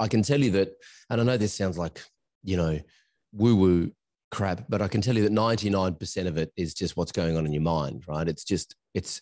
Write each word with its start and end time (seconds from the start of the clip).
I 0.00 0.08
can 0.08 0.22
tell 0.22 0.40
you 0.40 0.50
that, 0.52 0.72
and 1.10 1.20
I 1.20 1.24
know 1.24 1.36
this 1.36 1.54
sounds 1.54 1.76
like, 1.76 2.02
you 2.42 2.56
know, 2.56 2.80
woo 3.32 3.54
woo 3.54 3.92
crap, 4.30 4.64
but 4.68 4.80
I 4.80 4.88
can 4.88 5.02
tell 5.02 5.14
you 5.14 5.22
that 5.24 5.32
99% 5.32 6.26
of 6.26 6.38
it 6.38 6.50
is 6.56 6.72
just 6.72 6.96
what's 6.96 7.12
going 7.12 7.36
on 7.36 7.44
in 7.44 7.52
your 7.52 7.62
mind, 7.62 8.04
right? 8.08 8.26
It's 8.26 8.42
just, 8.42 8.74
it's 8.94 9.20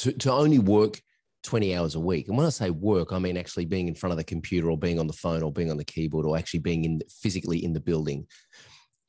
to, 0.00 0.12
to 0.12 0.30
only 0.30 0.58
work 0.58 1.00
20 1.44 1.74
hours 1.74 1.94
a 1.94 2.00
week. 2.00 2.28
And 2.28 2.36
when 2.36 2.46
I 2.46 2.50
say 2.50 2.68
work, 2.68 3.12
I 3.12 3.18
mean 3.18 3.38
actually 3.38 3.64
being 3.64 3.88
in 3.88 3.94
front 3.94 4.12
of 4.12 4.18
the 4.18 4.24
computer 4.24 4.70
or 4.70 4.76
being 4.76 5.00
on 5.00 5.06
the 5.06 5.12
phone 5.14 5.42
or 5.42 5.50
being 5.50 5.70
on 5.70 5.78
the 5.78 5.84
keyboard 5.84 6.26
or 6.26 6.36
actually 6.36 6.60
being 6.60 6.84
in 6.84 7.00
physically 7.08 7.64
in 7.64 7.72
the 7.72 7.80
building. 7.80 8.26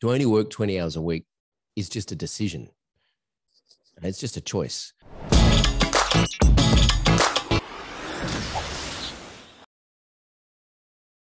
To 0.01 0.11
only 0.11 0.25
work 0.25 0.49
20 0.49 0.79
hours 0.79 0.95
a 0.95 1.01
week 1.01 1.25
is 1.75 1.89
just 1.89 2.11
a 2.11 2.15
decision. 2.15 2.69
It's 4.01 4.19
just 4.19 4.37
a 4.37 4.41
choice. 4.41 4.93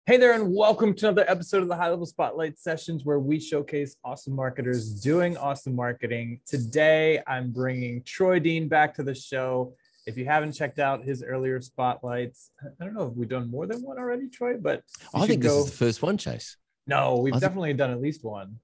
Hey 0.08 0.16
there, 0.16 0.32
and 0.32 0.56
welcome 0.56 0.94
to 0.94 1.10
another 1.10 1.30
episode 1.30 1.64
of 1.64 1.68
the 1.68 1.76
High 1.76 1.90
Level 1.90 2.06
Spotlight 2.06 2.58
Sessions 2.58 3.04
where 3.04 3.20
we 3.20 3.42
showcase 3.42 3.98
awesome 4.06 4.34
marketers 4.34 5.02
doing 5.02 5.36
awesome 5.36 5.76
marketing. 5.76 6.40
Today, 6.48 7.22
I'm 7.28 7.52
bringing 7.52 8.02
Troy 8.04 8.40
Dean 8.40 8.70
back 8.70 8.94
to 8.94 9.04
the 9.04 9.14
show. 9.14 9.74
If 10.06 10.18
you 10.18 10.24
haven't 10.24 10.54
checked 10.54 10.80
out 10.80 11.04
his 11.04 11.24
earlier 11.24 11.60
spotlights, 11.60 12.52
I 12.64 12.86
don't 12.86 12.94
know 12.94 13.08
if 13.08 13.16
we've 13.16 13.28
done 13.28 13.52
more 13.52 13.68
than 13.68 13.82
one 13.82 13.98
already, 13.98 14.30
Troy, 14.30 14.56
but 14.56 14.82
I 15.14 15.28
think 15.28 15.44
this 15.44 15.52
go... 15.52 15.60
is 15.60 15.72
the 15.72 15.76
first 15.76 16.02
one, 16.02 16.18
Chase. 16.18 16.56
No, 16.88 17.18
we've 17.18 17.38
definitely 17.38 17.74
done 17.74 17.92
at 17.92 18.00
least 18.00 18.24
one. 18.24 18.60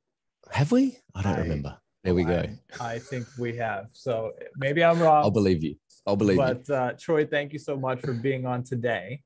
Have 0.50 0.72
we? 0.72 0.98
I 1.14 1.24
don't 1.24 1.34
I, 1.34 1.40
remember. 1.40 1.78
There 2.06 2.16
we 2.16 2.24
go. 2.24 2.46
I, 2.80 2.94
I, 2.94 3.00
think 3.00 3.28
we 3.38 3.58
have. 3.58 3.88
So 3.92 4.32
maybe 4.56 4.82
I'm 4.82 4.98
wrong. 4.98 5.26
I'll 5.26 5.30
believe 5.30 5.62
you. 5.62 5.76
I'll 6.08 6.16
believe 6.16 6.38
but, 6.38 6.60
you. 6.60 6.64
But 6.70 6.74
uh, 6.74 6.94
Troy, 6.98 7.26
thank 7.26 7.52
you 7.52 7.60
so 7.60 7.76
much 7.76 8.00
for 8.00 8.14
being 8.14 8.46
on 8.46 8.64
today. 8.64 9.24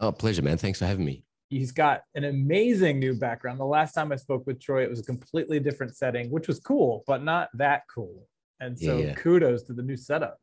Oh, 0.00 0.12
pleasure, 0.12 0.40
man. 0.40 0.56
Thanks 0.56 0.78
for 0.78 0.86
having 0.86 1.04
me 1.04 1.24
he's 1.48 1.72
got 1.72 2.02
an 2.14 2.24
amazing 2.24 2.98
new 2.98 3.14
background. 3.14 3.58
The 3.58 3.64
last 3.64 3.94
time 3.94 4.12
I 4.12 4.16
spoke 4.16 4.46
with 4.46 4.60
Troy, 4.60 4.82
it 4.82 4.90
was 4.90 5.00
a 5.00 5.04
completely 5.04 5.60
different 5.60 5.96
setting, 5.96 6.30
which 6.30 6.48
was 6.48 6.60
cool, 6.60 7.04
but 7.06 7.22
not 7.22 7.48
that 7.54 7.82
cool. 7.92 8.26
And 8.60 8.78
so 8.78 8.98
yeah. 8.98 9.14
kudos 9.14 9.62
to 9.64 9.72
the 9.72 9.82
new 9.82 9.96
setup. 9.96 10.38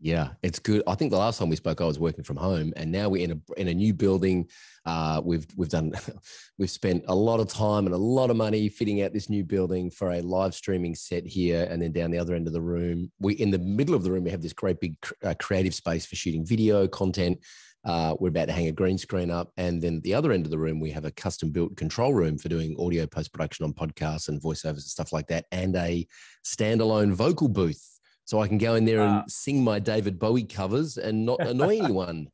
Yeah, 0.00 0.30
it's 0.42 0.58
good. 0.58 0.82
I 0.86 0.96
think 0.96 1.12
the 1.12 1.18
last 1.18 1.38
time 1.38 1.48
we 1.48 1.56
spoke, 1.56 1.80
I 1.80 1.84
was 1.84 1.98
working 1.98 2.24
from 2.24 2.36
home, 2.36 2.72
and 2.76 2.90
now 2.90 3.08
we're 3.08 3.24
in 3.24 3.30
a 3.30 3.60
in 3.60 3.68
a 3.68 3.74
new 3.74 3.94
building. 3.94 4.48
Uh, 4.84 5.22
we've 5.24 5.46
we've 5.56 5.68
done 5.68 5.92
we've 6.58 6.70
spent 6.70 7.04
a 7.06 7.14
lot 7.14 7.40
of 7.40 7.48
time 7.48 7.86
and 7.86 7.94
a 7.94 7.98
lot 7.98 8.28
of 8.28 8.36
money 8.36 8.68
fitting 8.68 9.02
out 9.02 9.12
this 9.12 9.30
new 9.30 9.44
building 9.44 9.90
for 9.90 10.10
a 10.10 10.20
live 10.20 10.54
streaming 10.54 10.94
set 10.94 11.24
here, 11.24 11.66
and 11.70 11.80
then 11.80 11.92
down 11.92 12.10
the 12.10 12.18
other 12.18 12.34
end 12.34 12.46
of 12.46 12.52
the 12.52 12.60
room, 12.60 13.10
we 13.20 13.34
in 13.34 13.50
the 13.50 13.58
middle 13.58 13.94
of 13.94 14.02
the 14.02 14.10
room 14.10 14.24
we 14.24 14.30
have 14.30 14.42
this 14.42 14.52
great 14.52 14.80
big 14.80 14.96
uh, 15.22 15.32
creative 15.38 15.74
space 15.74 16.04
for 16.04 16.16
shooting 16.16 16.44
video 16.44 16.86
content. 16.86 17.38
Uh, 17.84 18.16
we're 18.18 18.28
about 18.28 18.46
to 18.46 18.52
hang 18.52 18.68
a 18.68 18.72
green 18.72 18.96
screen 18.96 19.30
up. 19.30 19.52
And 19.56 19.82
then 19.82 20.00
the 20.00 20.14
other 20.14 20.32
end 20.32 20.46
of 20.46 20.50
the 20.50 20.58
room, 20.58 20.80
we 20.80 20.90
have 20.90 21.04
a 21.04 21.10
custom 21.10 21.50
built 21.50 21.76
control 21.76 22.14
room 22.14 22.38
for 22.38 22.48
doing 22.48 22.74
audio 22.78 23.06
post 23.06 23.32
production 23.32 23.64
on 23.64 23.72
podcasts 23.72 24.28
and 24.28 24.40
voiceovers 24.40 24.70
and 24.70 24.82
stuff 24.82 25.12
like 25.12 25.26
that, 25.28 25.46
and 25.52 25.76
a 25.76 26.06
standalone 26.44 27.12
vocal 27.12 27.48
booth. 27.48 28.00
So 28.24 28.40
I 28.40 28.48
can 28.48 28.58
go 28.58 28.74
in 28.74 28.84
there 28.84 29.02
and 29.02 29.16
ah. 29.16 29.24
sing 29.28 29.62
my 29.62 29.78
David 29.78 30.18
Bowie 30.18 30.44
covers 30.44 30.96
and 30.96 31.26
not 31.26 31.40
annoy 31.40 31.78
anyone. 31.82 32.28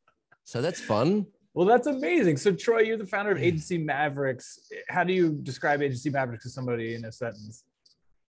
So 0.45 0.63
that's 0.63 0.81
fun. 0.81 1.27
Well, 1.53 1.67
that's 1.67 1.89
amazing. 1.89 2.37
So, 2.37 2.53
Troy, 2.53 2.83
you're 2.83 2.97
the 2.97 3.07
founder 3.07 3.33
of 3.33 3.39
Agency 3.39 3.77
Mavericks. 3.77 4.71
How 4.89 5.03
do 5.03 5.13
you 5.13 5.33
describe 5.43 5.83
Agency 5.83 6.11
Mavericks 6.11 6.45
to 6.45 6.51
somebody 6.51 6.95
in 6.95 7.05
a 7.05 7.13
sentence? 7.13 7.65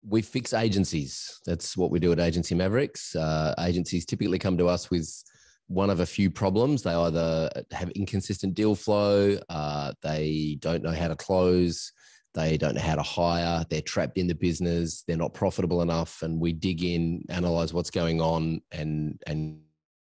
We 0.04 0.24
fix 0.24 0.54
agencies. 0.54 1.40
That's 1.46 1.78
what 1.78 1.92
we 1.92 2.00
do 2.00 2.12
at 2.12 2.20
Agency 2.20 2.56
Mavericks. 2.56 3.16
Uh, 3.16 3.54
agencies 3.60 4.08
typically 4.08 4.40
come 4.40 4.58
to 4.58 4.68
us 4.68 4.90
with 4.90 5.24
one 5.72 5.90
of 5.90 6.02
a 6.02 6.06
few 6.06 6.30
problems. 6.30 6.84
They 6.84 6.94
either 6.94 7.50
have 7.72 7.90
inconsistent 7.92 8.54
deal 8.54 8.76
flow, 8.76 9.40
uh, 9.50 9.94
they 10.02 10.58
don't 10.60 10.84
know 10.84 10.92
how 10.92 11.08
to 11.08 11.16
close, 11.16 11.92
they 12.34 12.58
don't 12.58 12.76
know 12.76 12.82
how 12.82 12.96
to 12.96 13.02
hire, 13.02 13.66
they're 13.70 13.82
trapped 13.82 14.18
in 14.18 14.28
the 14.28 14.36
business, 14.36 15.04
they're 15.08 15.18
not 15.18 15.34
profitable 15.34 15.82
enough, 15.82 16.22
and 16.22 16.40
we 16.40 16.54
dig 16.54 16.84
in, 16.84 17.24
analyze 17.30 17.74
what's 17.74 17.90
going 17.90 18.22
on, 18.22 18.62
and 18.72 19.22
and 19.28 19.60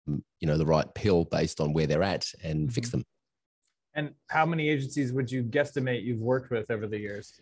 you 0.07 0.47
know 0.47 0.59
the 0.59 0.67
right 0.67 0.93
pill 0.95 1.25
based 1.25 1.61
on 1.61 1.73
where 1.73 1.87
they're 1.87 2.03
at, 2.03 2.27
and 2.43 2.67
mm-hmm. 2.67 2.75
fix 2.75 2.91
them. 2.91 3.05
And 3.95 4.15
how 4.29 4.47
many 4.47 4.69
agencies 4.69 5.13
would 5.13 5.31
you 5.31 5.43
guesstimate 5.43 6.03
you've 6.03 6.21
worked 6.21 6.51
with 6.51 6.71
over 6.71 6.87
the 6.87 6.99
years? 6.99 7.41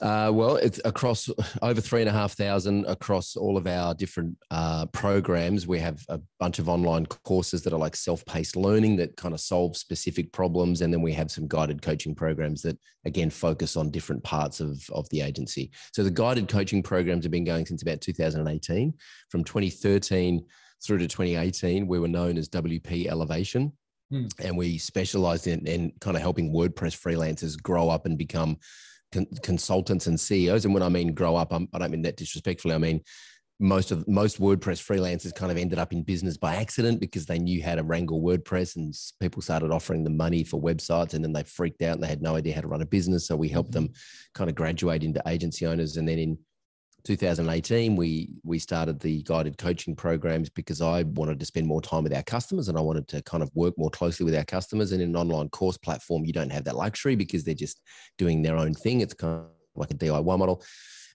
Uh, 0.00 0.30
well, 0.32 0.56
it's 0.56 0.80
across 0.84 1.28
over 1.62 1.80
three 1.80 2.00
and 2.00 2.08
a 2.08 2.12
half 2.12 2.34
thousand 2.34 2.84
across 2.86 3.36
all 3.36 3.56
of 3.56 3.66
our 3.66 3.94
different 3.94 4.36
uh, 4.50 4.86
programs. 4.86 5.66
We 5.66 5.80
have 5.80 6.04
a 6.08 6.20
bunch 6.38 6.58
of 6.58 6.68
online 6.68 7.06
courses 7.06 7.62
that 7.62 7.72
are 7.72 7.78
like 7.78 7.96
self-paced 7.96 8.56
learning 8.56 8.96
that 8.96 9.16
kind 9.16 9.34
of 9.34 9.40
solve 9.40 9.76
specific 9.76 10.32
problems, 10.32 10.82
and 10.82 10.92
then 10.92 11.02
we 11.02 11.12
have 11.14 11.30
some 11.30 11.48
guided 11.48 11.82
coaching 11.82 12.14
programs 12.14 12.62
that 12.62 12.78
again 13.04 13.30
focus 13.30 13.76
on 13.76 13.90
different 13.90 14.22
parts 14.22 14.60
of 14.60 14.80
of 14.90 15.08
the 15.10 15.20
agency. 15.20 15.70
So 15.92 16.04
the 16.04 16.10
guided 16.10 16.48
coaching 16.48 16.82
programs 16.82 17.24
have 17.24 17.32
been 17.32 17.44
going 17.44 17.66
since 17.66 17.82
about 17.82 18.00
2018. 18.00 18.94
From 19.30 19.44
2013 19.44 20.44
through 20.84 20.98
to 20.98 21.08
2018, 21.08 21.88
we 21.88 21.98
were 21.98 22.08
known 22.08 22.38
as 22.38 22.48
WP 22.48 23.06
Elevation. 23.08 23.72
Hmm. 24.10 24.26
And 24.42 24.56
we 24.56 24.78
specialized 24.78 25.48
in, 25.48 25.66
in 25.66 25.92
kind 26.00 26.16
of 26.16 26.22
helping 26.22 26.52
WordPress 26.52 26.96
freelancers 26.96 27.60
grow 27.60 27.90
up 27.90 28.06
and 28.06 28.16
become 28.16 28.56
con- 29.12 29.26
consultants 29.42 30.06
and 30.06 30.18
CEOs. 30.18 30.64
And 30.64 30.74
when 30.74 30.82
I 30.82 30.88
mean 30.88 31.14
grow 31.14 31.36
up, 31.36 31.52
I'm, 31.52 31.68
I 31.72 31.78
do 31.78 31.82
not 31.84 31.90
mean 31.90 32.02
that 32.02 32.16
disrespectfully. 32.16 32.74
I 32.74 32.78
mean 32.78 33.02
most 33.60 33.90
of 33.90 34.06
most 34.06 34.40
WordPress 34.40 34.80
freelancers 34.80 35.34
kind 35.34 35.50
of 35.50 35.58
ended 35.58 35.78
up 35.78 35.92
in 35.92 36.02
business 36.02 36.36
by 36.36 36.54
accident 36.54 37.00
because 37.00 37.26
they 37.26 37.38
knew 37.38 37.62
how 37.62 37.74
to 37.74 37.82
wrangle 37.82 38.22
WordPress, 38.22 38.76
and 38.76 38.94
people 39.20 39.42
started 39.42 39.72
offering 39.72 40.04
them 40.04 40.16
money 40.16 40.44
for 40.44 40.60
websites, 40.60 41.14
and 41.14 41.24
then 41.24 41.32
they 41.32 41.42
freaked 41.42 41.82
out 41.82 41.94
and 41.94 42.02
they 42.02 42.08
had 42.08 42.22
no 42.22 42.36
idea 42.36 42.54
how 42.54 42.60
to 42.60 42.68
run 42.68 42.82
a 42.82 42.86
business. 42.86 43.26
So 43.26 43.36
we 43.36 43.48
helped 43.48 43.72
mm-hmm. 43.72 43.86
them 43.86 43.94
kind 44.34 44.48
of 44.48 44.54
graduate 44.54 45.02
into 45.02 45.22
agency 45.26 45.66
owners, 45.66 45.96
and 45.96 46.08
then 46.08 46.18
in 46.18 46.38
2018 47.08 47.96
we 47.96 48.34
we 48.44 48.58
started 48.58 49.00
the 49.00 49.22
guided 49.22 49.56
coaching 49.56 49.96
programs 49.96 50.50
because 50.50 50.82
I 50.82 51.04
wanted 51.04 51.40
to 51.40 51.46
spend 51.46 51.66
more 51.66 51.80
time 51.80 52.02
with 52.02 52.14
our 52.14 52.22
customers 52.22 52.68
and 52.68 52.76
I 52.76 52.82
wanted 52.82 53.08
to 53.08 53.22
kind 53.22 53.42
of 53.42 53.50
work 53.54 53.72
more 53.78 53.88
closely 53.88 54.24
with 54.24 54.34
our 54.34 54.44
customers. 54.44 54.92
And 54.92 55.00
in 55.00 55.08
an 55.08 55.16
online 55.16 55.48
course 55.48 55.78
platform 55.78 56.26
you 56.26 56.34
don't 56.34 56.52
have 56.52 56.64
that 56.64 56.76
luxury 56.76 57.16
because 57.16 57.44
they're 57.44 57.54
just 57.54 57.80
doing 58.18 58.42
their 58.42 58.58
own 58.58 58.74
thing. 58.74 59.00
It's 59.00 59.14
kind 59.14 59.38
of 59.38 59.46
like 59.74 59.90
a 59.90 59.94
DIY 59.94 60.38
model. 60.38 60.62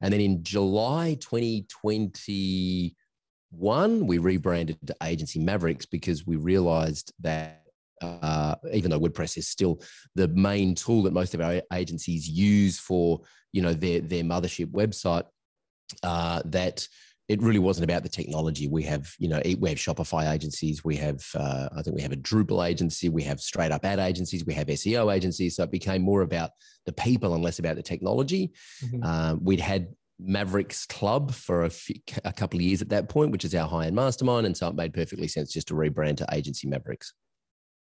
And 0.01 0.11
then 0.11 0.19
in 0.19 0.43
July 0.43 1.15
2021 1.21 4.07
we 4.07 4.17
rebranded 4.17 4.79
to 4.87 4.95
Agency 5.03 5.37
Mavericks 5.37 5.85
because 5.85 6.25
we 6.25 6.37
realized 6.37 7.13
that 7.19 7.65
uh, 8.01 8.55
even 8.73 8.89
though 8.89 8.99
WordPress 8.99 9.37
is 9.37 9.47
still 9.47 9.79
the 10.15 10.27
main 10.29 10.73
tool 10.73 11.03
that 11.03 11.13
most 11.13 11.35
of 11.35 11.41
our 11.41 11.61
agencies 11.71 12.27
use 12.27 12.79
for 12.79 13.21
you 13.51 13.61
know 13.61 13.75
their 13.75 14.01
their 14.01 14.23
mothership 14.23 14.71
website 14.71 15.25
uh, 16.03 16.41
that 16.45 16.87
it 17.29 17.41
really 17.41 17.59
wasn't 17.59 17.85
about 17.85 18.03
the 18.03 18.09
technology. 18.09 18.67
We 18.67 18.83
have, 18.83 19.13
you 19.17 19.29
know, 19.29 19.41
we 19.59 19.69
have 19.69 19.77
Shopify 19.77 20.31
agencies. 20.31 20.83
We 20.83 20.97
have, 20.97 21.23
uh, 21.35 21.69
I 21.75 21.81
think 21.81 21.95
we 21.95 22.01
have 22.01 22.11
a 22.11 22.17
Drupal 22.17 22.67
agency. 22.67 23.07
We 23.07 23.23
have 23.23 23.39
straight 23.39 23.71
up 23.71 23.85
ad 23.85 23.99
agencies. 23.99 24.45
We 24.45 24.53
have 24.55 24.67
SEO 24.67 25.13
agencies. 25.13 25.55
So 25.55 25.63
it 25.63 25.71
became 25.71 26.01
more 26.01 26.21
about 26.21 26.51
the 26.85 26.91
people 26.91 27.33
and 27.33 27.43
less 27.43 27.59
about 27.59 27.77
the 27.77 27.83
technology. 27.83 28.51
Mm-hmm. 28.83 29.03
Um, 29.03 29.39
we'd 29.41 29.61
had 29.61 29.87
Mavericks 30.19 30.85
Club 30.85 31.33
for 31.33 31.63
a, 31.63 31.69
few, 31.69 31.95
a 32.25 32.33
couple 32.33 32.59
of 32.59 32.63
years 32.63 32.81
at 32.81 32.89
that 32.89 33.07
point, 33.07 33.31
which 33.31 33.45
is 33.45 33.55
our 33.55 33.67
high 33.67 33.87
end 33.87 33.95
mastermind. 33.95 34.45
And 34.45 34.55
so 34.55 34.67
it 34.67 34.75
made 34.75 34.93
perfectly 34.93 35.29
sense 35.29 35.53
just 35.53 35.69
to 35.69 35.75
rebrand 35.75 36.17
to 36.17 36.27
Agency 36.31 36.67
Mavericks. 36.67 37.13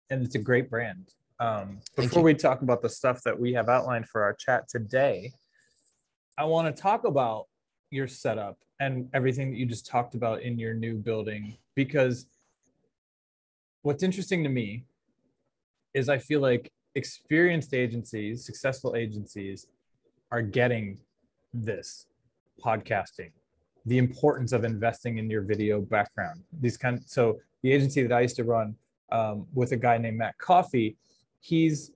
And 0.09 0.25
it's 0.25 0.35
a 0.35 0.39
great 0.39 0.69
brand. 0.69 1.09
Um, 1.39 1.79
before 1.95 2.21
we 2.21 2.33
talk 2.33 2.61
about 2.61 2.81
the 2.81 2.89
stuff 2.89 3.21
that 3.23 3.39
we 3.39 3.53
have 3.53 3.69
outlined 3.69 4.07
for 4.07 4.23
our 4.23 4.33
chat 4.33 4.67
today, 4.67 5.31
I 6.37 6.43
want 6.45 6.73
to 6.73 6.81
talk 6.81 7.05
about 7.05 7.47
your 7.91 8.07
setup 8.07 8.57
and 8.79 9.07
everything 9.13 9.51
that 9.51 9.57
you 9.57 9.65
just 9.65 9.85
talked 9.85 10.15
about 10.15 10.41
in 10.41 10.57
your 10.57 10.73
new 10.73 10.95
building 10.95 11.57
because 11.75 12.25
what's 13.83 14.01
interesting 14.01 14.43
to 14.43 14.49
me 14.49 14.85
is 15.93 16.09
I 16.09 16.17
feel 16.17 16.39
like 16.39 16.71
experienced 16.95 17.73
agencies, 17.73 18.45
successful 18.45 18.95
agencies 18.95 19.67
are 20.31 20.41
getting 20.41 20.97
this 21.53 22.07
podcasting, 22.63 23.31
the 23.85 23.97
importance 23.97 24.51
of 24.53 24.63
investing 24.63 25.17
in 25.17 25.29
your 25.29 25.41
video 25.41 25.81
background. 25.81 26.41
These 26.61 26.77
kind 26.77 27.01
so 27.05 27.39
the 27.61 27.71
agency 27.71 28.01
that 28.03 28.13
I 28.13 28.21
used 28.21 28.37
to 28.37 28.43
run 28.43 28.75
um, 29.11 29.47
with 29.53 29.73
a 29.73 29.77
guy 29.77 29.97
named 29.97 30.17
Matt 30.17 30.37
Coffey, 30.37 30.97
he's 31.41 31.91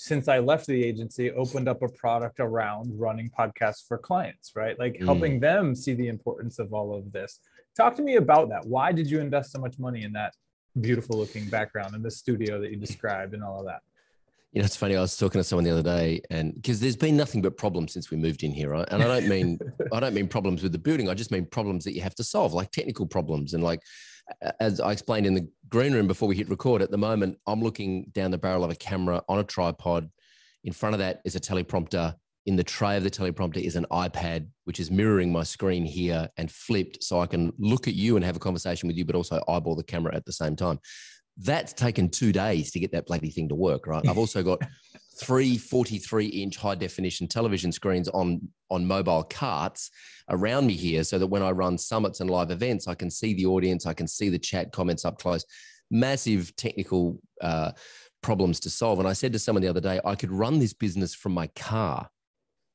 since 0.00 0.28
I 0.28 0.38
left 0.38 0.68
the 0.68 0.84
agency, 0.84 1.32
opened 1.32 1.68
up 1.68 1.82
a 1.82 1.88
product 1.88 2.38
around 2.38 2.88
running 2.96 3.28
podcasts 3.36 3.84
for 3.86 3.98
clients, 3.98 4.52
right? 4.54 4.78
Like 4.78 4.94
mm. 4.94 5.04
helping 5.04 5.40
them 5.40 5.74
see 5.74 5.92
the 5.92 6.06
importance 6.06 6.60
of 6.60 6.72
all 6.72 6.96
of 6.96 7.10
this. 7.10 7.40
Talk 7.76 7.96
to 7.96 8.02
me 8.02 8.14
about 8.14 8.48
that. 8.50 8.64
Why 8.64 8.92
did 8.92 9.10
you 9.10 9.18
invest 9.18 9.50
so 9.50 9.58
much 9.58 9.76
money 9.76 10.04
in 10.04 10.12
that 10.12 10.34
beautiful 10.80 11.18
looking 11.18 11.48
background 11.48 11.96
and 11.96 12.04
the 12.04 12.12
studio 12.12 12.60
that 12.60 12.70
you 12.70 12.76
described 12.76 13.34
and 13.34 13.42
all 13.42 13.58
of 13.58 13.66
that? 13.66 13.80
You 14.52 14.60
know, 14.62 14.66
it's 14.66 14.76
funny. 14.76 14.96
I 14.96 15.00
was 15.00 15.16
talking 15.16 15.40
to 15.40 15.44
someone 15.44 15.64
the 15.64 15.72
other 15.72 15.82
day, 15.82 16.22
and 16.30 16.54
because 16.54 16.78
there's 16.78 16.96
been 16.96 17.16
nothing 17.16 17.42
but 17.42 17.56
problems 17.56 17.92
since 17.92 18.10
we 18.10 18.16
moved 18.16 18.44
in 18.44 18.52
here, 18.52 18.70
right? 18.70 18.86
And 18.90 19.02
I 19.02 19.06
don't 19.06 19.28
mean 19.28 19.58
I 19.92 20.00
don't 20.00 20.14
mean 20.14 20.28
problems 20.28 20.62
with 20.62 20.72
the 20.72 20.78
building. 20.78 21.08
I 21.08 21.14
just 21.14 21.32
mean 21.32 21.44
problems 21.44 21.84
that 21.84 21.92
you 21.92 22.02
have 22.02 22.14
to 22.14 22.24
solve, 22.24 22.54
like 22.54 22.70
technical 22.70 23.04
problems 23.04 23.52
and 23.52 23.64
like 23.64 23.82
as 24.60 24.80
I 24.80 24.92
explained 24.92 25.26
in 25.26 25.34
the 25.34 25.48
green 25.68 25.92
room 25.92 26.06
before 26.06 26.28
we 26.28 26.36
hit 26.36 26.48
record, 26.48 26.82
at 26.82 26.90
the 26.90 26.98
moment, 26.98 27.38
I'm 27.46 27.62
looking 27.62 28.10
down 28.12 28.30
the 28.30 28.38
barrel 28.38 28.64
of 28.64 28.70
a 28.70 28.76
camera 28.76 29.22
on 29.28 29.38
a 29.38 29.44
tripod. 29.44 30.10
In 30.64 30.72
front 30.72 30.94
of 30.94 30.98
that 30.98 31.20
is 31.24 31.36
a 31.36 31.40
teleprompter. 31.40 32.14
In 32.46 32.56
the 32.56 32.64
tray 32.64 32.96
of 32.96 33.04
the 33.04 33.10
teleprompter 33.10 33.62
is 33.62 33.76
an 33.76 33.86
iPad, 33.90 34.48
which 34.64 34.80
is 34.80 34.90
mirroring 34.90 35.30
my 35.30 35.42
screen 35.42 35.84
here 35.84 36.28
and 36.36 36.50
flipped 36.50 37.02
so 37.02 37.20
I 37.20 37.26
can 37.26 37.52
look 37.58 37.88
at 37.88 37.94
you 37.94 38.16
and 38.16 38.24
have 38.24 38.36
a 38.36 38.40
conversation 38.40 38.86
with 38.86 38.96
you, 38.96 39.04
but 39.04 39.14
also 39.14 39.42
eyeball 39.48 39.76
the 39.76 39.82
camera 39.84 40.14
at 40.14 40.24
the 40.24 40.32
same 40.32 40.56
time. 40.56 40.78
That's 41.36 41.72
taken 41.72 42.08
two 42.08 42.32
days 42.32 42.70
to 42.72 42.80
get 42.80 42.92
that 42.92 43.06
bloody 43.06 43.30
thing 43.30 43.48
to 43.50 43.54
work, 43.54 43.86
right? 43.86 44.06
I've 44.08 44.18
also 44.18 44.42
got 44.42 44.62
three 45.18 45.58
43 45.58 46.26
inch 46.26 46.56
high 46.56 46.74
definition 46.74 47.26
television 47.26 47.72
screens 47.72 48.08
on 48.08 48.40
on 48.70 48.86
mobile 48.86 49.24
carts 49.24 49.90
around 50.28 50.66
me 50.66 50.74
here 50.74 51.02
so 51.02 51.18
that 51.18 51.26
when 51.26 51.42
i 51.42 51.50
run 51.50 51.76
summits 51.76 52.20
and 52.20 52.30
live 52.30 52.50
events 52.50 52.86
i 52.86 52.94
can 52.94 53.10
see 53.10 53.34
the 53.34 53.46
audience 53.46 53.86
i 53.86 53.94
can 53.94 54.06
see 54.06 54.28
the 54.28 54.38
chat 54.38 54.72
comments 54.72 55.04
up 55.04 55.18
close. 55.18 55.44
Massive 55.90 56.54
technical 56.56 57.18
uh, 57.40 57.72
problems 58.20 58.60
to 58.60 58.70
solve. 58.70 58.98
And 58.98 59.08
i 59.08 59.14
said 59.14 59.32
to 59.32 59.38
someone 59.38 59.62
the 59.62 59.68
other 59.68 59.80
day 59.80 60.00
i 60.04 60.14
could 60.14 60.30
run 60.30 60.58
this 60.58 60.74
business 60.74 61.14
from 61.14 61.32
my 61.32 61.46
car 61.48 62.08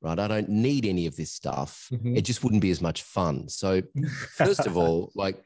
right? 0.01 0.19
I 0.19 0.27
don't 0.27 0.49
need 0.49 0.85
any 0.85 1.05
of 1.05 1.15
this 1.15 1.31
stuff. 1.31 1.87
Mm-hmm. 1.91 2.17
it 2.17 2.23
just 2.25 2.43
wouldn't 2.43 2.61
be 2.61 2.71
as 2.71 2.81
much 2.81 3.03
fun. 3.03 3.47
So 3.47 3.81
first 4.35 4.67
of 4.67 4.75
all 4.75 5.11
like 5.15 5.37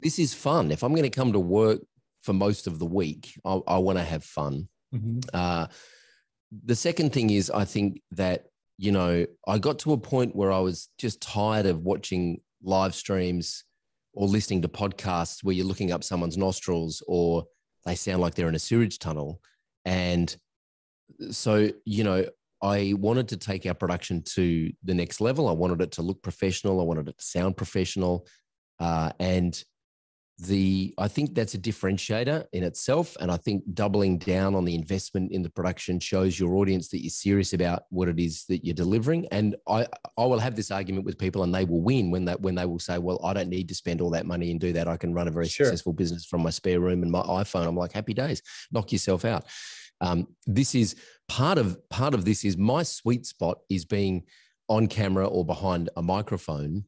this 0.00 0.18
is 0.18 0.34
fun. 0.34 0.72
If 0.72 0.82
i'm 0.82 0.92
going 0.92 1.10
to 1.10 1.20
come 1.20 1.32
to 1.32 1.40
work 1.40 1.80
for 2.22 2.32
most 2.32 2.66
of 2.66 2.78
the 2.78 2.86
week 2.86 3.32
i, 3.44 3.60
I 3.66 3.78
want 3.78 3.98
to 3.98 4.04
have 4.04 4.24
fun. 4.24 4.68
Mm-hmm. 4.94 5.20
uh, 5.32 5.66
the 6.64 6.76
second 6.76 7.12
thing 7.12 7.30
is, 7.30 7.50
I 7.50 7.64
think 7.64 8.02
that, 8.12 8.46
you 8.78 8.92
know, 8.92 9.26
I 9.46 9.58
got 9.58 9.78
to 9.80 9.92
a 9.92 9.98
point 9.98 10.36
where 10.36 10.52
I 10.52 10.58
was 10.58 10.88
just 10.98 11.20
tired 11.20 11.66
of 11.66 11.82
watching 11.82 12.40
live 12.62 12.94
streams 12.94 13.64
or 14.14 14.28
listening 14.28 14.62
to 14.62 14.68
podcasts 14.68 15.42
where 15.42 15.54
you're 15.54 15.66
looking 15.66 15.92
up 15.92 16.04
someone's 16.04 16.36
nostrils 16.36 17.02
or 17.08 17.44
they 17.86 17.94
sound 17.94 18.20
like 18.20 18.34
they're 18.34 18.48
in 18.48 18.54
a 18.54 18.60
sewage 18.60 18.98
tunnel. 18.98 19.40
And 19.84 20.34
so, 21.30 21.70
you 21.84 22.04
know, 22.04 22.26
I 22.62 22.94
wanted 22.96 23.28
to 23.28 23.36
take 23.36 23.66
our 23.66 23.74
production 23.74 24.22
to 24.34 24.70
the 24.84 24.94
next 24.94 25.20
level. 25.20 25.48
I 25.48 25.52
wanted 25.52 25.80
it 25.80 25.92
to 25.92 26.02
look 26.02 26.22
professional. 26.22 26.80
I 26.80 26.84
wanted 26.84 27.08
it 27.08 27.18
to 27.18 27.24
sound 27.24 27.56
professional. 27.56 28.26
Uh, 28.78 29.10
and 29.18 29.62
the 30.46 30.92
I 30.98 31.08
think 31.08 31.34
that's 31.34 31.54
a 31.54 31.58
differentiator 31.58 32.46
in 32.52 32.64
itself. 32.64 33.16
And 33.20 33.30
I 33.30 33.36
think 33.36 33.62
doubling 33.74 34.18
down 34.18 34.54
on 34.54 34.64
the 34.64 34.74
investment 34.74 35.32
in 35.32 35.42
the 35.42 35.50
production 35.50 36.00
shows 36.00 36.38
your 36.38 36.54
audience 36.56 36.88
that 36.88 37.02
you're 37.02 37.10
serious 37.10 37.52
about 37.52 37.84
what 37.90 38.08
it 38.08 38.18
is 38.18 38.44
that 38.48 38.64
you're 38.64 38.74
delivering. 38.74 39.26
And 39.30 39.56
I 39.68 39.86
I 40.18 40.24
will 40.24 40.38
have 40.38 40.56
this 40.56 40.70
argument 40.70 41.04
with 41.04 41.18
people 41.18 41.42
and 41.42 41.54
they 41.54 41.64
will 41.64 41.80
win 41.80 42.10
when 42.10 42.24
that 42.24 42.40
when 42.40 42.54
they 42.54 42.66
will 42.66 42.78
say, 42.78 42.98
Well, 42.98 43.24
I 43.24 43.32
don't 43.32 43.48
need 43.48 43.68
to 43.68 43.74
spend 43.74 44.00
all 44.00 44.10
that 44.10 44.26
money 44.26 44.50
and 44.50 44.60
do 44.60 44.72
that. 44.72 44.88
I 44.88 44.96
can 44.96 45.14
run 45.14 45.28
a 45.28 45.30
very 45.30 45.48
sure. 45.48 45.66
successful 45.66 45.92
business 45.92 46.24
from 46.24 46.42
my 46.42 46.50
spare 46.50 46.80
room 46.80 47.02
and 47.02 47.12
my 47.12 47.22
iPhone. 47.22 47.66
I'm 47.66 47.76
like, 47.76 47.92
happy 47.92 48.14
days, 48.14 48.42
knock 48.72 48.90
yourself 48.92 49.24
out. 49.24 49.44
Um, 50.00 50.26
this 50.46 50.74
is 50.74 50.96
part 51.28 51.58
of 51.58 51.88
part 51.88 52.14
of 52.14 52.24
this 52.24 52.44
is 52.44 52.56
my 52.56 52.82
sweet 52.82 53.26
spot 53.26 53.58
is 53.70 53.84
being 53.84 54.24
on 54.68 54.88
camera 54.88 55.26
or 55.26 55.44
behind 55.44 55.90
a 55.96 56.02
microphone 56.02 56.84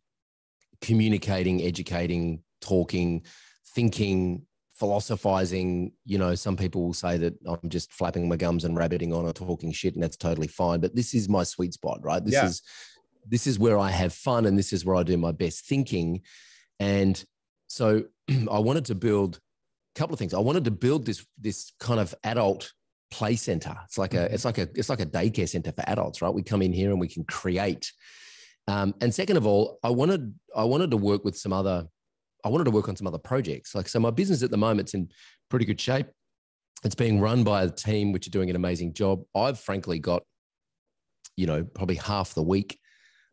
communicating 0.81 1.63
educating 1.63 2.43
talking, 2.65 3.25
thinking, 3.75 4.47
philosophizing. 4.79 5.93
You 6.05 6.19
know, 6.19 6.35
some 6.35 6.57
people 6.57 6.83
will 6.85 6.95
say 6.95 7.17
that 7.19 7.35
I'm 7.47 7.69
just 7.69 7.93
flapping 7.93 8.29
my 8.29 8.37
gums 8.37 8.65
and 8.65 8.77
rabbiting 8.77 9.13
on 9.13 9.25
or 9.25 9.33
talking 9.33 9.73
shit, 9.73 9.95
and 9.95 10.03
that's 10.03 10.17
totally 10.17 10.49
fine. 10.49 10.81
But 10.81 10.95
this 10.95 11.15
is 11.15 11.29
my 11.29 11.45
sweet 11.45 11.75
spot, 11.75 12.01
right? 12.03 12.25
This 12.25 12.35
yeah. 12.35 12.47
is 12.47 12.63
this 13.27 13.47
is 13.47 13.59
where 13.59 13.79
I 13.79 13.91
have 13.91 14.13
fun, 14.13 14.47
and 14.47 14.59
this 14.59 14.73
is 14.73 14.85
where 14.85 14.97
I 14.97 15.03
do 15.03 15.17
my 15.17 15.33
best 15.33 15.67
thinking. 15.67 16.23
And 16.81 17.23
so, 17.67 18.05
I 18.51 18.59
wanted 18.59 18.87
to 18.87 18.95
build 18.95 19.41
a 19.95 19.99
couple 19.99 20.15
of 20.15 20.19
things. 20.19 20.35
I 20.35 20.41
wanted 20.41 20.65
to 20.65 20.71
build 20.71 21.07
this 21.07 21.25
this 21.39 21.73
kind 21.79 22.01
of 22.01 22.15
adult 22.25 22.73
play 23.11 23.37
center. 23.37 23.77
It's 23.85 23.99
like 23.99 24.15
a 24.15 24.19
mm-hmm. 24.19 24.35
it's 24.35 24.45
like 24.45 24.59
a 24.59 24.69
it's 24.75 24.89
like 24.89 25.01
a 25.01 25.07
daycare 25.07 25.49
center 25.49 25.73
for 25.73 25.85
adults, 25.89 26.21
right? 26.21 26.35
We 26.35 26.43
come 26.43 26.63
in 26.63 26.73
here 26.73 26.91
and 26.91 27.01
we 27.01 27.09
can 27.09 27.25
create. 27.25 27.93
Um, 28.67 28.95
and 29.01 29.15
second 29.15 29.37
of 29.37 29.47
all, 29.47 29.79
I 29.83 29.91
wanted 29.91 30.35
I 30.57 30.65
wanted 30.65 30.91
to 30.91 30.97
work 30.97 31.25
with 31.25 31.37
some 31.37 31.53
other 31.53 31.87
I 32.45 32.49
wanted 32.49 32.65
to 32.65 32.71
work 32.71 32.89
on 32.89 32.97
some 32.97 33.07
other 33.07 33.19
projects. 33.19 33.75
Like, 33.75 33.89
so 33.89 33.99
my 33.99 34.11
business 34.11 34.43
at 34.43 34.51
the 34.51 34.57
moment's 34.57 34.95
in 34.95 35.09
pretty 35.49 35.65
good 35.65 35.81
shape. 35.81 36.07
It's 36.85 36.95
being 36.95 37.21
run 37.21 37.45
by 37.45 37.63
a 37.63 37.71
team 37.71 38.13
which 38.13 38.27
are 38.27 38.31
doing 38.31 38.51
an 38.51 38.57
amazing 38.57 38.93
job. 38.93 39.23
I've 39.35 39.59
frankly 39.59 39.99
got, 39.99 40.23
you 41.37 41.47
know, 41.47 41.65
probably 41.65 41.97
half 41.97 42.35
the 42.35 42.43
week 42.43 42.79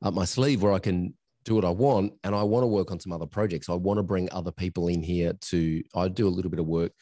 up 0.02 0.14
my 0.14 0.26
sleeve 0.26 0.64
where 0.64 0.74
I 0.74 0.80
can 0.80 1.14
do 1.44 1.56
what 1.56 1.66
I 1.66 1.70
want. 1.70 2.14
And 2.24 2.34
I 2.34 2.44
want 2.44 2.64
to 2.64 2.68
work 2.68 2.92
on 2.92 3.00
some 3.00 3.12
other 3.12 3.26
projects. 3.26 3.70
I 3.70 3.74
want 3.74 3.98
to 3.98 4.04
bring 4.04 4.32
other 4.32 4.52
people 4.52 4.88
in 4.88 5.04
here 5.04 5.34
to, 5.34 5.84
I 5.96 6.08
do 6.08 6.28
a 6.28 6.30
little 6.30 6.52
bit 6.52 6.60
of 6.60 6.68
work 6.68 6.94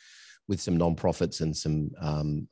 with 0.48 0.60
some 0.60 0.78
nonprofits 0.78 1.42
and 1.42 1.56
some 1.56 1.92
um, 2.02 2.48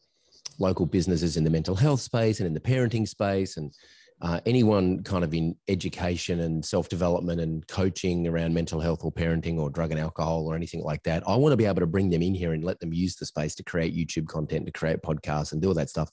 local 0.59 0.85
businesses 0.85 1.37
in 1.37 1.43
the 1.43 1.49
mental 1.49 1.75
health 1.75 2.01
space 2.01 2.39
and 2.39 2.47
in 2.47 2.53
the 2.53 2.59
parenting 2.59 3.07
space 3.07 3.57
and 3.57 3.73
uh, 4.19 4.39
anyone 4.47 5.03
kind 5.03 5.23
of 5.23 5.33
in 5.33 5.55
education 5.67 6.39
and 6.39 6.65
self 6.65 6.89
development 6.89 7.39
and 7.39 7.67
coaching 7.67 8.27
around 8.27 8.53
mental 8.53 8.79
health 8.79 9.03
or 9.03 9.11
parenting 9.11 9.59
or 9.59 9.69
drug 9.69 9.91
and 9.91 9.99
alcohol 9.99 10.47
or 10.47 10.55
anything 10.55 10.81
like 10.81 11.03
that, 11.03 11.23
I 11.27 11.35
want 11.35 11.53
to 11.53 11.57
be 11.57 11.65
able 11.65 11.81
to 11.81 11.87
bring 11.87 12.09
them 12.09 12.23
in 12.23 12.33
here 12.33 12.53
and 12.53 12.63
let 12.63 12.79
them 12.79 12.93
use 12.93 13.15
the 13.15 13.27
space 13.27 13.53
to 13.55 13.63
create 13.63 13.95
YouTube 13.95 14.27
content, 14.27 14.65
to 14.65 14.71
create 14.71 15.01
podcasts, 15.03 15.51
and 15.51 15.61
do 15.61 15.67
all 15.67 15.75
that 15.75 15.89
stuff, 15.89 16.09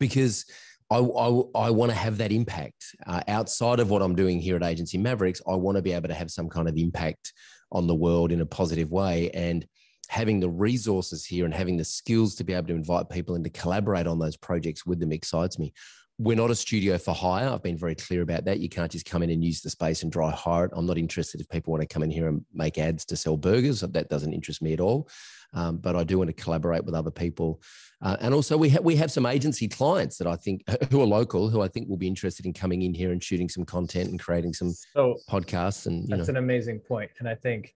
because 0.00 0.44
I, 0.90 0.98
I, 0.98 1.42
I 1.54 1.70
want 1.70 1.90
to 1.90 1.96
have 1.96 2.18
that 2.18 2.32
impact 2.32 2.96
uh, 3.06 3.22
outside 3.28 3.78
of 3.78 3.90
what 3.90 4.02
I'm 4.02 4.16
doing 4.16 4.40
here 4.40 4.56
at 4.56 4.64
Agency 4.64 4.98
Mavericks. 4.98 5.40
I 5.48 5.54
want 5.54 5.76
to 5.76 5.82
be 5.82 5.92
able 5.92 6.08
to 6.08 6.14
have 6.14 6.30
some 6.32 6.48
kind 6.48 6.68
of 6.68 6.76
impact 6.76 7.32
on 7.70 7.86
the 7.86 7.94
world 7.94 8.32
in 8.32 8.40
a 8.40 8.46
positive 8.46 8.90
way, 8.90 9.30
and 9.30 9.64
having 10.08 10.40
the 10.40 10.50
resources 10.50 11.24
here 11.24 11.44
and 11.44 11.54
having 11.54 11.76
the 11.76 11.84
skills 11.84 12.34
to 12.36 12.44
be 12.44 12.52
able 12.54 12.66
to 12.68 12.74
invite 12.74 13.08
people 13.08 13.36
and 13.36 13.44
to 13.44 13.50
collaborate 13.50 14.06
on 14.06 14.18
those 14.18 14.36
projects 14.36 14.86
with 14.86 15.00
them 15.00 15.12
excites 15.12 15.58
me 15.58 15.72
we're 16.18 16.36
not 16.36 16.50
a 16.50 16.54
studio 16.54 16.96
for 16.96 17.14
hire. 17.14 17.48
I've 17.48 17.62
been 17.62 17.76
very 17.76 17.94
clear 17.94 18.22
about 18.22 18.46
that. 18.46 18.58
You 18.58 18.70
can't 18.70 18.90
just 18.90 19.04
come 19.04 19.22
in 19.22 19.30
and 19.30 19.44
use 19.44 19.60
the 19.60 19.68
space 19.68 20.02
and 20.02 20.10
dry 20.10 20.30
hire 20.30 20.64
it. 20.64 20.72
I'm 20.74 20.86
not 20.86 20.96
interested 20.96 21.40
if 21.40 21.48
people 21.48 21.72
want 21.72 21.82
to 21.82 21.88
come 21.88 22.02
in 22.02 22.10
here 22.10 22.28
and 22.28 22.44
make 22.54 22.78
ads 22.78 23.04
to 23.06 23.16
sell 23.16 23.36
burgers. 23.36 23.80
That 23.80 24.08
doesn't 24.08 24.32
interest 24.32 24.62
me 24.62 24.72
at 24.72 24.80
all. 24.80 25.08
Um, 25.52 25.76
but 25.76 25.94
I 25.94 26.04
do 26.04 26.18
want 26.18 26.28
to 26.28 26.42
collaborate 26.42 26.84
with 26.84 26.94
other 26.94 27.10
people. 27.10 27.60
Uh, 28.00 28.16
and 28.20 28.34
also, 28.34 28.56
we, 28.56 28.70
ha- 28.70 28.80
we 28.82 28.96
have 28.96 29.10
some 29.10 29.26
agency 29.26 29.68
clients 29.68 30.16
that 30.18 30.26
I 30.26 30.36
think 30.36 30.62
who 30.90 31.02
are 31.02 31.06
local, 31.06 31.50
who 31.50 31.60
I 31.60 31.68
think 31.68 31.88
will 31.88 31.96
be 31.96 32.08
interested 32.08 32.46
in 32.46 32.52
coming 32.52 32.82
in 32.82 32.94
here 32.94 33.12
and 33.12 33.22
shooting 33.22 33.48
some 33.48 33.64
content 33.64 34.10
and 34.10 34.18
creating 34.18 34.54
some 34.54 34.72
so 34.94 35.16
podcasts. 35.28 35.86
And 35.86 36.08
that's 36.08 36.28
know. 36.28 36.32
an 36.32 36.36
amazing 36.38 36.80
point. 36.80 37.10
And 37.18 37.28
I 37.28 37.34
think 37.34 37.74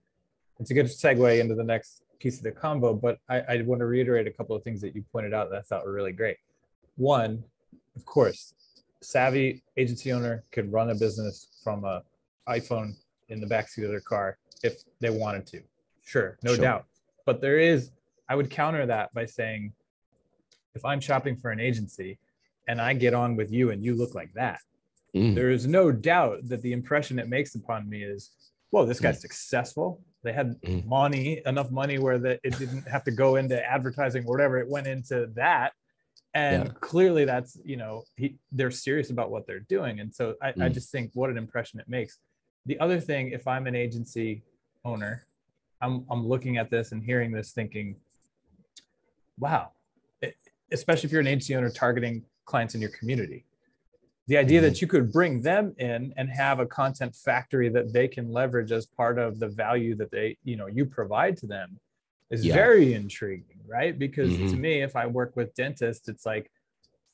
it's 0.59 0.71
a 0.71 0.73
good 0.73 0.87
segue 0.87 1.39
into 1.39 1.55
the 1.55 1.63
next 1.63 2.03
piece 2.19 2.37
of 2.37 2.43
the 2.43 2.51
combo. 2.51 2.93
But 2.93 3.19
I, 3.29 3.41
I 3.41 3.61
want 3.61 3.79
to 3.79 3.85
reiterate 3.85 4.25
a 4.25 4.31
couple 4.31 4.55
of 4.55 4.63
things 4.63 4.81
that 4.81 4.95
you 4.95 5.03
pointed 5.11 5.33
out 5.33 5.51
that 5.51 5.57
I 5.57 5.61
thought 5.61 5.85
were 5.85 5.93
really 5.93 6.11
great. 6.11 6.37
One, 6.97 7.43
of 8.01 8.05
course, 8.05 8.55
savvy 9.01 9.61
agency 9.77 10.11
owner 10.11 10.43
could 10.51 10.71
run 10.73 10.89
a 10.89 10.95
business 10.95 11.49
from 11.63 11.83
a 11.83 12.01
iPhone 12.49 12.95
in 13.29 13.39
the 13.39 13.45
backseat 13.45 13.83
of 13.83 13.91
their 13.91 13.99
car 14.01 14.39
if 14.63 14.81
they 14.99 15.11
wanted 15.11 15.45
to. 15.45 15.61
Sure, 16.03 16.39
no 16.41 16.55
sure. 16.55 16.63
doubt. 16.63 16.85
But 17.27 17.41
there 17.41 17.59
is, 17.59 17.91
I 18.27 18.33
would 18.33 18.49
counter 18.49 18.87
that 18.87 19.13
by 19.13 19.27
saying, 19.27 19.73
if 20.73 20.83
I'm 20.83 20.99
shopping 20.99 21.35
for 21.35 21.51
an 21.51 21.59
agency 21.59 22.17
and 22.67 22.81
I 22.81 22.93
get 22.93 23.13
on 23.13 23.35
with 23.35 23.51
you 23.51 23.69
and 23.69 23.83
you 23.83 23.93
look 23.93 24.15
like 24.15 24.33
that, 24.33 24.59
mm. 25.15 25.35
there 25.35 25.51
is 25.51 25.67
no 25.67 25.91
doubt 25.91 26.47
that 26.49 26.63
the 26.63 26.73
impression 26.73 27.19
it 27.19 27.29
makes 27.29 27.53
upon 27.53 27.87
me 27.87 28.01
is, 28.01 28.31
whoa, 28.71 28.87
this 28.87 28.99
guy's 28.99 29.19
mm. 29.19 29.21
successful. 29.21 30.01
They 30.23 30.33
had 30.33 30.59
mm. 30.61 30.83
money, 30.87 31.43
enough 31.45 31.69
money 31.69 31.99
where 31.99 32.17
that 32.17 32.39
it 32.43 32.57
didn't 32.57 32.87
have 32.87 33.03
to 33.03 33.11
go 33.11 33.35
into 33.35 33.63
advertising 33.63 34.23
or 34.25 34.31
whatever. 34.31 34.57
It 34.57 34.67
went 34.67 34.87
into 34.87 35.27
that 35.35 35.73
and 36.33 36.65
yeah. 36.65 36.71
clearly 36.79 37.25
that's 37.25 37.57
you 37.63 37.75
know 37.75 38.03
he, 38.15 38.35
they're 38.51 38.71
serious 38.71 39.09
about 39.09 39.31
what 39.31 39.45
they're 39.45 39.59
doing 39.59 39.99
and 39.99 40.13
so 40.13 40.35
I, 40.41 40.51
mm. 40.51 40.63
I 40.63 40.69
just 40.69 40.91
think 40.91 41.11
what 41.13 41.29
an 41.29 41.37
impression 41.37 41.79
it 41.79 41.89
makes 41.89 42.19
the 42.65 42.79
other 42.79 42.99
thing 42.99 43.29
if 43.29 43.47
i'm 43.47 43.67
an 43.67 43.75
agency 43.75 44.43
owner 44.85 45.25
i'm, 45.81 46.05
I'm 46.09 46.25
looking 46.25 46.57
at 46.57 46.69
this 46.69 46.91
and 46.91 47.03
hearing 47.03 47.31
this 47.31 47.51
thinking 47.51 47.97
wow 49.39 49.71
it, 50.21 50.35
especially 50.71 51.07
if 51.07 51.11
you're 51.11 51.21
an 51.21 51.27
agency 51.27 51.55
owner 51.55 51.69
targeting 51.69 52.23
clients 52.45 52.75
in 52.75 52.81
your 52.81 52.91
community 52.91 53.45
the 54.27 54.37
idea 54.37 54.59
mm 54.59 54.63
that 54.63 54.79
you 54.79 54.87
could 54.87 55.11
bring 55.11 55.41
them 55.41 55.73
in 55.79 56.13
and 56.15 56.29
have 56.29 56.59
a 56.59 56.65
content 56.65 57.13
factory 57.15 57.67
that 57.67 57.91
they 57.91 58.07
can 58.07 58.31
leverage 58.31 58.71
as 58.71 58.85
part 58.85 59.17
of 59.17 59.39
the 59.39 59.47
value 59.47 59.95
that 59.95 60.11
they 60.11 60.37
you 60.43 60.55
know 60.55 60.67
you 60.67 60.85
provide 60.85 61.35
to 61.35 61.47
them 61.47 61.77
is 62.31 62.45
yeah. 62.45 62.53
very 62.53 62.93
intriguing, 62.93 63.59
right? 63.67 63.97
Because 63.97 64.31
mm-hmm. 64.31 64.49
to 64.49 64.55
me, 64.55 64.81
if 64.81 64.95
I 64.95 65.05
work 65.05 65.35
with 65.35 65.53
dentists, 65.53 66.07
it's 66.07 66.25
like, 66.25 66.49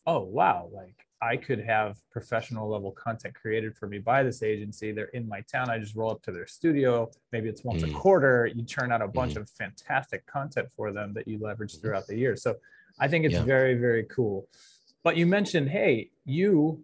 oh 0.05 0.21
wow, 0.21 0.69
like 0.71 0.95
I 1.21 1.35
could 1.35 1.59
have 1.59 1.97
professional 2.11 2.69
level 2.69 2.91
content 2.91 3.33
created 3.33 3.75
for 3.75 3.87
me 3.87 3.97
by 3.97 4.21
this 4.23 4.43
agency. 4.43 4.91
They're 4.91 5.05
in 5.05 5.27
my 5.27 5.41
town. 5.51 5.69
I 5.69 5.79
just 5.79 5.95
roll 5.95 6.11
up 6.11 6.21
to 6.23 6.31
their 6.31 6.45
studio. 6.45 7.09
Maybe 7.31 7.49
it's 7.49 7.63
once 7.63 7.81
mm. 7.83 7.89
a 7.89 7.93
quarter. 7.93 8.45
You 8.53 8.63
churn 8.63 8.91
out 8.91 9.01
a 9.01 9.07
bunch 9.07 9.33
mm. 9.33 9.41
of 9.41 9.49
fantastic 9.49 10.25
content 10.27 10.69
for 10.75 10.91
them 10.91 11.13
that 11.15 11.27
you 11.27 11.39
leverage 11.39 11.73
mm-hmm. 11.73 11.81
throughout 11.81 12.07
the 12.07 12.15
year. 12.15 12.35
So 12.35 12.55
I 12.99 13.07
think 13.07 13.25
it's 13.25 13.33
yeah. 13.33 13.43
very, 13.43 13.75
very 13.75 14.03
cool. 14.03 14.47
But 15.03 15.17
you 15.17 15.25
mentioned, 15.25 15.69
hey, 15.69 16.11
you 16.25 16.83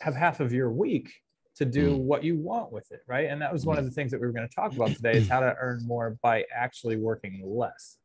have 0.00 0.16
half 0.16 0.40
of 0.40 0.52
your 0.52 0.70
week 0.70 1.21
to 1.64 1.70
do 1.70 1.96
mm. 1.96 1.98
what 1.98 2.24
you 2.24 2.36
want 2.36 2.72
with 2.72 2.90
it, 2.90 3.00
right? 3.06 3.28
And 3.28 3.40
that 3.40 3.52
was 3.52 3.64
one 3.64 3.78
of 3.78 3.84
mm. 3.84 3.88
the 3.88 3.94
things 3.94 4.10
that 4.10 4.20
we 4.20 4.26
were 4.26 4.32
going 4.32 4.48
to 4.48 4.54
talk 4.54 4.72
about 4.72 4.88
today 4.96 5.12
is 5.12 5.28
how 5.28 5.40
to 5.40 5.54
earn 5.60 5.86
more 5.86 6.18
by 6.22 6.44
actually 6.54 6.96
working 6.96 7.42
less. 7.44 7.98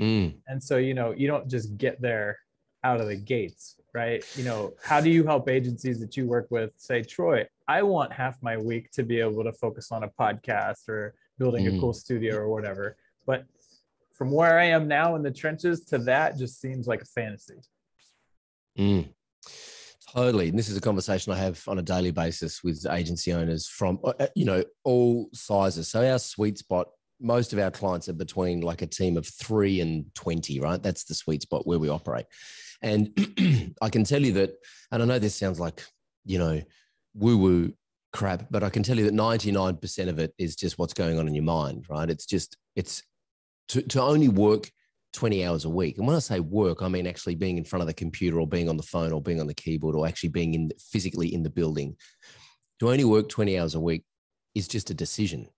Mm. 0.00 0.34
And 0.48 0.62
so, 0.62 0.76
you 0.76 0.94
know, 0.94 1.12
you 1.12 1.28
don't 1.28 1.48
just 1.48 1.76
get 1.76 2.00
there 2.00 2.38
out 2.82 3.00
of 3.00 3.06
the 3.06 3.16
gates, 3.16 3.76
right? 3.94 4.24
You 4.36 4.44
know, 4.44 4.74
how 4.82 5.00
do 5.00 5.08
you 5.10 5.24
help 5.24 5.48
agencies 5.48 6.00
that 6.00 6.16
you 6.16 6.26
work 6.26 6.48
with 6.50 6.74
say, 6.76 7.02
Troy, 7.02 7.46
I 7.68 7.82
want 7.82 8.12
half 8.12 8.42
my 8.42 8.56
week 8.56 8.90
to 8.92 9.02
be 9.02 9.20
able 9.20 9.44
to 9.44 9.52
focus 9.52 9.92
on 9.92 10.02
a 10.02 10.08
podcast 10.08 10.88
or 10.88 11.14
building 11.38 11.64
mm. 11.64 11.76
a 11.76 11.80
cool 11.80 11.92
studio 11.92 12.36
or 12.36 12.48
whatever. 12.48 12.96
But 13.26 13.46
from 14.12 14.30
where 14.30 14.58
I 14.58 14.66
am 14.66 14.86
now 14.86 15.16
in 15.16 15.22
the 15.22 15.30
trenches 15.30 15.84
to 15.86 15.98
that 15.98 16.36
just 16.36 16.60
seems 16.60 16.86
like 16.86 17.02
a 17.02 17.06
fantasy. 17.06 17.60
Mm. 18.78 19.08
Totally. 20.14 20.48
And 20.48 20.58
this 20.58 20.68
is 20.68 20.76
a 20.76 20.80
conversation 20.80 21.32
I 21.32 21.38
have 21.38 21.62
on 21.66 21.80
a 21.80 21.82
daily 21.82 22.12
basis 22.12 22.62
with 22.62 22.86
agency 22.88 23.32
owners 23.32 23.66
from, 23.66 23.98
uh, 24.04 24.12
uh, 24.20 24.26
you 24.36 24.44
know, 24.44 24.62
all 24.84 25.28
sizes. 25.32 25.88
So 25.88 26.08
our 26.08 26.20
sweet 26.20 26.56
spot, 26.58 26.88
most 27.20 27.52
of 27.52 27.58
our 27.58 27.72
clients 27.72 28.08
are 28.08 28.12
between 28.12 28.60
like 28.60 28.82
a 28.82 28.86
team 28.86 29.16
of 29.16 29.26
three 29.26 29.80
and 29.80 30.06
20, 30.14 30.60
right? 30.60 30.80
That's 30.80 31.04
the 31.04 31.14
sweet 31.14 31.42
spot 31.42 31.66
where 31.66 31.80
we 31.80 31.88
operate. 31.88 32.26
And 32.80 33.10
I 33.82 33.88
can 33.88 34.04
tell 34.04 34.22
you 34.22 34.32
that, 34.34 34.54
and 34.92 35.02
I 35.02 35.06
know 35.06 35.18
this 35.18 35.34
sounds 35.34 35.58
like, 35.58 35.84
you 36.24 36.38
know, 36.38 36.62
woo 37.14 37.36
woo 37.36 37.72
crap, 38.12 38.46
but 38.52 38.62
I 38.62 38.70
can 38.70 38.84
tell 38.84 38.96
you 38.96 39.04
that 39.06 39.14
99% 39.14 40.08
of 40.08 40.20
it 40.20 40.32
is 40.38 40.54
just 40.54 40.78
what's 40.78 40.94
going 40.94 41.18
on 41.18 41.26
in 41.26 41.34
your 41.34 41.42
mind, 41.42 41.86
right? 41.88 42.08
It's 42.08 42.26
just, 42.26 42.56
it's 42.76 43.02
to, 43.68 43.82
to 43.82 44.00
only 44.00 44.28
work 44.28 44.70
20 45.14 45.46
hours 45.46 45.64
a 45.64 45.70
week. 45.70 45.96
And 45.96 46.06
when 46.06 46.16
I 46.16 46.18
say 46.18 46.40
work, 46.40 46.82
I 46.82 46.88
mean 46.88 47.06
actually 47.06 47.36
being 47.36 47.56
in 47.56 47.64
front 47.64 47.80
of 47.80 47.86
the 47.86 47.94
computer 47.94 48.38
or 48.38 48.46
being 48.46 48.68
on 48.68 48.76
the 48.76 48.82
phone 48.82 49.12
or 49.12 49.22
being 49.22 49.40
on 49.40 49.46
the 49.46 49.54
keyboard 49.54 49.94
or 49.94 50.06
actually 50.06 50.28
being 50.28 50.54
in 50.54 50.70
physically 50.78 51.32
in 51.32 51.42
the 51.42 51.50
building. 51.50 51.96
To 52.80 52.90
only 52.90 53.04
work 53.04 53.28
20 53.28 53.58
hours 53.58 53.74
a 53.74 53.80
week 53.80 54.04
is 54.54 54.68
just 54.68 54.90
a 54.90 54.94
decision. 54.94 55.48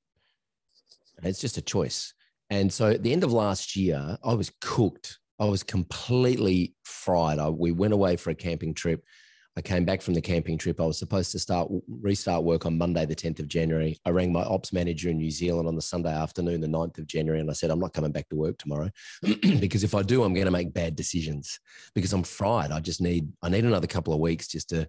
It's 1.22 1.40
just 1.40 1.56
a 1.56 1.62
choice. 1.62 2.12
And 2.50 2.72
so 2.72 2.90
at 2.90 3.02
the 3.02 3.12
end 3.12 3.24
of 3.24 3.32
last 3.32 3.74
year, 3.74 4.18
I 4.22 4.34
was 4.34 4.52
cooked. 4.60 5.18
I 5.40 5.46
was 5.46 5.62
completely 5.62 6.74
fried. 6.84 7.38
I, 7.38 7.48
we 7.48 7.72
went 7.72 7.94
away 7.94 8.16
for 8.16 8.30
a 8.30 8.34
camping 8.34 8.74
trip. 8.74 9.02
I 9.58 9.62
came 9.62 9.86
back 9.86 10.02
from 10.02 10.12
the 10.12 10.20
camping 10.20 10.58
trip. 10.58 10.80
I 10.80 10.84
was 10.84 10.98
supposed 10.98 11.32
to 11.32 11.38
start 11.38 11.70
restart 11.88 12.44
work 12.44 12.66
on 12.66 12.76
Monday, 12.76 13.06
the 13.06 13.16
10th 13.16 13.40
of 13.40 13.48
January. 13.48 13.98
I 14.04 14.10
rang 14.10 14.30
my 14.30 14.42
ops 14.42 14.70
manager 14.70 15.08
in 15.08 15.16
New 15.16 15.30
Zealand 15.30 15.66
on 15.66 15.74
the 15.74 15.82
Sunday 15.82 16.12
afternoon, 16.12 16.60
the 16.60 16.66
9th 16.66 16.98
of 16.98 17.06
January, 17.06 17.40
and 17.40 17.48
I 17.48 17.54
said, 17.54 17.70
I'm 17.70 17.80
not 17.80 17.94
coming 17.94 18.12
back 18.12 18.28
to 18.28 18.36
work 18.36 18.58
tomorrow 18.58 18.90
because 19.58 19.82
if 19.82 19.94
I 19.94 20.02
do, 20.02 20.24
I'm 20.24 20.34
going 20.34 20.44
to 20.44 20.50
make 20.50 20.74
bad 20.74 20.94
decisions 20.94 21.58
because 21.94 22.12
I'm 22.12 22.22
fried. 22.22 22.70
I 22.70 22.80
just 22.80 23.00
need 23.00 23.32
I 23.42 23.48
need 23.48 23.64
another 23.64 23.86
couple 23.86 24.12
of 24.12 24.20
weeks 24.20 24.46
just 24.46 24.68
to 24.70 24.88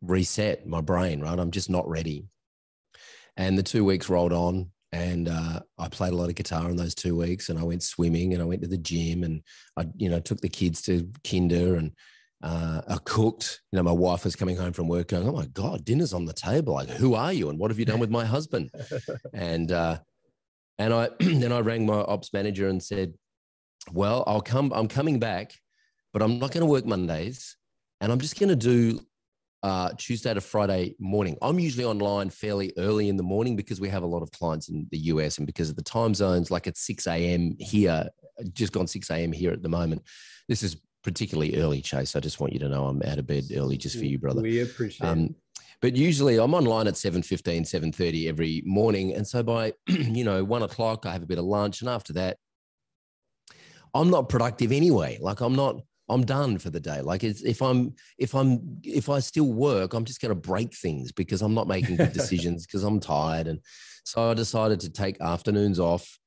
reset 0.00 0.66
my 0.66 0.80
brain, 0.80 1.20
right? 1.20 1.38
I'm 1.38 1.50
just 1.50 1.68
not 1.68 1.86
ready. 1.86 2.24
And 3.36 3.58
the 3.58 3.62
two 3.62 3.84
weeks 3.84 4.08
rolled 4.08 4.32
on, 4.32 4.70
and 4.92 5.28
uh, 5.28 5.60
I 5.78 5.88
played 5.88 6.14
a 6.14 6.16
lot 6.16 6.30
of 6.30 6.34
guitar 6.34 6.70
in 6.70 6.76
those 6.76 6.94
two 6.94 7.16
weeks, 7.16 7.50
and 7.50 7.58
I 7.58 7.64
went 7.64 7.82
swimming, 7.82 8.32
and 8.32 8.42
I 8.42 8.46
went 8.46 8.62
to 8.62 8.68
the 8.68 8.78
gym, 8.78 9.24
and 9.24 9.42
I, 9.76 9.86
you 9.96 10.08
know, 10.08 10.20
took 10.20 10.40
the 10.40 10.48
kids 10.48 10.80
to 10.82 11.10
kinder, 11.22 11.76
and 11.76 11.92
uh, 12.42 12.80
I 12.88 12.96
cooked. 13.04 13.60
You 13.70 13.76
know, 13.76 13.82
my 13.82 13.92
wife 13.92 14.26
is 14.26 14.36
coming 14.36 14.56
home 14.56 14.72
from 14.72 14.88
work 14.88 15.08
going, 15.08 15.28
Oh 15.28 15.32
my 15.32 15.46
God, 15.46 15.84
dinner's 15.84 16.14
on 16.14 16.24
the 16.24 16.32
table. 16.32 16.74
Like, 16.74 16.88
who 16.88 17.14
are 17.14 17.32
you? 17.32 17.50
And 17.50 17.58
what 17.58 17.70
have 17.70 17.78
you 17.78 17.84
done 17.84 18.00
with 18.00 18.10
my 18.10 18.24
husband? 18.24 18.70
and, 19.34 19.70
uh, 19.70 19.98
and 20.78 20.94
I, 20.94 21.10
then 21.20 21.52
I 21.52 21.60
rang 21.60 21.86
my 21.86 22.00
ops 22.00 22.32
manager 22.32 22.68
and 22.68 22.82
said, 22.82 23.14
well, 23.92 24.24
I'll 24.26 24.40
come, 24.40 24.72
I'm 24.74 24.88
coming 24.88 25.18
back, 25.18 25.52
but 26.12 26.22
I'm 26.22 26.38
not 26.38 26.52
going 26.52 26.62
to 26.62 26.70
work 26.70 26.86
Mondays 26.86 27.56
and 28.00 28.10
I'm 28.10 28.18
just 28.18 28.38
going 28.38 28.48
to 28.48 28.56
do 28.56 29.00
uh, 29.62 29.90
Tuesday 29.98 30.32
to 30.32 30.40
Friday 30.40 30.96
morning. 30.98 31.36
I'm 31.42 31.58
usually 31.58 31.84
online 31.84 32.30
fairly 32.30 32.72
early 32.78 33.10
in 33.10 33.16
the 33.16 33.22
morning 33.22 33.56
because 33.56 33.80
we 33.80 33.90
have 33.90 34.02
a 34.02 34.06
lot 34.06 34.22
of 34.22 34.30
clients 34.30 34.70
in 34.70 34.86
the 34.90 34.98
US 34.98 35.36
and 35.36 35.46
because 35.46 35.68
of 35.68 35.76
the 35.76 35.82
time 35.82 36.14
zones, 36.14 36.50
like 36.50 36.66
at 36.66 36.78
6 36.78 37.06
a.m. 37.06 37.56
here, 37.58 38.08
just 38.52 38.72
gone 38.72 38.86
6 38.86 39.10
a.m. 39.10 39.32
here 39.32 39.52
at 39.52 39.62
the 39.62 39.68
moment. 39.68 40.02
This 40.48 40.62
is 40.62 40.76
particularly 41.02 41.56
early, 41.56 41.80
Chase. 41.80 42.16
I 42.16 42.20
just 42.20 42.40
want 42.40 42.52
you 42.52 42.58
to 42.60 42.68
know 42.68 42.86
I'm 42.86 43.02
out 43.02 43.18
of 43.18 43.26
bed 43.26 43.44
early 43.54 43.76
just 43.76 43.98
for 43.98 44.04
you, 44.04 44.18
brother. 44.18 44.42
We 44.42 44.60
appreciate 44.60 45.06
um, 45.06 45.24
it. 45.24 45.34
But 45.80 45.96
usually 45.96 46.38
I'm 46.38 46.54
online 46.54 46.86
at 46.86 46.94
7.15, 46.94 47.62
7.30 47.62 48.28
every 48.28 48.62
morning. 48.66 49.14
And 49.14 49.26
so 49.26 49.42
by, 49.42 49.72
you 49.88 50.24
know, 50.24 50.44
one 50.44 50.62
o'clock, 50.62 51.06
I 51.06 51.12
have 51.12 51.22
a 51.22 51.26
bit 51.26 51.38
of 51.38 51.44
lunch. 51.44 51.80
And 51.80 51.88
after 51.88 52.12
that, 52.14 52.36
I'm 53.94 54.10
not 54.10 54.28
productive 54.28 54.72
anyway. 54.72 55.18
Like 55.20 55.40
I'm 55.40 55.56
not, 55.56 55.80
I'm 56.08 56.24
done 56.24 56.58
for 56.58 56.70
the 56.70 56.80
day. 56.80 57.00
Like 57.00 57.24
if 57.24 57.62
I'm, 57.62 57.94
if 58.18 58.34
I'm, 58.34 58.80
if 58.84 59.08
I 59.08 59.20
still 59.20 59.50
work, 59.50 59.94
I'm 59.94 60.04
just 60.04 60.20
going 60.20 60.30
to 60.30 60.34
break 60.34 60.74
things 60.74 61.12
because 61.12 61.40
I'm 61.40 61.54
not 61.54 61.66
making 61.66 61.96
good 61.96 62.12
decisions 62.20 62.66
because 62.66 62.84
I'm 62.84 63.00
tired. 63.00 63.46
And 63.46 63.60
so 64.04 64.30
I 64.30 64.34
decided 64.34 64.80
to 64.80 64.90
take 64.90 65.20
afternoons 65.20 65.80
off 65.80 66.18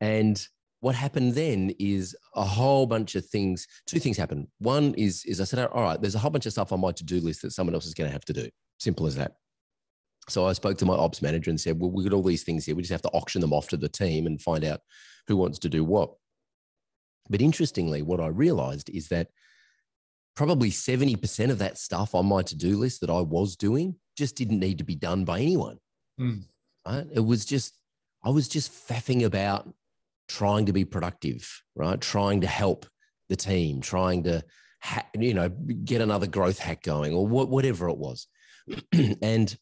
and 0.00 0.44
what 0.80 0.94
happened 0.94 1.34
then 1.34 1.72
is 1.78 2.14
a 2.34 2.44
whole 2.44 2.86
bunch 2.86 3.14
of 3.14 3.24
things. 3.26 3.66
Two 3.86 3.98
things 3.98 4.16
happened. 4.16 4.48
One 4.58 4.94
is, 4.94 5.24
is 5.24 5.40
I 5.40 5.44
said, 5.44 5.66
all 5.66 5.82
right, 5.82 6.00
there's 6.00 6.14
a 6.14 6.18
whole 6.18 6.30
bunch 6.30 6.46
of 6.46 6.52
stuff 6.52 6.72
on 6.72 6.80
my 6.80 6.92
to-do 6.92 7.20
list 7.20 7.42
that 7.42 7.52
someone 7.52 7.74
else 7.74 7.86
is 7.86 7.94
going 7.94 8.08
to 8.08 8.12
have 8.12 8.24
to 8.26 8.32
do. 8.32 8.48
Simple 8.78 9.06
as 9.06 9.16
that. 9.16 9.36
So 10.28 10.46
I 10.46 10.52
spoke 10.52 10.76
to 10.78 10.84
my 10.84 10.94
ops 10.94 11.22
manager 11.22 11.50
and 11.50 11.60
said, 11.60 11.78
well, 11.78 11.90
we've 11.90 12.08
got 12.08 12.14
all 12.14 12.22
these 12.22 12.42
things 12.42 12.66
here. 12.66 12.74
We 12.74 12.82
just 12.82 12.92
have 12.92 13.02
to 13.02 13.10
auction 13.10 13.40
them 13.40 13.52
off 13.52 13.68
to 13.68 13.76
the 13.76 13.88
team 13.88 14.26
and 14.26 14.40
find 14.40 14.64
out 14.64 14.80
who 15.28 15.36
wants 15.36 15.58
to 15.60 15.68
do 15.68 15.84
what. 15.84 16.10
But 17.28 17.40
interestingly, 17.40 18.02
what 18.02 18.20
I 18.20 18.28
realized 18.28 18.90
is 18.90 19.08
that 19.08 19.28
probably 20.34 20.70
70% 20.70 21.50
of 21.50 21.58
that 21.58 21.78
stuff 21.78 22.14
on 22.14 22.26
my 22.26 22.42
to-do 22.42 22.76
list 22.76 23.00
that 23.00 23.10
I 23.10 23.20
was 23.20 23.56
doing 23.56 23.96
just 24.16 24.36
didn't 24.36 24.60
need 24.60 24.78
to 24.78 24.84
be 24.84 24.94
done 24.94 25.24
by 25.24 25.40
anyone. 25.40 25.78
Mm. 26.20 26.42
Right? 26.86 27.06
It 27.12 27.20
was 27.20 27.44
just, 27.44 27.78
I 28.22 28.30
was 28.30 28.48
just 28.48 28.70
faffing 28.70 29.24
about 29.24 29.72
trying 30.28 30.66
to 30.66 30.72
be 30.72 30.84
productive, 30.84 31.62
right? 31.74 32.00
Trying 32.00 32.40
to 32.42 32.46
help 32.46 32.86
the 33.28 33.36
team, 33.36 33.80
trying 33.80 34.24
to, 34.24 34.42
ha- 34.82 35.06
you 35.18 35.34
know, 35.34 35.48
get 35.48 36.00
another 36.00 36.26
growth 36.26 36.58
hack 36.58 36.82
going 36.82 37.14
or 37.14 37.26
wh- 37.26 37.50
whatever 37.50 37.88
it 37.88 37.98
was. 37.98 38.26
and 39.22 39.56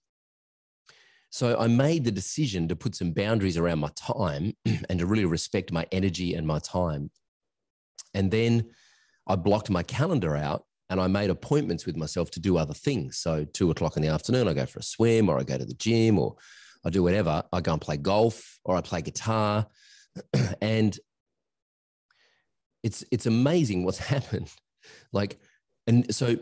so 1.30 1.58
I 1.58 1.66
made 1.66 2.04
the 2.04 2.12
decision 2.12 2.68
to 2.68 2.76
put 2.76 2.94
some 2.94 3.12
boundaries 3.12 3.56
around 3.56 3.80
my 3.80 3.90
time 3.96 4.54
and 4.88 4.98
to 4.98 5.06
really 5.06 5.24
respect 5.24 5.72
my 5.72 5.86
energy 5.90 6.34
and 6.34 6.46
my 6.46 6.60
time. 6.60 7.10
And 8.14 8.30
then 8.30 8.70
I 9.26 9.36
blocked 9.36 9.70
my 9.70 9.82
calendar 9.82 10.36
out 10.36 10.64
and 10.90 11.00
I 11.00 11.06
made 11.08 11.30
appointments 11.30 11.86
with 11.86 11.96
myself 11.96 12.30
to 12.32 12.40
do 12.40 12.56
other 12.56 12.74
things. 12.74 13.18
So 13.18 13.44
two 13.44 13.70
o'clock 13.70 13.96
in 13.96 14.02
the 14.02 14.08
afternoon, 14.08 14.46
I 14.46 14.52
go 14.52 14.66
for 14.66 14.78
a 14.78 14.82
swim 14.82 15.28
or 15.28 15.38
I 15.38 15.42
go 15.42 15.58
to 15.58 15.64
the 15.64 15.74
gym 15.74 16.18
or 16.18 16.36
I 16.84 16.90
do 16.90 17.02
whatever. 17.02 17.42
I 17.52 17.60
go 17.60 17.72
and 17.72 17.80
play 17.80 17.96
golf 17.96 18.60
or 18.64 18.76
I 18.76 18.80
play 18.80 19.02
guitar 19.02 19.66
and 20.60 20.98
it's 22.82 23.04
it's 23.10 23.26
amazing 23.26 23.84
what's 23.84 23.98
happened. 24.14 24.50
Like, 25.12 25.38
and 25.86 26.14
so 26.14 26.36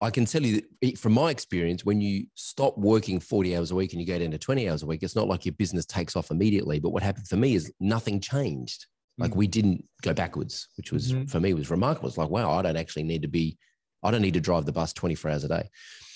I 0.00 0.10
can 0.10 0.24
tell 0.24 0.42
you 0.42 0.62
that 0.82 0.98
from 0.98 1.12
my 1.12 1.30
experience, 1.30 1.84
when 1.84 2.00
you 2.00 2.26
stop 2.34 2.78
working 2.78 3.20
40 3.20 3.56
hours 3.56 3.70
a 3.70 3.74
week 3.74 3.92
and 3.92 4.00
you 4.00 4.06
go 4.06 4.18
down 4.18 4.30
to 4.30 4.38
20 4.38 4.68
hours 4.68 4.82
a 4.82 4.86
week, 4.86 5.02
it's 5.02 5.16
not 5.16 5.28
like 5.28 5.44
your 5.44 5.54
business 5.54 5.84
takes 5.84 6.16
off 6.16 6.30
immediately. 6.30 6.78
But 6.80 6.90
what 6.90 7.02
happened 7.02 7.28
for 7.28 7.36
me 7.36 7.54
is 7.54 7.72
nothing 7.80 8.20
changed. 8.20 8.86
Like 9.18 9.36
we 9.36 9.46
didn't 9.46 9.84
go 10.00 10.14
backwards, 10.14 10.68
which 10.78 10.92
was 10.92 11.12
mm-hmm. 11.12 11.26
for 11.26 11.40
me 11.40 11.52
was 11.52 11.70
remarkable. 11.70 12.08
It's 12.08 12.16
like, 12.16 12.30
wow, 12.30 12.52
I 12.52 12.62
don't 12.62 12.78
actually 12.78 13.02
need 13.02 13.20
to 13.20 13.28
be, 13.28 13.58
I 14.02 14.10
don't 14.10 14.22
need 14.22 14.34
to 14.34 14.40
drive 14.40 14.64
the 14.64 14.72
bus 14.72 14.94
24 14.94 15.30
hours 15.30 15.44
a 15.44 15.48
day. 15.48 15.68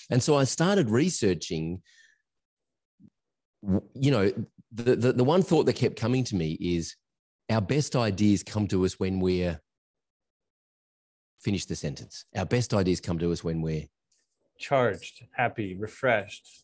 And 0.09 0.23
so 0.23 0.35
I 0.35 0.43
started 0.43 0.89
researching, 0.89 1.83
you 3.93 4.11
know, 4.11 4.31
the, 4.71 4.95
the, 4.95 5.13
the 5.13 5.23
one 5.23 5.41
thought 5.41 5.65
that 5.65 5.73
kept 5.73 5.95
coming 5.95 6.23
to 6.25 6.35
me 6.35 6.53
is 6.53 6.95
our 7.49 7.61
best 7.61 7.95
ideas 7.95 8.43
come 8.43 8.67
to 8.67 8.85
us 8.85 8.99
when 8.99 9.19
we're 9.19 9.59
finish 11.41 11.65
the 11.65 11.75
sentence. 11.75 12.25
Our 12.35 12.45
best 12.45 12.73
ideas 12.73 12.99
come 12.99 13.19
to 13.19 13.31
us 13.31 13.43
when 13.43 13.61
we're 13.61 13.85
charged, 14.57 15.23
happy, 15.31 15.75
refreshed. 15.75 16.63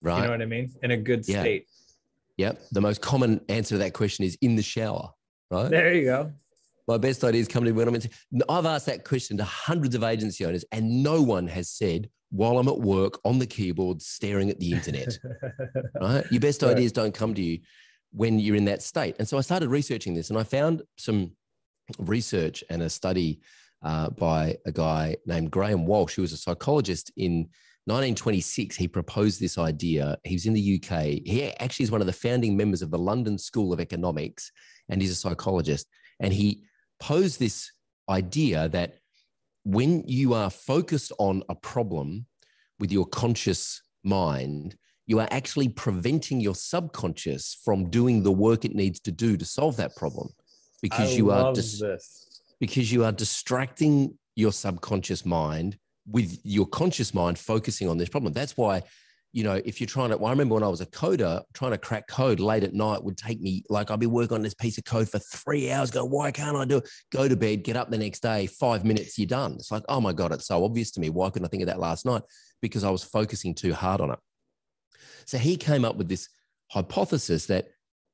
Right. 0.00 0.18
You 0.18 0.24
know 0.24 0.30
what 0.30 0.42
I 0.42 0.46
mean? 0.46 0.72
In 0.82 0.90
a 0.90 0.96
good 0.96 1.24
state. 1.24 1.66
Yeah. 2.36 2.48
Yep. 2.48 2.62
The 2.72 2.80
most 2.80 3.00
common 3.00 3.40
answer 3.48 3.74
to 3.74 3.78
that 3.78 3.92
question 3.92 4.24
is 4.24 4.36
in 4.40 4.56
the 4.56 4.62
shower. 4.62 5.10
Right. 5.50 5.70
There 5.70 5.94
you 5.94 6.04
go. 6.04 6.32
My 6.88 6.98
best 6.98 7.24
ideas 7.24 7.48
come 7.48 7.64
to 7.64 7.70
me 7.70 7.76
when 7.76 7.88
I'm 7.88 7.94
in. 7.94 8.02
I've 8.48 8.66
asked 8.66 8.86
that 8.86 9.04
question 9.04 9.36
to 9.38 9.44
hundreds 9.44 9.94
of 9.94 10.02
agency 10.02 10.44
owners, 10.44 10.64
and 10.72 11.02
no 11.02 11.22
one 11.22 11.46
has 11.46 11.70
said, 11.70 12.10
while 12.34 12.58
I'm 12.58 12.66
at 12.66 12.80
work 12.80 13.20
on 13.24 13.38
the 13.38 13.46
keyboard 13.46 14.02
staring 14.02 14.50
at 14.50 14.58
the 14.58 14.72
internet. 14.72 15.16
right? 16.00 16.24
Your 16.32 16.40
best 16.40 16.62
right. 16.62 16.72
ideas 16.72 16.90
don't 16.90 17.14
come 17.14 17.32
to 17.34 17.42
you 17.42 17.60
when 18.10 18.40
you're 18.40 18.56
in 18.56 18.64
that 18.64 18.82
state. 18.82 19.14
And 19.20 19.28
so 19.28 19.38
I 19.38 19.40
started 19.40 19.68
researching 19.68 20.14
this 20.14 20.30
and 20.30 20.38
I 20.38 20.42
found 20.42 20.82
some 20.98 21.30
research 21.98 22.64
and 22.70 22.82
a 22.82 22.90
study 22.90 23.40
uh, 23.84 24.10
by 24.10 24.56
a 24.66 24.72
guy 24.72 25.16
named 25.26 25.52
Graham 25.52 25.86
Wallas, 25.86 26.14
who 26.14 26.22
was 26.22 26.32
a 26.32 26.36
psychologist 26.36 27.12
in 27.16 27.48
1926. 27.84 28.74
He 28.74 28.88
proposed 28.88 29.40
this 29.40 29.56
idea. 29.56 30.18
He 30.24 30.34
was 30.34 30.46
in 30.46 30.54
the 30.54 30.82
UK. 30.82 31.02
He 31.24 31.52
actually 31.60 31.84
is 31.84 31.92
one 31.92 32.00
of 32.00 32.08
the 32.08 32.12
founding 32.12 32.56
members 32.56 32.82
of 32.82 32.90
the 32.90 32.98
London 32.98 33.38
School 33.38 33.72
of 33.72 33.78
Economics 33.78 34.50
and 34.88 35.00
he's 35.00 35.12
a 35.12 35.16
psychologist. 35.16 35.86
And 36.18 36.32
he 36.32 36.64
posed 36.98 37.38
this 37.38 37.70
idea 38.08 38.68
that 38.70 38.98
when 39.64 40.04
you 40.06 40.34
are 40.34 40.50
focused 40.50 41.12
on 41.18 41.42
a 41.48 41.54
problem 41.54 42.26
with 42.78 42.92
your 42.92 43.06
conscious 43.06 43.82
mind, 44.02 44.76
you 45.06 45.18
are 45.20 45.28
actually 45.30 45.68
preventing 45.68 46.40
your 46.40 46.54
subconscious 46.54 47.58
from 47.64 47.90
doing 47.90 48.22
the 48.22 48.32
work 48.32 48.64
it 48.64 48.74
needs 48.74 49.00
to 49.00 49.12
do 49.12 49.36
to 49.36 49.44
solve 49.44 49.76
that 49.76 49.96
problem 49.96 50.28
because 50.82 51.12
I 51.12 51.16
you 51.16 51.30
are 51.30 51.52
dis- 51.52 51.82
because 52.60 52.92
you 52.92 53.04
are 53.04 53.12
distracting 53.12 54.18
your 54.36 54.52
subconscious 54.52 55.24
mind 55.24 55.78
with 56.06 56.38
your 56.44 56.66
conscious 56.66 57.14
mind 57.14 57.38
focusing 57.38 57.88
on 57.88 57.98
this 57.98 58.08
problem. 58.08 58.32
That's 58.32 58.56
why, 58.56 58.82
you 59.34 59.42
know, 59.42 59.60
if 59.64 59.80
you're 59.80 59.88
trying 59.88 60.10
to, 60.10 60.16
well, 60.16 60.28
I 60.28 60.30
remember 60.30 60.54
when 60.54 60.62
I 60.62 60.68
was 60.68 60.80
a 60.80 60.86
coder, 60.86 61.42
trying 61.54 61.72
to 61.72 61.78
crack 61.78 62.06
code 62.06 62.38
late 62.38 62.62
at 62.62 62.72
night 62.72 63.02
would 63.02 63.16
take 63.16 63.40
me, 63.40 63.64
like, 63.68 63.90
I'd 63.90 63.98
be 63.98 64.06
working 64.06 64.36
on 64.36 64.42
this 64.42 64.54
piece 64.54 64.78
of 64.78 64.84
code 64.84 65.08
for 65.08 65.18
three 65.18 65.72
hours, 65.72 65.90
go, 65.90 66.04
why 66.04 66.30
can't 66.30 66.56
I 66.56 66.64
do 66.64 66.76
it? 66.76 66.88
Go 67.10 67.26
to 67.26 67.34
bed, 67.34 67.64
get 67.64 67.76
up 67.76 67.90
the 67.90 67.98
next 67.98 68.22
day, 68.22 68.46
five 68.46 68.84
minutes, 68.84 69.18
you're 69.18 69.26
done. 69.26 69.54
It's 69.54 69.72
like, 69.72 69.82
oh 69.88 70.00
my 70.00 70.12
God, 70.12 70.30
it's 70.30 70.46
so 70.46 70.64
obvious 70.64 70.92
to 70.92 71.00
me. 71.00 71.10
Why 71.10 71.30
couldn't 71.30 71.46
I 71.46 71.48
think 71.48 71.64
of 71.64 71.66
that 71.66 71.80
last 71.80 72.06
night? 72.06 72.22
Because 72.62 72.84
I 72.84 72.90
was 72.90 73.02
focusing 73.02 73.56
too 73.56 73.74
hard 73.74 74.00
on 74.00 74.12
it. 74.12 74.20
So 75.26 75.36
he 75.36 75.56
came 75.56 75.84
up 75.84 75.96
with 75.96 76.08
this 76.08 76.28
hypothesis 76.70 77.46
that 77.46 77.66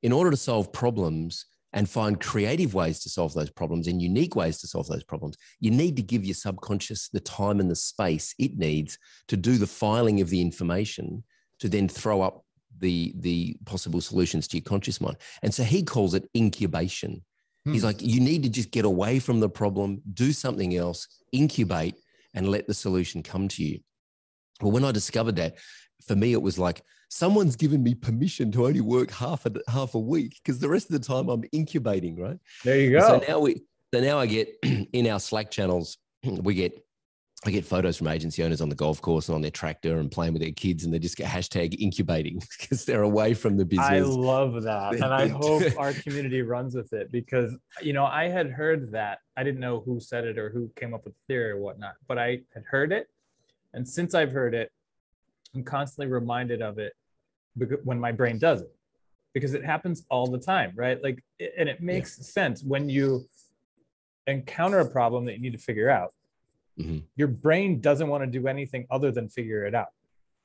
in 0.02 0.12
order 0.12 0.30
to 0.30 0.38
solve 0.38 0.72
problems, 0.72 1.44
and 1.72 1.88
find 1.88 2.20
creative 2.20 2.74
ways 2.74 3.00
to 3.00 3.08
solve 3.08 3.32
those 3.34 3.50
problems 3.50 3.86
and 3.86 4.02
unique 4.02 4.34
ways 4.34 4.58
to 4.58 4.66
solve 4.66 4.88
those 4.88 5.04
problems, 5.04 5.36
you 5.60 5.70
need 5.70 5.96
to 5.96 6.02
give 6.02 6.24
your 6.24 6.34
subconscious 6.34 7.08
the 7.08 7.20
time 7.20 7.60
and 7.60 7.70
the 7.70 7.76
space 7.76 8.34
it 8.38 8.58
needs 8.58 8.98
to 9.28 9.36
do 9.36 9.56
the 9.56 9.66
filing 9.66 10.20
of 10.20 10.30
the 10.30 10.40
information 10.40 11.22
to 11.60 11.68
then 11.68 11.88
throw 11.88 12.22
up 12.22 12.44
the, 12.78 13.14
the 13.18 13.56
possible 13.66 14.00
solutions 14.00 14.48
to 14.48 14.56
your 14.56 14.64
conscious 14.64 15.00
mind. 15.00 15.16
And 15.42 15.52
so 15.54 15.62
he 15.62 15.82
calls 15.82 16.14
it 16.14 16.28
incubation. 16.36 17.22
Hmm. 17.64 17.72
He's 17.72 17.84
like, 17.84 18.00
you 18.00 18.20
need 18.20 18.42
to 18.42 18.48
just 18.48 18.70
get 18.70 18.84
away 18.84 19.18
from 19.18 19.40
the 19.40 19.48
problem, 19.48 20.02
do 20.14 20.32
something 20.32 20.74
else, 20.76 21.06
incubate, 21.32 21.94
and 22.34 22.48
let 22.48 22.66
the 22.66 22.74
solution 22.74 23.22
come 23.22 23.48
to 23.48 23.62
you. 23.62 23.80
Well, 24.60 24.72
when 24.72 24.84
I 24.84 24.92
discovered 24.92 25.36
that, 25.36 25.56
for 26.06 26.16
me, 26.16 26.32
it 26.32 26.42
was 26.42 26.58
like, 26.58 26.82
someone's 27.08 27.56
given 27.56 27.82
me 27.82 27.94
permission 27.94 28.52
to 28.52 28.66
only 28.66 28.80
work 28.80 29.10
half 29.10 29.44
a 29.44 29.52
half 29.68 29.94
a 29.94 29.98
week 29.98 30.38
because 30.42 30.60
the 30.60 30.68
rest 30.68 30.90
of 30.90 31.00
the 31.00 31.06
time 31.06 31.28
I'm 31.28 31.44
incubating, 31.52 32.16
right? 32.16 32.38
There 32.64 32.78
you 32.78 32.92
go. 32.92 33.00
So 33.00 33.24
now 33.28 33.40
we 33.40 33.62
so 33.92 34.00
now 34.00 34.18
I 34.18 34.26
get 34.26 34.48
in 34.62 35.06
our 35.08 35.20
Slack 35.20 35.50
channels, 35.50 35.98
we 36.24 36.54
get 36.54 36.84
I 37.46 37.50
get 37.50 37.64
photos 37.64 37.96
from 37.96 38.08
agency 38.08 38.44
owners 38.44 38.60
on 38.60 38.68
the 38.68 38.74
golf 38.74 39.00
course 39.00 39.28
and 39.28 39.34
on 39.34 39.40
their 39.40 39.50
tractor 39.50 39.96
and 39.98 40.10
playing 40.10 40.34
with 40.34 40.42
their 40.42 40.52
kids, 40.52 40.84
and 40.84 40.92
they 40.92 40.98
just 40.98 41.16
get 41.16 41.26
hashtag 41.26 41.74
incubating 41.80 42.42
because 42.60 42.84
they're 42.84 43.02
away 43.02 43.32
from 43.32 43.56
the 43.56 43.64
business. 43.64 43.88
I 43.88 44.00
love 44.00 44.62
that. 44.64 44.94
and 44.94 45.04
I 45.04 45.28
hope 45.28 45.62
our 45.78 45.92
community 46.06 46.42
runs 46.42 46.74
with 46.74 46.92
it 46.92 47.10
because, 47.10 47.56
you 47.80 47.94
know, 47.94 48.04
I 48.04 48.28
had 48.28 48.50
heard 48.50 48.92
that. 48.92 49.20
I 49.38 49.42
didn't 49.42 49.60
know 49.60 49.80
who 49.80 50.00
said 50.00 50.26
it 50.26 50.36
or 50.36 50.50
who 50.50 50.70
came 50.76 50.92
up 50.92 51.06
with 51.06 51.14
the 51.14 51.20
theory 51.28 51.52
or 51.52 51.58
whatnot, 51.60 51.94
but 52.06 52.18
I 52.18 52.40
had 52.52 52.64
heard 52.70 52.92
it. 52.92 53.08
And 53.72 53.88
since 53.88 54.14
I've 54.14 54.32
heard 54.32 54.54
it, 54.54 54.70
I'm 55.54 55.64
constantly 55.64 56.12
reminded 56.12 56.62
of 56.62 56.78
it 56.78 56.92
when 57.84 57.98
my 57.98 58.12
brain 58.12 58.38
does 58.38 58.62
it 58.62 58.72
because 59.34 59.54
it 59.54 59.64
happens 59.64 60.04
all 60.10 60.26
the 60.26 60.38
time 60.38 60.72
right 60.76 61.02
like 61.02 61.22
and 61.58 61.68
it 61.68 61.80
makes 61.80 62.18
yeah. 62.18 62.24
sense 62.24 62.62
when 62.62 62.88
you 62.88 63.26
encounter 64.26 64.78
a 64.78 64.88
problem 64.88 65.24
that 65.24 65.34
you 65.34 65.40
need 65.40 65.52
to 65.52 65.58
figure 65.58 65.90
out 65.90 66.14
mm-hmm. 66.78 66.98
your 67.16 67.28
brain 67.28 67.80
doesn't 67.80 68.08
want 68.08 68.22
to 68.22 68.26
do 68.26 68.46
anything 68.46 68.86
other 68.90 69.10
than 69.10 69.28
figure 69.28 69.64
it 69.66 69.74
out 69.74 69.88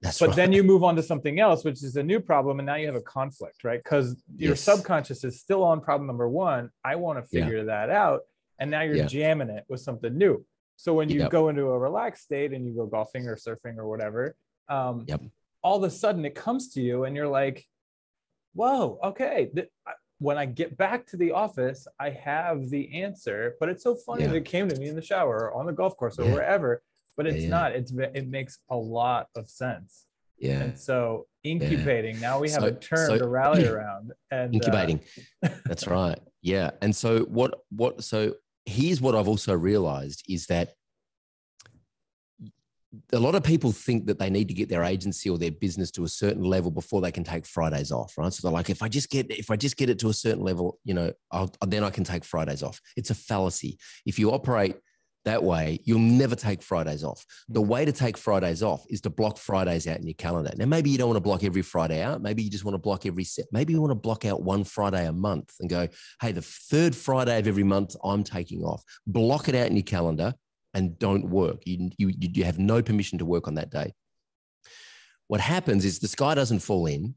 That's 0.01 0.19
but 0.19 0.29
right. 0.29 0.35
then 0.35 0.51
you 0.51 0.63
move 0.63 0.83
on 0.83 0.95
to 0.95 1.03
something 1.03 1.39
else 1.39 1.63
which 1.63 1.83
is 1.83 1.95
a 1.95 2.03
new 2.03 2.19
problem 2.19 2.59
and 2.59 2.65
now 2.65 2.75
you 2.75 2.87
have 2.87 2.95
a 2.95 3.01
conflict 3.01 3.63
right 3.63 3.81
because 3.83 4.15
your 4.35 4.51
yes. 4.51 4.61
subconscious 4.61 5.23
is 5.23 5.39
still 5.39 5.63
on 5.63 5.81
problem 5.81 6.07
number 6.07 6.27
one 6.27 6.69
i 6.83 6.95
want 6.95 7.19
to 7.19 7.23
figure 7.23 7.57
yeah. 7.57 7.63
that 7.63 7.89
out 7.89 8.21
and 8.59 8.71
now 8.71 8.81
you're 8.81 8.95
yeah. 8.95 9.05
jamming 9.05 9.49
it 9.49 9.63
with 9.67 9.81
something 9.81 10.17
new 10.17 10.43
so 10.77 10.93
when 10.93 11.09
you 11.09 11.19
yep. 11.19 11.31
go 11.31 11.49
into 11.49 11.63
a 11.67 11.79
relaxed 11.79 12.23
state 12.23 12.53
and 12.53 12.65
you 12.65 12.73
go 12.75 12.85
golfing 12.85 13.27
or 13.27 13.35
surfing 13.35 13.77
or 13.77 13.87
whatever 13.87 14.35
um, 14.69 15.05
yep 15.07 15.21
all 15.65 15.77
of 15.77 15.83
a 15.83 15.89
sudden 15.89 16.23
it 16.25 16.35
comes 16.35 16.69
to 16.69 16.79
you 16.79 17.05
and 17.05 17.15
you're 17.15 17.27
like, 17.27 17.65
whoa, 18.53 18.99
okay. 19.03 19.51
When 20.19 20.37
I 20.37 20.45
get 20.45 20.77
back 20.77 21.07
to 21.07 21.17
the 21.17 21.31
office, 21.31 21.87
I 21.99 22.11
have 22.11 22.69
the 22.69 23.01
answer. 23.01 23.55
But 23.59 23.69
it's 23.69 23.83
so 23.83 23.95
funny 23.95 24.21
yeah. 24.21 24.29
that 24.29 24.35
it 24.35 24.45
came 24.45 24.69
to 24.69 24.75
me 24.75 24.89
in 24.89 24.95
the 24.95 25.01
shower 25.01 25.49
or 25.49 25.55
on 25.55 25.65
the 25.65 25.73
golf 25.73 25.97
course 25.97 26.19
or 26.19 26.25
yeah. 26.25 26.33
wherever. 26.33 26.83
But 27.17 27.25
it's 27.25 27.45
yeah, 27.45 27.49
not. 27.49 27.71
It's 27.71 27.91
it 27.91 28.27
makes 28.27 28.59
a 28.69 28.75
lot 28.75 29.27
of 29.35 29.49
sense. 29.49 30.05
Yeah. 30.37 30.61
And 30.61 30.77
so 30.77 31.25
incubating. 31.43 32.19
Now 32.19 32.39
we 32.39 32.51
have 32.51 32.61
so, 32.61 32.67
a 32.67 32.71
term 32.71 33.07
so, 33.07 33.17
to 33.17 33.27
rally 33.27 33.65
around. 33.73 34.11
And 34.29 34.53
uh, 34.53 34.57
incubating. 34.57 34.99
Uh, 35.43 35.49
That's 35.65 35.87
right. 35.87 36.19
Yeah. 36.43 36.71
And 36.83 36.95
so 36.95 37.21
what 37.21 37.55
what 37.71 38.03
so 38.03 38.35
here's 38.65 39.01
what 39.01 39.15
I've 39.15 39.27
also 39.27 39.53
realized 39.53 40.23
is 40.27 40.47
that 40.47 40.73
a 43.11 43.19
lot 43.19 43.35
of 43.35 43.43
people 43.43 43.71
think 43.71 44.05
that 44.07 44.19
they 44.19 44.29
need 44.29 44.47
to 44.47 44.53
get 44.53 44.69
their 44.69 44.83
agency 44.83 45.29
or 45.29 45.37
their 45.37 45.51
business 45.51 45.91
to 45.91 46.03
a 46.03 46.07
certain 46.07 46.43
level 46.43 46.71
before 46.71 47.01
they 47.01 47.11
can 47.11 47.23
take 47.23 47.45
Fridays 47.45 47.91
off, 47.91 48.13
right? 48.17 48.31
So 48.31 48.41
they're 48.41 48.53
like, 48.53 48.69
if 48.69 48.81
I 48.81 48.87
just 48.87 49.09
get 49.09 49.29
if 49.31 49.51
I 49.51 49.55
just 49.55 49.77
get 49.77 49.89
it 49.89 49.99
to 49.99 50.09
a 50.09 50.13
certain 50.13 50.43
level, 50.43 50.79
you 50.83 50.93
know, 50.93 51.11
I'll, 51.31 51.51
then 51.67 51.83
I 51.83 51.89
can 51.89 52.03
take 52.03 52.23
Fridays 52.23 52.63
off. 52.63 52.79
It's 52.95 53.09
a 53.09 53.15
fallacy. 53.15 53.77
If 54.05 54.17
you 54.17 54.31
operate 54.31 54.77
that 55.25 55.43
way, 55.43 55.79
you'll 55.83 55.99
never 55.99 56.35
take 56.35 56.61
Fridays 56.61 57.03
off. 57.03 57.25
The 57.49 57.61
mm. 57.61 57.67
way 57.67 57.85
to 57.85 57.91
take 57.91 58.17
Fridays 58.17 58.63
off 58.63 58.85
is 58.89 59.01
to 59.01 59.09
block 59.09 59.37
Fridays 59.37 59.87
out 59.87 59.97
in 59.97 60.05
your 60.05 60.13
calendar. 60.13 60.51
Now, 60.55 60.65
maybe 60.65 60.89
you 60.89 60.97
don't 60.97 61.07
want 61.09 61.17
to 61.17 61.21
block 61.21 61.43
every 61.43 61.63
Friday 61.63 62.01
out. 62.01 62.21
Maybe 62.21 62.43
you 62.43 62.49
just 62.49 62.63
want 62.63 62.75
to 62.75 62.79
block 62.79 63.05
every 63.05 63.23
set. 63.23 63.45
Maybe 63.51 63.73
you 63.73 63.81
want 63.81 63.91
to 63.91 63.95
block 63.95 64.23
out 64.23 64.43
one 64.43 64.63
Friday 64.63 65.05
a 65.05 65.11
month 65.11 65.53
and 65.59 65.69
go, 65.69 65.87
hey, 66.21 66.31
the 66.31 66.41
third 66.41 66.95
Friday 66.95 67.37
of 67.39 67.47
every 67.47 67.63
month, 67.63 67.95
I'm 68.03 68.23
taking 68.23 68.63
off. 68.63 68.83
Block 69.07 69.49
it 69.49 69.55
out 69.55 69.67
in 69.67 69.75
your 69.75 69.83
calendar 69.83 70.33
and 70.73 70.97
don't 70.99 71.29
work. 71.29 71.63
You, 71.65 71.89
you, 71.97 72.13
you 72.19 72.43
have 72.43 72.59
no 72.59 72.81
permission 72.81 73.17
to 73.19 73.25
work 73.25 73.47
on 73.47 73.55
that 73.55 73.71
day. 73.71 73.93
What 75.27 75.41
happens 75.41 75.85
is 75.85 75.99
the 75.99 76.07
sky 76.07 76.35
doesn't 76.35 76.59
fall 76.59 76.85
in. 76.85 77.15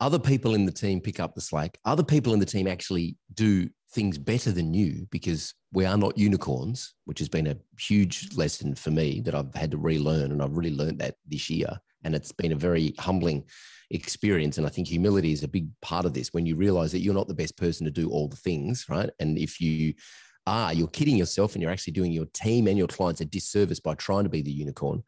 Other 0.00 0.18
people 0.18 0.54
in 0.54 0.66
the 0.66 0.72
team 0.72 1.00
pick 1.00 1.20
up 1.20 1.34
the 1.34 1.40
slack. 1.40 1.78
Other 1.84 2.02
people 2.02 2.34
in 2.34 2.40
the 2.40 2.46
team 2.46 2.66
actually 2.66 3.16
do 3.32 3.68
things 3.92 4.18
better 4.18 4.50
than 4.50 4.74
you 4.74 5.06
because 5.10 5.54
we 5.72 5.84
are 5.84 5.96
not 5.96 6.18
unicorns, 6.18 6.94
which 7.04 7.20
has 7.20 7.28
been 7.28 7.46
a 7.46 7.56
huge 7.78 8.36
lesson 8.36 8.74
for 8.74 8.90
me 8.90 9.20
that 9.24 9.34
I've 9.34 9.54
had 9.54 9.70
to 9.70 9.78
relearn. 9.78 10.32
And 10.32 10.42
I've 10.42 10.56
really 10.56 10.74
learned 10.74 10.98
that 11.00 11.14
this 11.26 11.48
year. 11.48 11.78
And 12.04 12.14
it's 12.14 12.32
been 12.32 12.52
a 12.52 12.56
very 12.56 12.94
humbling 12.98 13.44
experience. 13.90 14.58
And 14.58 14.66
I 14.66 14.70
think 14.70 14.88
humility 14.88 15.32
is 15.32 15.42
a 15.42 15.48
big 15.48 15.68
part 15.80 16.04
of 16.04 16.12
this 16.12 16.32
when 16.32 16.44
you 16.44 16.56
realize 16.56 16.92
that 16.92 17.00
you're 17.00 17.14
not 17.14 17.28
the 17.28 17.34
best 17.34 17.56
person 17.56 17.84
to 17.84 17.90
do 17.90 18.10
all 18.10 18.28
the 18.28 18.36
things, 18.36 18.86
right? 18.88 19.10
And 19.20 19.38
if 19.38 19.60
you 19.60 19.94
are, 20.46 20.74
you're 20.74 20.88
kidding 20.88 21.16
yourself 21.16 21.54
and 21.54 21.62
you're 21.62 21.70
actually 21.70 21.92
doing 21.92 22.12
your 22.12 22.26
team 22.34 22.66
and 22.66 22.76
your 22.76 22.88
clients 22.88 23.20
a 23.20 23.24
disservice 23.24 23.80
by 23.80 23.94
trying 23.94 24.24
to 24.24 24.30
be 24.30 24.42
the 24.42 24.50
unicorn. 24.50 25.02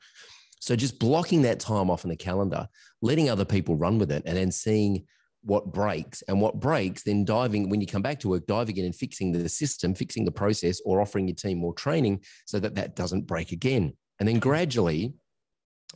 So 0.60 0.74
just 0.74 0.98
blocking 0.98 1.42
that 1.42 1.60
time 1.60 1.90
off 1.90 2.04
in 2.04 2.10
the 2.10 2.16
calendar, 2.16 2.68
letting 3.02 3.28
other 3.28 3.44
people 3.44 3.76
run 3.76 3.98
with 3.98 4.10
it, 4.10 4.22
and 4.26 4.36
then 4.36 4.50
seeing 4.50 5.04
what 5.42 5.72
breaks 5.72 6.22
and 6.22 6.40
what 6.40 6.58
breaks, 6.58 7.02
then 7.02 7.24
diving 7.24 7.68
when 7.68 7.80
you 7.80 7.86
come 7.86 8.02
back 8.02 8.18
to 8.20 8.28
work, 8.28 8.46
diving 8.46 8.78
in 8.78 8.84
and 8.84 8.96
fixing 8.96 9.30
the 9.30 9.48
system, 9.48 9.94
fixing 9.94 10.24
the 10.24 10.32
process, 10.32 10.80
or 10.84 11.00
offering 11.00 11.28
your 11.28 11.36
team 11.36 11.58
more 11.58 11.74
training 11.74 12.20
so 12.46 12.58
that 12.58 12.74
that 12.74 12.96
doesn't 12.96 13.26
break 13.26 13.52
again. 13.52 13.92
And 14.18 14.28
then 14.28 14.38
gradually, 14.38 15.14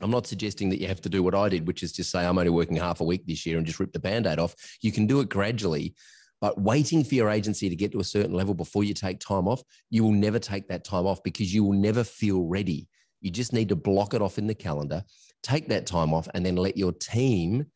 I'm 0.00 0.10
not 0.10 0.26
suggesting 0.26 0.68
that 0.70 0.80
you 0.80 0.86
have 0.86 1.00
to 1.00 1.08
do 1.08 1.22
what 1.22 1.34
I 1.34 1.48
did, 1.48 1.66
which 1.66 1.82
is 1.82 1.92
just 1.92 2.10
say, 2.10 2.24
I'm 2.24 2.38
only 2.38 2.50
working 2.50 2.76
half 2.76 3.00
a 3.00 3.04
week 3.04 3.26
this 3.26 3.44
year 3.44 3.56
and 3.58 3.66
just 3.66 3.80
rip 3.80 3.92
the 3.92 3.98
band 3.98 4.26
aid 4.26 4.38
off. 4.38 4.54
You 4.82 4.92
can 4.92 5.06
do 5.06 5.20
it 5.20 5.28
gradually 5.28 5.94
but 6.40 6.60
waiting 6.60 7.04
for 7.04 7.14
your 7.14 7.28
agency 7.28 7.68
to 7.68 7.76
get 7.76 7.92
to 7.92 8.00
a 8.00 8.04
certain 8.04 8.32
level 8.32 8.54
before 8.54 8.82
you 8.82 8.94
take 8.94 9.20
time 9.20 9.46
off, 9.46 9.62
you 9.90 10.02
will 10.02 10.12
never 10.12 10.38
take 10.38 10.68
that 10.68 10.84
time 10.84 11.06
off 11.06 11.22
because 11.22 11.52
you 11.52 11.62
will 11.64 11.78
never 11.78 12.02
feel 12.02 12.42
ready. 12.44 12.88
You 13.20 13.30
just 13.30 13.52
need 13.52 13.68
to 13.68 13.76
block 13.76 14.14
it 14.14 14.22
off 14.22 14.38
in 14.38 14.46
the 14.46 14.54
calendar, 14.54 15.04
take 15.42 15.68
that 15.68 15.86
time 15.86 16.14
off, 16.14 16.28
and 16.34 16.44
then 16.44 16.56
let 16.56 16.76
your 16.76 16.92
team 16.92 17.66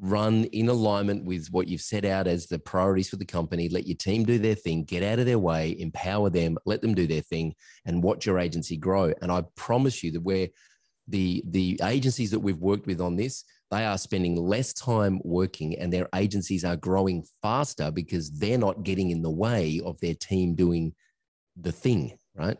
run 0.00 0.44
in 0.44 0.68
alignment 0.68 1.24
with 1.24 1.48
what 1.48 1.66
you've 1.66 1.80
set 1.80 2.04
out 2.04 2.26
as 2.26 2.46
the 2.46 2.58
priorities 2.58 3.08
for 3.08 3.16
the 3.16 3.24
company. 3.24 3.68
Let 3.68 3.86
your 3.86 3.96
team 3.96 4.24
do 4.24 4.38
their 4.38 4.54
thing, 4.54 4.84
get 4.84 5.02
out 5.02 5.18
of 5.18 5.26
their 5.26 5.38
way, 5.38 5.76
empower 5.78 6.30
them, 6.30 6.56
let 6.66 6.82
them 6.82 6.94
do 6.94 7.06
their 7.06 7.22
thing, 7.22 7.54
and 7.84 8.02
watch 8.02 8.26
your 8.26 8.38
agency 8.38 8.76
grow. 8.76 9.12
And 9.20 9.32
I 9.32 9.42
promise 9.56 10.02
you 10.02 10.12
that 10.12 10.22
where 10.22 10.48
the 11.08 11.42
the 11.48 11.80
agencies 11.82 12.30
that 12.30 12.38
we've 12.38 12.58
worked 12.58 12.86
with 12.86 13.00
on 13.00 13.16
this, 13.16 13.44
they 13.70 13.84
are 13.84 13.98
spending 13.98 14.36
less 14.36 14.72
time 14.72 15.20
working 15.24 15.78
and 15.78 15.92
their 15.92 16.08
agencies 16.14 16.64
are 16.64 16.76
growing 16.76 17.24
faster 17.42 17.90
because 17.90 18.30
they're 18.30 18.58
not 18.58 18.82
getting 18.82 19.10
in 19.10 19.22
the 19.22 19.30
way 19.30 19.80
of 19.84 19.98
their 20.00 20.14
team 20.14 20.54
doing 20.54 20.94
the 21.56 21.72
thing, 21.72 22.16
right? 22.36 22.58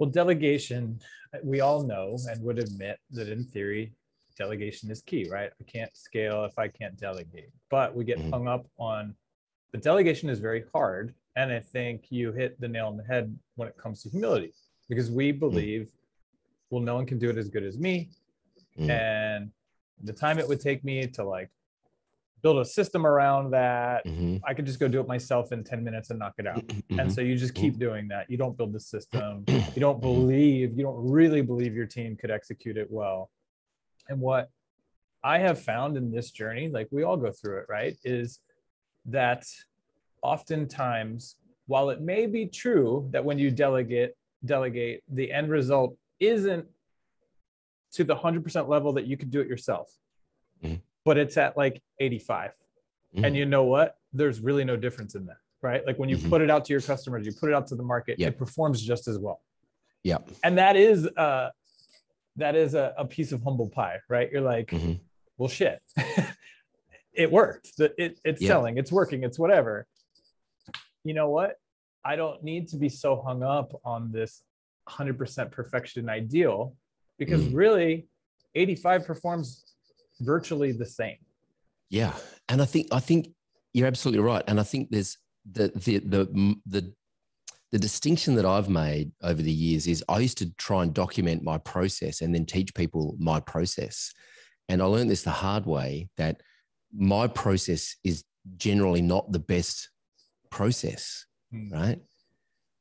Well, 0.00 0.08
delegation, 0.08 0.98
we 1.44 1.60
all 1.60 1.82
know 1.82 2.16
and 2.26 2.42
would 2.42 2.58
admit 2.58 2.98
that 3.10 3.28
in 3.28 3.44
theory, 3.44 3.92
delegation 4.38 4.90
is 4.90 5.02
key, 5.02 5.28
right? 5.30 5.50
I 5.60 5.64
can't 5.64 5.94
scale 5.94 6.44
if 6.44 6.58
I 6.58 6.68
can't 6.68 6.98
delegate, 6.98 7.50
but 7.70 7.94
we 7.94 8.04
get 8.04 8.18
mm-hmm. 8.18 8.30
hung 8.30 8.48
up 8.48 8.66
on 8.78 9.14
the 9.72 9.78
delegation 9.78 10.30
is 10.30 10.40
very 10.40 10.64
hard. 10.72 11.14
And 11.36 11.52
I 11.52 11.60
think 11.60 12.06
you 12.08 12.32
hit 12.32 12.58
the 12.62 12.66
nail 12.66 12.86
on 12.86 12.96
the 12.96 13.04
head 13.04 13.36
when 13.56 13.68
it 13.68 13.76
comes 13.76 14.02
to 14.02 14.08
humility 14.08 14.54
because 14.88 15.10
we 15.10 15.34
mm. 15.34 15.38
believe, 15.38 15.82
mm-hmm. 15.82 16.76
well, 16.76 16.82
no 16.82 16.94
one 16.94 17.04
can 17.04 17.18
do 17.18 17.28
it 17.28 17.36
as 17.36 17.50
good 17.50 17.62
as 17.62 17.76
me. 17.76 18.08
Mm-hmm. 18.78 18.90
And 18.90 19.50
the 20.02 20.14
time 20.14 20.38
it 20.38 20.48
would 20.48 20.60
take 20.60 20.82
me 20.82 21.06
to 21.08 21.24
like 21.24 21.50
build 22.42 22.58
a 22.58 22.64
system 22.64 23.06
around 23.06 23.50
that 23.50 24.04
mm-hmm. 24.06 24.36
i 24.44 24.54
could 24.54 24.66
just 24.66 24.80
go 24.80 24.88
do 24.88 25.00
it 25.00 25.06
myself 25.06 25.52
in 25.52 25.62
10 25.62 25.82
minutes 25.82 26.10
and 26.10 26.18
knock 26.18 26.34
it 26.38 26.46
out 26.46 26.66
mm-hmm. 26.66 26.98
and 26.98 27.12
so 27.12 27.20
you 27.20 27.36
just 27.36 27.54
keep 27.54 27.74
mm-hmm. 27.74 27.80
doing 27.80 28.08
that 28.08 28.28
you 28.30 28.36
don't 28.36 28.56
build 28.56 28.72
the 28.72 28.80
system 28.80 29.44
you 29.48 29.80
don't 29.80 30.00
mm-hmm. 30.00 30.00
believe 30.00 30.76
you 30.76 30.82
don't 30.82 31.10
really 31.10 31.42
believe 31.42 31.74
your 31.74 31.86
team 31.86 32.16
could 32.16 32.30
execute 32.30 32.76
it 32.76 32.86
well 32.90 33.30
and 34.08 34.20
what 34.20 34.50
I 35.22 35.38
have 35.38 35.60
found 35.60 35.96
in 35.96 36.10
this 36.10 36.30
journey, 36.30 36.68
like 36.68 36.88
we 36.90 37.02
all 37.02 37.16
go 37.16 37.30
through 37.30 37.58
it, 37.58 37.66
right? 37.68 37.96
Is 38.04 38.40
that 39.06 39.44
oftentimes, 40.22 41.36
while 41.66 41.90
it 41.90 42.00
may 42.00 42.26
be 42.26 42.46
true 42.46 43.08
that 43.12 43.24
when 43.24 43.38
you 43.38 43.50
delegate, 43.50 44.12
delegate, 44.44 45.02
the 45.08 45.30
end 45.30 45.50
result 45.50 45.96
isn't 46.20 46.66
to 47.92 48.04
the 48.04 48.16
100% 48.16 48.68
level 48.68 48.92
that 48.94 49.06
you 49.06 49.16
could 49.16 49.30
do 49.30 49.40
it 49.40 49.48
yourself, 49.48 49.92
mm-hmm. 50.64 50.76
But 51.04 51.18
it's 51.18 51.36
at 51.36 51.56
like 51.56 51.82
85. 51.98 52.50
Mm-hmm. 53.14 53.24
And 53.24 53.36
you 53.36 53.46
know 53.46 53.64
what? 53.64 53.96
There's 54.12 54.40
really 54.40 54.64
no 54.64 54.76
difference 54.76 55.14
in 55.14 55.26
that, 55.26 55.38
right? 55.62 55.86
Like 55.86 55.98
when 55.98 56.08
you 56.08 56.16
mm-hmm. 56.16 56.28
put 56.28 56.42
it 56.42 56.50
out 56.50 56.64
to 56.66 56.72
your 56.72 56.82
customers, 56.82 57.26
you 57.26 57.32
put 57.32 57.48
it 57.48 57.54
out 57.54 57.66
to 57.68 57.74
the 57.74 57.82
market, 57.82 58.18
yep. 58.18 58.32
it 58.34 58.38
performs 58.38 58.82
just 58.82 59.08
as 59.08 59.18
well. 59.18 59.40
Yeah. 60.02 60.18
And 60.42 60.58
that 60.58 60.76
is 60.76 61.06
uh 61.06 61.50
that 62.36 62.54
is 62.54 62.74
a, 62.74 62.94
a 62.96 63.04
piece 63.04 63.32
of 63.32 63.42
humble 63.42 63.68
pie, 63.68 63.98
right? 64.08 64.30
You're 64.30 64.40
like, 64.40 64.68
mm-hmm. 64.68 64.94
well 65.36 65.48
shit. 65.48 65.82
it 67.12 67.30
worked. 67.30 67.72
It, 67.78 68.18
it's 68.24 68.44
selling, 68.44 68.78
it's 68.78 68.92
working, 68.92 69.24
it's 69.24 69.38
whatever. 69.38 69.86
You 71.04 71.14
know 71.14 71.28
what? 71.28 71.56
I 72.04 72.16
don't 72.16 72.42
need 72.42 72.68
to 72.68 72.76
be 72.76 72.88
so 72.88 73.20
hung 73.20 73.42
up 73.42 73.72
on 73.84 74.10
this 74.10 74.42
100% 74.88 75.50
perfection 75.50 76.08
ideal 76.08 76.74
because 77.18 77.42
mm. 77.42 77.54
really 77.54 78.08
85 78.54 79.06
performs 79.06 79.64
virtually 80.20 80.72
the 80.72 80.86
same. 80.86 81.16
Yeah. 81.88 82.14
And 82.48 82.62
I 82.62 82.64
think 82.64 82.88
I 82.92 83.00
think 83.00 83.30
you're 83.72 83.86
absolutely 83.86 84.22
right. 84.22 84.44
And 84.46 84.60
I 84.60 84.62
think 84.62 84.90
there's 84.90 85.18
the 85.50 85.68
the 85.74 85.98
the 85.98 86.56
the 86.66 86.94
the 87.72 87.78
distinction 87.78 88.34
that 88.34 88.44
I've 88.44 88.68
made 88.68 89.12
over 89.22 89.40
the 89.40 89.52
years 89.52 89.86
is 89.86 90.04
I 90.08 90.18
used 90.18 90.38
to 90.38 90.52
try 90.56 90.82
and 90.82 90.92
document 90.92 91.44
my 91.44 91.58
process 91.58 92.20
and 92.20 92.34
then 92.34 92.44
teach 92.44 92.74
people 92.74 93.16
my 93.18 93.38
process. 93.38 94.12
And 94.68 94.82
I 94.82 94.86
learned 94.86 95.10
this 95.10 95.22
the 95.22 95.30
hard 95.30 95.66
way 95.66 96.08
that 96.16 96.40
my 96.92 97.28
process 97.28 97.96
is 98.02 98.24
generally 98.56 99.02
not 99.02 99.30
the 99.30 99.38
best 99.38 99.90
process, 100.50 101.26
mm. 101.54 101.72
right? 101.72 102.00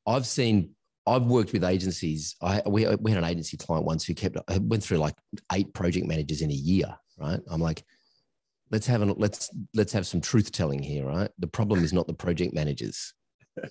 I've 0.07 0.25
seen, 0.25 0.71
I've 1.05 1.23
worked 1.23 1.53
with 1.53 1.63
agencies. 1.63 2.35
I 2.41 2.61
we, 2.65 2.87
we 2.95 3.11
had 3.11 3.23
an 3.23 3.29
agency 3.29 3.57
client 3.57 3.85
once 3.85 4.05
who 4.05 4.15
kept 4.15 4.37
went 4.61 4.83
through 4.83 4.97
like 4.97 5.15
eight 5.53 5.73
project 5.73 6.07
managers 6.07 6.41
in 6.41 6.49
a 6.49 6.55
year, 6.55 6.95
right? 7.19 7.39
I'm 7.49 7.61
like, 7.61 7.83
let's 8.71 8.87
have 8.87 9.01
an 9.01 9.13
let's 9.17 9.49
let's 9.73 9.93
have 9.93 10.07
some 10.07 10.21
truth 10.21 10.51
telling 10.51 10.81
here, 10.81 11.05
right? 11.05 11.29
The 11.39 11.47
problem 11.47 11.83
is 11.83 11.93
not 11.93 12.07
the 12.07 12.13
project 12.13 12.53
managers. 12.53 13.13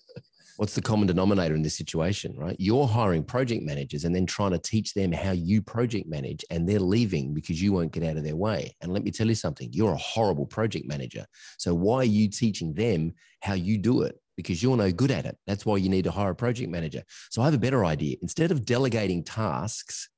what's 0.59 0.75
the 0.75 0.83
common 0.83 1.07
denominator 1.07 1.55
in 1.55 1.63
this 1.63 1.77
situation, 1.77 2.35
right? 2.37 2.57
You're 2.59 2.89
hiring 2.89 3.23
project 3.23 3.63
managers 3.63 4.05
and 4.05 4.15
then 4.15 4.27
trying 4.27 4.51
to 4.51 4.59
teach 4.59 4.93
them 4.93 5.13
how 5.13 5.31
you 5.31 5.63
project 5.63 6.09
manage, 6.09 6.45
and 6.51 6.69
they're 6.69 6.81
leaving 6.81 7.33
because 7.33 7.63
you 7.63 7.73
won't 7.73 7.93
get 7.93 8.03
out 8.03 8.17
of 8.17 8.25
their 8.25 8.35
way. 8.35 8.75
And 8.81 8.93
let 8.93 9.05
me 9.05 9.13
tell 9.13 9.29
you 9.29 9.37
something 9.37 9.71
you're 9.73 9.93
a 9.93 9.97
horrible 9.97 10.47
project 10.47 10.87
manager. 10.87 11.25
So, 11.59 11.75
why 11.75 11.99
are 11.99 12.05
you 12.05 12.29
teaching 12.29 12.75
them 12.75 13.15
how 13.41 13.55
you 13.55 13.79
do 13.79 14.03
it? 14.03 14.17
Because 14.37 14.61
you're 14.61 14.77
no 14.77 14.91
good 14.91 15.13
at 15.13 15.27
it. 15.27 15.39
That's 15.47 15.65
why 15.65 15.77
you 15.77 15.89
need 15.89 16.05
to 16.05 16.11
hire 16.11 16.31
a 16.31 16.37
project 16.37 16.71
manager. 16.71 17.05
So, 17.31 17.41
I 17.41 17.45
have 17.45 17.55
a 17.55 17.59
better 17.59 17.85
idea. 17.85 18.17
Instead 18.21 18.51
of 18.51 18.65
delegating 18.65 19.23
tasks, 19.23 20.11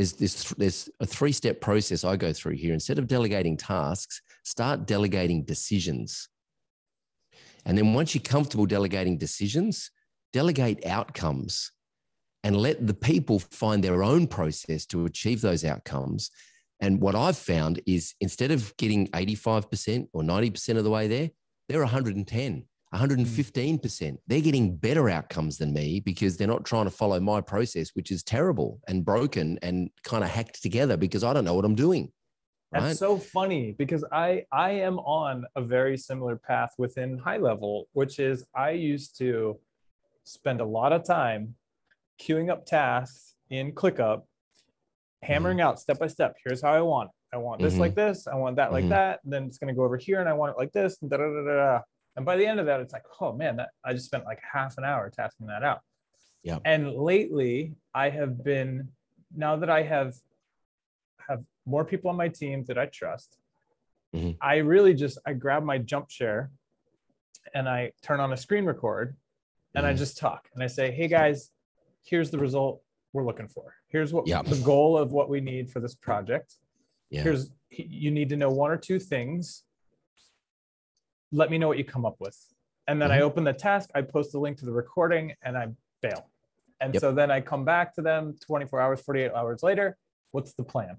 there's, 0.00 0.12
there's, 0.14 0.54
there's 0.56 0.90
a 1.00 1.06
three 1.06 1.30
step 1.30 1.60
process 1.60 2.04
I 2.04 2.16
go 2.16 2.32
through 2.32 2.54
here. 2.54 2.72
Instead 2.72 2.98
of 2.98 3.06
delegating 3.06 3.58
tasks, 3.58 4.22
start 4.44 4.86
delegating 4.86 5.44
decisions. 5.44 6.26
And 7.66 7.76
then 7.76 7.92
once 7.92 8.14
you're 8.14 8.22
comfortable 8.22 8.64
delegating 8.64 9.18
decisions, 9.18 9.90
delegate 10.32 10.86
outcomes 10.86 11.72
and 12.42 12.56
let 12.56 12.86
the 12.86 12.94
people 12.94 13.40
find 13.40 13.84
their 13.84 14.02
own 14.02 14.26
process 14.26 14.86
to 14.86 15.04
achieve 15.04 15.42
those 15.42 15.66
outcomes. 15.66 16.30
And 16.80 17.02
what 17.02 17.14
I've 17.14 17.36
found 17.36 17.82
is 17.86 18.14
instead 18.22 18.50
of 18.50 18.74
getting 18.78 19.08
85% 19.08 20.08
or 20.14 20.22
90% 20.22 20.78
of 20.78 20.84
the 20.84 20.90
way 20.90 21.08
there, 21.08 21.28
they're 21.68 21.80
110, 21.80 22.64
115%. 22.94 24.18
They're 24.26 24.40
getting 24.40 24.76
better 24.76 25.08
outcomes 25.08 25.58
than 25.58 25.72
me 25.72 26.00
because 26.00 26.36
they're 26.36 26.48
not 26.48 26.64
trying 26.64 26.86
to 26.86 26.90
follow 26.90 27.20
my 27.20 27.40
process, 27.40 27.90
which 27.94 28.10
is 28.10 28.22
terrible 28.22 28.80
and 28.88 29.04
broken 29.04 29.58
and 29.62 29.90
kind 30.02 30.24
of 30.24 30.30
hacked 30.30 30.62
together 30.62 30.96
because 30.96 31.22
I 31.22 31.32
don't 31.32 31.44
know 31.44 31.54
what 31.54 31.64
I'm 31.64 31.76
doing. 31.76 32.10
That's 32.72 33.00
so 33.00 33.16
funny 33.16 33.74
because 33.76 34.04
I 34.12 34.44
I 34.52 34.70
am 34.70 35.00
on 35.00 35.44
a 35.56 35.62
very 35.62 35.96
similar 35.96 36.36
path 36.36 36.70
within 36.78 37.18
high 37.18 37.38
level, 37.38 37.88
which 37.94 38.20
is 38.20 38.44
I 38.54 38.70
used 38.70 39.18
to 39.18 39.58
spend 40.22 40.60
a 40.60 40.64
lot 40.64 40.92
of 40.92 41.04
time 41.04 41.56
queuing 42.20 42.48
up 42.48 42.66
tasks 42.66 43.34
in 43.50 43.72
ClickUp, 43.72 44.22
hammering 45.22 45.58
mm-hmm. 45.58 45.66
out 45.66 45.80
step 45.80 45.98
by 45.98 46.06
step. 46.06 46.36
Here's 46.44 46.62
how 46.62 46.72
I 46.72 46.80
want. 46.80 47.08
It. 47.08 47.36
I 47.36 47.38
want 47.38 47.60
this 47.60 47.72
mm-hmm. 47.72 47.80
like 47.80 47.94
this. 47.94 48.28
I 48.28 48.36
want 48.36 48.56
that 48.56 48.66
mm-hmm. 48.66 48.74
like 48.74 48.88
that. 48.90 49.20
And 49.24 49.32
then 49.32 49.44
it's 49.44 49.58
going 49.58 49.68
to 49.68 49.74
go 49.74 49.84
over 49.84 49.96
here, 49.96 50.20
and 50.20 50.28
I 50.28 50.32
want 50.32 50.52
it 50.52 50.58
like 50.58 50.72
this. 50.72 50.98
And, 51.00 51.10
da, 51.10 51.16
da, 51.16 51.24
da, 51.24 51.42
da. 51.44 51.80
And 52.16 52.24
by 52.24 52.36
the 52.36 52.46
end 52.46 52.60
of 52.60 52.66
that, 52.66 52.80
it's 52.80 52.92
like, 52.92 53.04
oh 53.20 53.32
man, 53.32 53.56
that 53.56 53.70
I 53.84 53.92
just 53.92 54.06
spent 54.06 54.24
like 54.24 54.40
half 54.52 54.78
an 54.78 54.84
hour 54.84 55.10
tasking 55.10 55.46
that 55.46 55.62
out. 55.62 55.80
Yeah. 56.42 56.58
And 56.64 56.92
lately, 56.92 57.74
I 57.94 58.10
have 58.10 58.42
been 58.42 58.88
now 59.34 59.56
that 59.56 59.70
I 59.70 59.82
have 59.82 60.14
have 61.28 61.44
more 61.66 61.84
people 61.84 62.10
on 62.10 62.16
my 62.16 62.28
team 62.28 62.64
that 62.68 62.78
I 62.78 62.86
trust. 62.86 63.36
Mm-hmm. 64.14 64.32
I 64.40 64.56
really 64.56 64.94
just 64.94 65.18
I 65.26 65.34
grab 65.34 65.62
my 65.62 65.78
Jumpshare 65.78 66.48
and 67.54 67.68
I 67.68 67.92
turn 68.02 68.20
on 68.20 68.32
a 68.32 68.36
screen 68.36 68.64
record 68.64 69.16
and 69.74 69.84
mm-hmm. 69.84 69.94
I 69.94 69.96
just 69.96 70.18
talk 70.18 70.48
and 70.54 70.64
I 70.64 70.66
say, 70.66 70.90
"Hey 70.90 71.06
guys, 71.06 71.50
here's 72.04 72.30
the 72.30 72.38
result 72.38 72.82
we're 73.12 73.24
looking 73.24 73.48
for. 73.48 73.74
Here's 73.88 74.12
what 74.12 74.26
the 74.26 74.60
goal 74.64 74.96
of 74.96 75.12
what 75.12 75.28
we 75.28 75.40
need 75.40 75.70
for 75.70 75.80
this 75.80 75.94
project. 75.94 76.56
Yeah. 77.10 77.22
Here's 77.22 77.50
you 77.70 78.10
need 78.10 78.28
to 78.30 78.36
know 78.36 78.50
one 78.50 78.70
or 78.70 78.76
two 78.76 78.98
things. 78.98 79.64
Let 81.32 81.50
me 81.50 81.58
know 81.58 81.68
what 81.68 81.78
you 81.78 81.84
come 81.84 82.04
up 82.04 82.16
with." 82.20 82.38
And 82.86 83.00
then 83.00 83.10
mm-hmm. 83.10 83.18
I 83.18 83.22
open 83.22 83.44
the 83.44 83.52
task, 83.52 83.90
I 83.94 84.02
post 84.02 84.32
the 84.32 84.40
link 84.40 84.58
to 84.58 84.66
the 84.66 84.72
recording 84.72 85.34
and 85.42 85.56
I 85.56 85.68
bail. 86.02 86.28
And 86.80 86.94
yep. 86.94 87.00
so 87.00 87.12
then 87.12 87.30
I 87.30 87.40
come 87.40 87.64
back 87.64 87.94
to 87.94 88.02
them 88.02 88.36
24 88.44 88.80
hours, 88.80 89.00
48 89.00 89.32
hours 89.32 89.62
later. 89.62 89.96
What's 90.32 90.54
the 90.54 90.64
plan? 90.64 90.96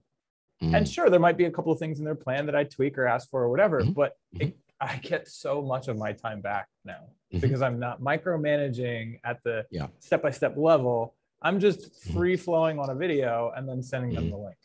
Mm. 0.62 0.78
And 0.78 0.88
sure, 0.88 1.10
there 1.10 1.20
might 1.20 1.38
be 1.38 1.46
a 1.46 1.52
couple 1.52 1.72
of 1.72 1.80
things 1.80 2.00
in 2.00 2.06
their 2.06 2.16
plan 2.16 2.46
that 2.46 2.56
I 2.56 2.64
tweak 2.64 2.98
or 2.98 3.08
ask 3.08 3.30
for 3.30 3.42
or 3.42 3.50
whatever, 3.50 3.82
mm-hmm. 3.82 3.92
but 3.92 4.16
it, 4.40 4.50
mm-hmm. 4.50 4.58
I 4.80 4.98
get 4.98 5.28
so 5.28 5.62
much 5.62 5.88
of 5.88 5.98
my 5.98 6.14
time 6.14 6.40
back 6.40 6.68
now 6.86 6.94
mm-hmm. 7.34 7.40
because 7.40 7.62
I'm 7.62 7.80
not 7.80 8.00
micromanaging 8.00 9.20
at 9.24 9.44
the 9.44 9.66
step 10.00 10.22
by 10.22 10.32
step 10.32 10.56
level. 10.56 11.16
I'm 11.42 11.60
just 11.60 11.92
mm-hmm. 11.92 12.14
free 12.14 12.38
flowing 12.38 12.80
on 12.80 12.90
a 12.90 12.96
video 12.96 13.52
and 13.56 13.68
then 13.68 13.82
sending 13.82 14.14
them 14.14 14.26
mm-hmm. 14.26 14.34
the 14.34 14.38
link. 14.38 14.58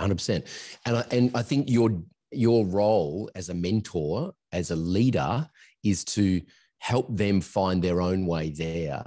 100%. 0.00 0.46
And 0.86 0.96
I, 0.96 1.04
and 1.10 1.30
I 1.36 1.42
think 1.42 1.70
your 1.70 2.02
your 2.32 2.66
role 2.66 3.30
as 3.36 3.48
a 3.48 3.54
mentor, 3.54 4.34
as 4.54 4.70
a 4.70 4.76
leader, 4.76 5.48
is 5.82 6.04
to 6.04 6.40
help 6.78 7.14
them 7.14 7.40
find 7.40 7.82
their 7.82 8.00
own 8.00 8.26
way 8.26 8.50
there. 8.50 9.02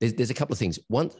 There's, 0.00 0.14
there's 0.14 0.30
a 0.30 0.34
couple 0.34 0.52
of 0.52 0.58
things. 0.58 0.78
One, 0.88 1.10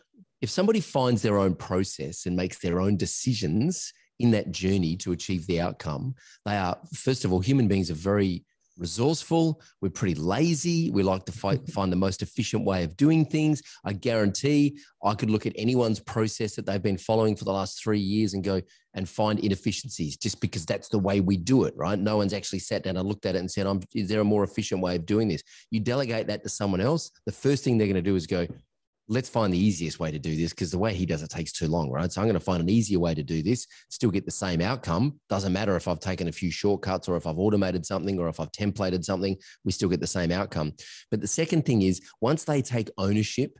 if 0.40 0.50
somebody 0.50 0.80
finds 0.80 1.22
their 1.22 1.38
own 1.38 1.54
process 1.54 2.26
and 2.26 2.36
makes 2.36 2.58
their 2.58 2.80
own 2.80 2.96
decisions 2.96 3.92
in 4.18 4.30
that 4.32 4.50
journey 4.50 4.96
to 4.96 5.12
achieve 5.12 5.46
the 5.46 5.60
outcome. 5.60 6.14
They 6.44 6.56
are, 6.56 6.78
first 6.94 7.24
of 7.24 7.32
all, 7.32 7.40
human 7.40 7.68
beings 7.68 7.90
are 7.90 7.94
very 7.94 8.44
resourceful. 8.76 9.60
We're 9.80 9.90
pretty 9.90 10.14
lazy. 10.14 10.90
We 10.90 11.02
like 11.02 11.24
to 11.26 11.32
fight, 11.32 11.68
find 11.72 11.92
the 11.92 11.96
most 11.96 12.22
efficient 12.22 12.64
way 12.64 12.84
of 12.84 12.96
doing 12.96 13.24
things. 13.24 13.62
I 13.84 13.92
guarantee 13.92 14.78
I 15.04 15.14
could 15.14 15.30
look 15.30 15.46
at 15.46 15.52
anyone's 15.56 16.00
process 16.00 16.54
that 16.56 16.66
they've 16.66 16.82
been 16.82 16.98
following 16.98 17.36
for 17.36 17.44
the 17.44 17.52
last 17.52 17.82
three 17.82 18.00
years 18.00 18.34
and 18.34 18.42
go 18.42 18.60
and 18.94 19.08
find 19.08 19.38
inefficiencies 19.40 20.16
just 20.16 20.40
because 20.40 20.64
that's 20.64 20.88
the 20.88 20.98
way 20.98 21.20
we 21.20 21.36
do 21.36 21.64
it, 21.64 21.74
right? 21.76 21.98
No 21.98 22.16
one's 22.16 22.32
actually 22.32 22.60
sat 22.60 22.82
down 22.82 22.96
and 22.96 23.06
looked 23.06 23.26
at 23.26 23.36
it 23.36 23.38
and 23.38 23.50
said, 23.50 23.66
I'm 23.66 23.80
Is 23.94 24.08
there 24.08 24.20
a 24.20 24.24
more 24.24 24.42
efficient 24.42 24.80
way 24.80 24.96
of 24.96 25.04
doing 25.04 25.28
this? 25.28 25.42
You 25.70 25.80
delegate 25.80 26.26
that 26.28 26.42
to 26.42 26.48
someone 26.48 26.80
else. 26.80 27.10
The 27.26 27.32
first 27.32 27.62
thing 27.62 27.76
they're 27.76 27.86
going 27.86 27.96
to 27.96 28.02
do 28.02 28.16
is 28.16 28.26
go, 28.26 28.46
let's 29.08 29.28
find 29.28 29.52
the 29.52 29.58
easiest 29.58 30.00
way 30.00 30.10
to 30.10 30.18
do 30.18 30.34
this 30.34 30.50
because 30.50 30.70
the 30.70 30.78
way 30.78 30.92
he 30.92 31.06
does 31.06 31.22
it 31.22 31.30
takes 31.30 31.52
too 31.52 31.68
long, 31.68 31.90
right? 31.90 32.10
So 32.10 32.20
I'm 32.20 32.26
going 32.26 32.34
to 32.34 32.40
find 32.40 32.60
an 32.60 32.68
easier 32.68 32.98
way 32.98 33.14
to 33.14 33.22
do 33.22 33.42
this, 33.42 33.66
still 33.88 34.10
get 34.10 34.24
the 34.24 34.32
same 34.32 34.60
outcome. 34.60 35.20
Doesn't 35.28 35.52
matter 35.52 35.76
if 35.76 35.86
I've 35.86 36.00
taken 36.00 36.28
a 36.28 36.32
few 36.32 36.50
shortcuts 36.50 37.08
or 37.08 37.16
if 37.16 37.26
I've 37.26 37.38
automated 37.38 37.86
something 37.86 38.18
or 38.18 38.28
if 38.28 38.40
I've 38.40 38.52
templated 38.52 39.04
something, 39.04 39.36
we 39.64 39.72
still 39.72 39.88
get 39.88 40.00
the 40.00 40.06
same 40.06 40.32
outcome. 40.32 40.72
But 41.10 41.20
the 41.20 41.28
second 41.28 41.64
thing 41.64 41.82
is 41.82 42.00
once 42.20 42.44
they 42.44 42.62
take 42.62 42.90
ownership 42.98 43.58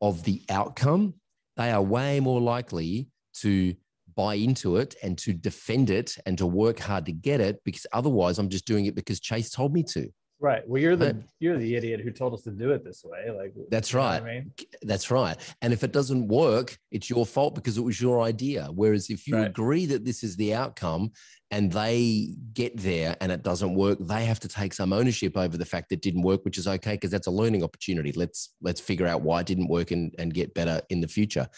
of 0.00 0.22
the 0.24 0.42
outcome, 0.50 1.14
they 1.56 1.72
are 1.72 1.82
way 1.82 2.20
more 2.20 2.40
likely 2.40 3.08
to 3.40 3.74
buy 4.14 4.34
into 4.34 4.76
it 4.76 4.94
and 5.02 5.18
to 5.18 5.32
defend 5.32 5.90
it 5.90 6.16
and 6.26 6.38
to 6.38 6.46
work 6.46 6.78
hard 6.78 7.06
to 7.06 7.12
get 7.12 7.40
it 7.40 7.60
because 7.64 7.86
otherwise 7.92 8.38
I'm 8.38 8.48
just 8.48 8.66
doing 8.66 8.86
it 8.86 8.94
because 8.94 9.20
Chase 9.20 9.50
told 9.50 9.72
me 9.72 9.82
to. 9.84 10.08
Right. 10.38 10.68
Well, 10.68 10.82
you're 10.82 10.96
the 10.96 11.14
but, 11.14 11.24
you're 11.40 11.56
the 11.56 11.76
idiot 11.76 12.00
who 12.00 12.10
told 12.10 12.34
us 12.34 12.42
to 12.42 12.50
do 12.50 12.70
it 12.72 12.84
this 12.84 13.02
way. 13.02 13.30
Like 13.30 13.54
that's 13.70 13.94
right. 13.94 14.20
I 14.20 14.24
mean? 14.24 14.52
That's 14.82 15.10
right. 15.10 15.36
And 15.62 15.72
if 15.72 15.82
it 15.82 15.92
doesn't 15.92 16.28
work, 16.28 16.76
it's 16.90 17.08
your 17.08 17.24
fault 17.24 17.54
because 17.54 17.78
it 17.78 17.82
was 17.82 18.00
your 18.00 18.20
idea. 18.20 18.68
Whereas 18.74 19.08
if 19.08 19.26
you 19.26 19.36
right. 19.36 19.46
agree 19.46 19.86
that 19.86 20.04
this 20.04 20.22
is 20.22 20.36
the 20.36 20.52
outcome 20.52 21.12
and 21.50 21.72
they 21.72 22.34
get 22.52 22.76
there 22.76 23.16
and 23.22 23.32
it 23.32 23.42
doesn't 23.42 23.74
work, 23.74 23.98
they 23.98 24.26
have 24.26 24.40
to 24.40 24.48
take 24.48 24.74
some 24.74 24.92
ownership 24.92 25.38
over 25.38 25.56
the 25.56 25.64
fact 25.64 25.88
that 25.88 25.96
it 25.96 26.02
didn't 26.02 26.22
work, 26.22 26.44
which 26.44 26.58
is 26.58 26.68
okay 26.68 26.92
because 26.92 27.10
that's 27.10 27.28
a 27.28 27.30
learning 27.30 27.64
opportunity. 27.64 28.12
Let's 28.12 28.52
let's 28.60 28.80
figure 28.80 29.06
out 29.06 29.22
why 29.22 29.40
it 29.40 29.46
didn't 29.46 29.68
work 29.68 29.90
and, 29.90 30.14
and 30.18 30.34
get 30.34 30.52
better 30.52 30.82
in 30.90 31.00
the 31.00 31.08
future. 31.08 31.48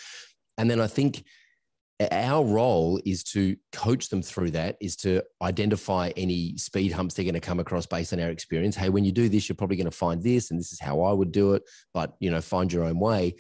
And 0.56 0.70
then 0.70 0.80
I 0.80 0.86
think 0.86 1.24
our 2.12 2.44
role 2.44 3.00
is 3.04 3.24
to 3.24 3.56
coach 3.72 4.08
them 4.08 4.22
through 4.22 4.52
that 4.52 4.76
is 4.80 4.94
to 4.94 5.22
identify 5.42 6.12
any 6.16 6.56
speed 6.56 6.92
humps 6.92 7.14
they're 7.14 7.24
going 7.24 7.34
to 7.34 7.40
come 7.40 7.58
across 7.58 7.86
based 7.86 8.12
on 8.12 8.20
our 8.20 8.30
experience. 8.30 8.76
Hey 8.76 8.88
when 8.88 9.04
you 9.04 9.10
do 9.10 9.28
this 9.28 9.48
you're 9.48 9.56
probably 9.56 9.76
going 9.76 9.90
to 9.90 9.90
find 9.90 10.22
this 10.22 10.50
and 10.50 10.60
this 10.60 10.72
is 10.72 10.80
how 10.80 11.02
i 11.02 11.12
would 11.12 11.32
do 11.32 11.54
it 11.54 11.62
but 11.92 12.14
you 12.20 12.30
know 12.30 12.40
find 12.40 12.72
your 12.72 12.84
own 12.84 12.98
way. 12.98 13.34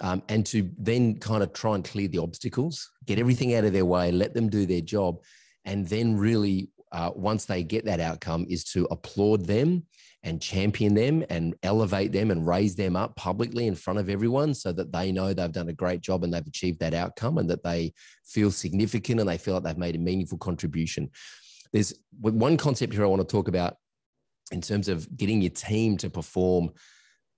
Um, 0.00 0.22
and 0.28 0.44
to 0.46 0.68
then 0.76 1.18
kind 1.18 1.42
of 1.42 1.52
try 1.52 1.76
and 1.76 1.84
clear 1.84 2.08
the 2.08 2.18
obstacles 2.18 2.90
get 3.06 3.20
everything 3.20 3.54
out 3.54 3.64
of 3.64 3.72
their 3.72 3.84
way 3.84 4.10
let 4.10 4.34
them 4.34 4.48
do 4.48 4.66
their 4.66 4.80
job 4.80 5.18
and 5.64 5.86
then 5.86 6.16
really 6.16 6.70
uh, 6.90 7.10
once 7.14 7.44
they 7.44 7.62
get 7.62 7.84
that 7.84 8.00
outcome 8.00 8.44
is 8.48 8.64
to 8.64 8.88
applaud 8.90 9.46
them 9.46 9.84
and 10.24 10.40
champion 10.40 10.94
them 10.94 11.22
and 11.28 11.54
elevate 11.62 12.10
them 12.10 12.30
and 12.30 12.46
raise 12.46 12.74
them 12.74 12.96
up 12.96 13.14
publicly 13.14 13.66
in 13.66 13.74
front 13.74 13.98
of 13.98 14.08
everyone 14.08 14.54
so 14.54 14.72
that 14.72 14.90
they 14.90 15.12
know 15.12 15.32
they've 15.32 15.52
done 15.52 15.68
a 15.68 15.74
great 15.74 16.00
job 16.00 16.24
and 16.24 16.32
they've 16.32 16.46
achieved 16.46 16.80
that 16.80 16.94
outcome 16.94 17.36
and 17.36 17.48
that 17.48 17.62
they 17.62 17.92
feel 18.24 18.50
significant 18.50 19.20
and 19.20 19.28
they 19.28 19.36
feel 19.36 19.54
like 19.54 19.62
they've 19.62 19.78
made 19.78 19.94
a 19.94 19.98
meaningful 19.98 20.38
contribution. 20.38 21.10
There's 21.72 21.94
one 22.18 22.56
concept 22.56 22.94
here 22.94 23.04
I 23.04 23.08
want 23.08 23.20
to 23.20 23.30
talk 23.30 23.48
about 23.48 23.76
in 24.50 24.62
terms 24.62 24.88
of 24.88 25.14
getting 25.14 25.42
your 25.42 25.50
team 25.50 25.98
to 25.98 26.08
perform 26.08 26.70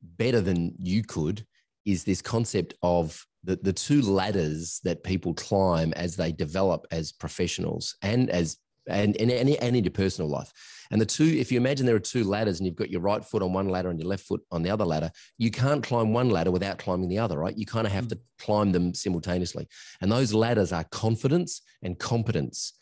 better 0.01 0.41
than 0.41 0.75
you 0.79 1.03
could 1.03 1.45
is 1.85 2.05
this 2.05 2.23
concept 2.23 2.75
of 2.83 3.25
the, 3.43 3.57
the 3.57 3.73
two 3.73 4.03
ladders 4.03 4.81
that 4.85 5.05
people 5.05 5.35
climb 5.35 5.93
as 5.95 6.17
they 6.17 6.33
develop 6.33 6.87
as 6.91 7.13
professionals 7.13 7.97
and 8.03 8.31
as 8.31 8.59
and, 8.89 9.17
and, 9.17 9.31
and 9.31 9.77
in 9.77 9.85
your 9.85 9.91
personal 9.91 10.31
life. 10.31 10.53
And 10.91 11.01
the 11.01 11.07
two, 11.07 11.25
if 11.25 11.51
you 11.51 11.59
imagine 11.59 11.87
there 11.87 11.97
are 11.97 12.01
two 12.01 12.25
ladders 12.25 12.59
and 12.59 12.67
you've 12.67 12.77
got 12.77 12.91
your 12.91 13.01
right 13.01 13.25
foot 13.25 13.43
on 13.43 13.53
one 13.53 13.69
ladder 13.69 13.91
and 13.91 13.99
your 13.99 14.09
left 14.09 14.25
foot 14.25 14.43
on 14.53 14.63
the 14.63 14.71
other 14.71 14.85
ladder, 14.85 15.11
you 15.39 15.51
can't 15.51 15.83
climb 15.83 16.13
one 16.13 16.31
ladder 16.31 16.51
without 16.51 16.79
climbing 16.79 17.09
the 17.09 17.19
other, 17.19 17.39
right? 17.39 17.57
You 17.57 17.67
kind 17.67 17.87
of 17.87 17.93
have 17.93 18.05
hmm. 18.05 18.11
to 18.11 18.19
climb 18.39 18.73
them 18.73 18.95
simultaneously. 18.95 19.69
And 20.01 20.11
those 20.11 20.33
ladders 20.33 20.73
are 20.73 20.85
confidence 20.85 21.63
and 21.83 21.99
competence. 21.99 22.75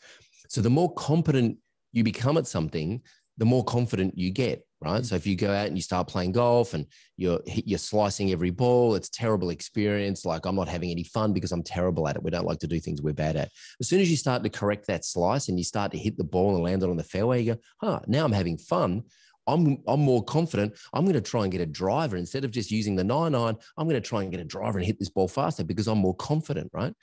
So 0.49 0.61
the 0.61 0.69
more 0.69 0.93
competent 0.93 1.57
you 1.91 2.03
become 2.03 2.37
at 2.37 2.47
something, 2.47 3.01
the 3.37 3.45
more 3.45 3.63
confident 3.63 4.17
you 4.17 4.31
get 4.31 4.65
right? 4.81 5.01
Mm. 5.01 5.05
So 5.05 5.15
if 5.15 5.27
you 5.27 5.35
go 5.35 5.51
out 5.51 5.67
and 5.67 5.77
you 5.77 5.81
start 5.81 6.07
playing 6.07 6.33
golf 6.33 6.73
and 6.73 6.85
you're 7.17 7.41
you're 7.45 7.79
slicing 7.79 8.31
every 8.31 8.51
ball, 8.51 8.95
it's 8.95 9.09
terrible 9.09 9.49
experience. 9.49 10.25
Like 10.25 10.45
I'm 10.45 10.55
not 10.55 10.67
having 10.67 10.91
any 10.91 11.03
fun 11.03 11.33
because 11.33 11.51
I'm 11.51 11.63
terrible 11.63 12.07
at 12.07 12.15
it. 12.15 12.23
We 12.23 12.31
don't 12.31 12.45
like 12.45 12.59
to 12.59 12.67
do 12.67 12.79
things 12.79 13.01
we're 13.01 13.13
bad 13.13 13.35
at. 13.35 13.51
As 13.79 13.87
soon 13.87 14.01
as 14.01 14.09
you 14.09 14.17
start 14.17 14.43
to 14.43 14.49
correct 14.49 14.87
that 14.87 15.05
slice 15.05 15.49
and 15.49 15.57
you 15.57 15.63
start 15.63 15.91
to 15.91 15.97
hit 15.97 16.17
the 16.17 16.23
ball 16.23 16.55
and 16.55 16.63
land 16.63 16.83
it 16.83 16.89
on 16.89 16.97
the 16.97 17.03
fairway, 17.03 17.41
you 17.41 17.53
go, 17.53 17.59
huh, 17.81 17.99
now 18.07 18.25
I'm 18.25 18.31
having 18.31 18.57
fun. 18.57 19.03
I'm 19.47 19.77
I'm 19.87 20.01
more 20.01 20.23
confident. 20.23 20.73
I'm 20.93 21.05
going 21.05 21.13
to 21.13 21.21
try 21.21 21.43
and 21.43 21.51
get 21.51 21.61
a 21.61 21.65
driver 21.65 22.17
instead 22.17 22.45
of 22.45 22.51
just 22.51 22.71
using 22.71 22.95
the 22.95 23.03
nine 23.03 23.35
iron. 23.35 23.57
I'm 23.77 23.87
going 23.87 24.01
to 24.01 24.07
try 24.07 24.23
and 24.23 24.31
get 24.31 24.41
a 24.41 24.45
driver 24.45 24.79
and 24.79 24.85
hit 24.85 24.99
this 24.99 25.09
ball 25.09 25.27
faster 25.27 25.63
because 25.63 25.87
I'm 25.87 25.99
more 25.99 26.15
confident, 26.15 26.71
right? 26.73 26.93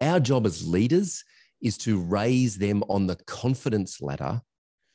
Our 0.00 0.20
job 0.20 0.46
as 0.46 0.66
leaders 0.66 1.24
is 1.62 1.78
to 1.78 2.00
raise 2.00 2.58
them 2.58 2.82
on 2.88 3.06
the 3.06 3.16
confidence 3.26 4.02
ladder 4.02 4.42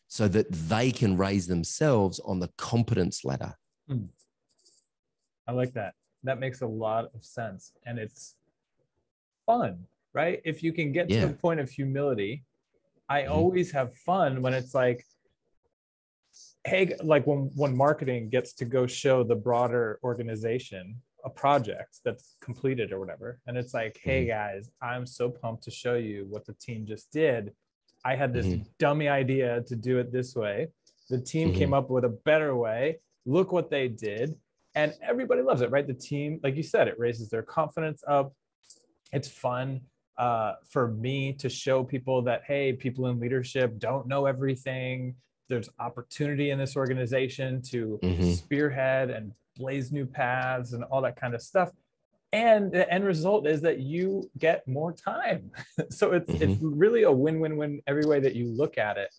so 0.07 0.27
that 0.27 0.51
they 0.51 0.91
can 0.91 1.17
raise 1.17 1.47
themselves 1.47 2.19
on 2.25 2.39
the 2.39 2.49
competence 2.57 3.25
ladder. 3.25 3.55
Mm. 3.89 4.07
I 5.47 5.51
like 5.51 5.73
that. 5.73 5.93
That 6.23 6.39
makes 6.39 6.61
a 6.61 6.67
lot 6.67 7.05
of 7.13 7.23
sense. 7.23 7.73
And 7.85 7.99
it's 7.99 8.35
fun, 9.45 9.85
right? 10.13 10.41
If 10.45 10.63
you 10.63 10.73
can 10.73 10.91
get 10.91 11.09
yeah. 11.09 11.21
to 11.21 11.27
the 11.27 11.33
point 11.33 11.59
of 11.59 11.69
humility, 11.69 12.43
I 13.09 13.21
mm-hmm. 13.21 13.31
always 13.31 13.71
have 13.71 13.95
fun 13.95 14.41
when 14.41 14.53
it's 14.53 14.73
like, 14.73 15.05
hey, 16.65 16.95
like 17.01 17.25
when, 17.27 17.51
when 17.55 17.75
marketing 17.75 18.29
gets 18.29 18.53
to 18.53 18.65
go 18.65 18.87
show 18.87 19.23
the 19.23 19.35
broader 19.35 19.99
organization 20.03 21.01
a 21.25 21.29
project 21.29 21.99
that's 22.05 22.35
completed 22.41 22.93
or 22.93 22.99
whatever. 22.99 23.39
And 23.47 23.57
it's 23.57 23.73
like, 23.73 23.99
hey 24.01 24.21
mm-hmm. 24.21 24.29
guys, 24.29 24.69
I'm 24.81 25.05
so 25.05 25.29
pumped 25.29 25.63
to 25.63 25.71
show 25.71 25.95
you 25.95 26.25
what 26.29 26.45
the 26.45 26.53
team 26.53 26.85
just 26.85 27.11
did 27.11 27.53
I 28.07 28.15
had 28.15 28.33
this 28.33 28.45
mm-hmm. 28.45 28.63
dummy 28.79 29.09
idea 29.09 29.61
to 29.67 29.75
do 29.75 29.99
it 29.99 30.13
this 30.13 30.33
way. 30.33 30.69
The 31.09 31.19
team 31.19 31.49
mm-hmm. 31.49 31.57
came 31.57 31.73
up 31.73 31.89
with 31.89 32.05
a 32.05 32.15
better 32.29 32.55
way. 32.55 32.99
Look 33.25 33.51
what 33.51 33.69
they 33.69 33.89
did. 33.89 34.35
And 34.75 34.93
everybody 35.01 35.41
loves 35.41 35.59
it, 35.59 35.71
right? 35.71 35.85
The 35.85 35.93
team, 35.93 36.39
like 36.41 36.55
you 36.55 36.63
said, 36.63 36.87
it 36.87 36.97
raises 36.97 37.27
their 37.27 37.41
confidence 37.41 38.05
up. 38.07 38.33
It's 39.11 39.27
fun 39.27 39.81
uh, 40.17 40.53
for 40.69 40.87
me 40.87 41.33
to 41.33 41.49
show 41.49 41.83
people 41.83 42.21
that, 42.21 42.43
hey, 42.47 42.71
people 42.71 43.07
in 43.07 43.19
leadership 43.19 43.77
don't 43.77 44.07
know 44.07 44.25
everything. 44.25 45.15
There's 45.49 45.69
opportunity 45.77 46.51
in 46.51 46.57
this 46.57 46.77
organization 46.77 47.61
to 47.73 47.99
mm-hmm. 48.01 48.31
spearhead 48.31 49.09
and 49.09 49.33
blaze 49.57 49.91
new 49.91 50.05
paths 50.05 50.71
and 50.71 50.85
all 50.85 51.01
that 51.01 51.19
kind 51.19 51.35
of 51.35 51.41
stuff 51.41 51.71
and 52.33 52.71
the 52.71 52.91
end 52.91 53.05
result 53.05 53.47
is 53.47 53.61
that 53.61 53.79
you 53.79 54.29
get 54.37 54.67
more 54.67 54.91
time 54.91 55.51
so 55.89 56.11
it's 56.11 56.29
mm-hmm. 56.29 56.43
it's 56.43 56.61
really 56.61 57.03
a 57.03 57.11
win-win-win 57.11 57.81
every 57.87 58.05
way 58.05 58.19
that 58.19 58.35
you 58.35 58.47
look 58.47 58.77
at 58.77 58.97
it 58.97 59.13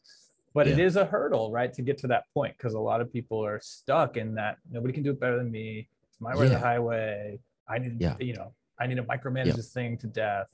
but 0.54 0.66
yeah. 0.66 0.74
it 0.74 0.78
is 0.78 0.96
a 0.96 1.04
hurdle 1.04 1.50
right 1.50 1.72
to 1.72 1.82
get 1.82 1.96
to 1.98 2.06
that 2.06 2.24
point 2.34 2.54
because 2.56 2.74
a 2.74 2.78
lot 2.78 3.00
of 3.00 3.12
people 3.12 3.44
are 3.44 3.60
stuck 3.62 4.16
in 4.16 4.34
that 4.34 4.58
nobody 4.70 4.92
can 4.92 5.02
do 5.02 5.10
it 5.10 5.20
better 5.20 5.38
than 5.38 5.50
me 5.50 5.88
it's 6.08 6.20
my 6.20 6.36
way 6.36 6.46
yeah. 6.46 6.52
the 6.52 6.58
highway 6.58 7.38
i 7.68 7.78
need 7.78 7.96
yeah. 7.98 8.14
you 8.20 8.34
know 8.34 8.52
i 8.78 8.86
need 8.86 8.96
to 8.96 9.02
micromanage 9.04 9.46
yeah. 9.46 9.52
this 9.52 9.72
thing 9.72 9.96
to 9.96 10.06
death 10.06 10.48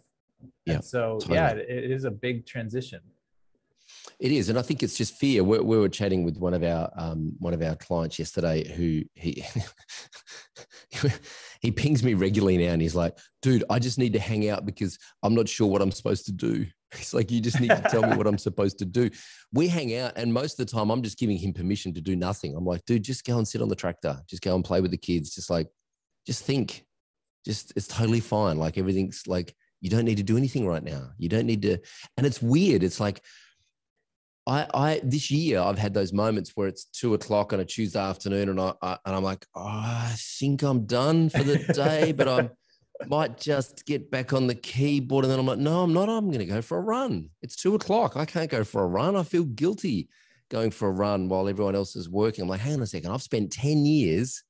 yeah 0.67 0.75
and 0.75 0.85
so 0.85 1.19
totally. 1.21 1.35
yeah 1.35 1.51
it, 1.51 1.69
it 1.69 1.91
is 1.91 2.05
a 2.05 2.11
big 2.11 2.47
transition 2.47 3.01
it 4.19 4.33
is, 4.33 4.49
and 4.49 4.59
I 4.59 4.63
think 4.63 4.83
it's 4.83 4.97
just 4.97 5.15
fear. 5.15 5.45
We, 5.45 5.59
we 5.59 5.79
were 5.79 5.89
chatting 5.89 6.25
with 6.25 6.39
one 6.39 6.55
of 6.55 6.63
our 6.63 6.91
um, 6.97 7.35
one 7.39 7.53
of 7.53 7.63
our 7.63 7.77
clients 7.77 8.19
yesterday, 8.19 8.67
who 8.73 9.03
he 9.15 9.45
he 11.65 11.73
pings 11.73 12.05
me 12.05 12.13
regularly 12.13 12.59
now, 12.59 12.75
and 12.75 12.83
he's 12.83 12.95
like, 12.95 13.17
"Dude, 13.41 13.65
I 13.71 13.79
just 13.79 13.99
need 13.99 14.13
to 14.13 14.19
hang 14.19 14.51
out 14.51 14.67
because 14.67 14.99
I'm 15.23 15.35
not 15.35 15.49
sure 15.49 15.67
what 15.67 15.81
I'm 15.81 15.91
supposed 15.91 16.27
to 16.27 16.33
do." 16.33 16.67
He's 16.95 17.15
like, 17.15 17.31
"You 17.31 17.41
just 17.41 17.59
need 17.59 17.71
to 17.71 17.87
tell 17.91 18.03
me 18.03 18.17
what 18.19 18.27
I'm 18.27 18.37
supposed 18.37 18.79
to 18.81 18.85
do." 18.85 19.09
We 19.51 19.67
hang 19.69 19.97
out, 19.97 20.13
and 20.17 20.31
most 20.31 20.61
of 20.61 20.67
the 20.67 20.73
time, 20.73 20.91
I'm 20.91 21.03
just 21.03 21.19
giving 21.19 21.39
him 21.39 21.55
permission 21.55 21.95
to 21.95 22.03
do 22.03 22.17
nothing. 22.17 22.55
I'm 22.55 22.67
like, 22.67 22.85
"Dude, 22.85 23.03
just 23.03 23.25
go 23.25 23.39
and 23.39 23.49
sit 23.49 23.63
on 23.63 23.71
the 23.71 23.75
tractor. 23.75 24.21
Just 24.29 24.43
go 24.43 24.55
and 24.55 24.63
play 24.63 24.83
with 24.83 24.91
the 24.91 24.99
kids. 24.99 25.35
Just 25.35 25.49
like, 25.49 25.69
just 26.27 26.45
think. 26.45 26.85
Just 27.47 27.73
it's 27.77 27.89
totally 27.89 28.21
fine. 28.21 28.59
Like 28.59 28.77
everything's 28.77 29.27
like." 29.27 29.55
You 29.81 29.91
don't 29.91 30.07
need 30.07 30.17
to 30.17 30.23
do 30.23 30.39
anything 30.39 30.67
right 30.67 30.83
now. 30.83 31.11
You 31.19 31.29
don't 31.29 31.45
need 31.45 31.61
to. 31.61 31.77
And 32.17 32.27
it's 32.27 32.41
weird. 32.41 32.83
It's 32.83 33.01
like 33.01 33.23
I, 34.47 34.67
I 34.75 35.01
this 35.03 35.31
year 35.31 35.61
I've 35.61 35.79
had 35.79 35.95
those 35.95 36.13
moments 36.13 36.53
where 36.55 36.69
it's 36.69 36.85
two 36.85 37.15
o'clock 37.15 37.53
on 37.53 37.61
a 37.61 37.65
Tuesday 37.65 38.01
afternoon, 38.01 38.51
and 38.51 38.61
I, 38.61 38.75
I 38.83 38.99
and 39.07 39.17
I'm 39.17 39.23
like, 39.23 39.47
oh, 39.55 39.63
I 39.63 40.15
think 40.17 40.63
I'm 40.63 40.85
done 40.87 41.31
for 41.31 41.43
the 41.43 41.59
day, 41.73 42.13
but 42.13 42.29
I 42.29 42.51
might 43.09 43.39
just 43.39 43.87
get 43.87 44.11
back 44.11 44.33
on 44.33 44.47
the 44.47 44.55
keyboard, 44.55 45.25
and 45.25 45.33
then 45.33 45.41
I'm 45.41 45.47
like, 45.47 45.59
no, 45.59 45.83
I'm 45.83 45.95
not. 45.95 46.09
I'm 46.09 46.27
going 46.27 46.41
to 46.41 46.45
go 46.47 46.61
for 46.61 46.77
a 46.79 46.83
run. 46.83 47.31
It's 47.41 47.57
two 47.57 47.75
o'clock. 47.75 48.17
I 48.17 48.27
can't 48.27 48.51
go 48.51 48.65
for 48.65 48.83
a 48.83 48.87
run. 48.87 49.17
I 49.17 49.23
feel 49.23 49.45
guilty 49.45 50.09
going 50.51 50.71
for 50.71 50.89
a 50.89 50.93
run 50.93 51.29
while 51.29 51.49
everyone 51.49 51.75
else 51.75 51.97
is 51.97 52.09
working. 52.09 52.43
I'm 52.43 52.49
like, 52.49 52.61
hang 52.61 52.75
on 52.75 52.83
a 52.83 52.87
second. 52.87 53.11
I've 53.11 53.23
spent 53.23 53.51
ten 53.51 53.87
years 53.87 54.43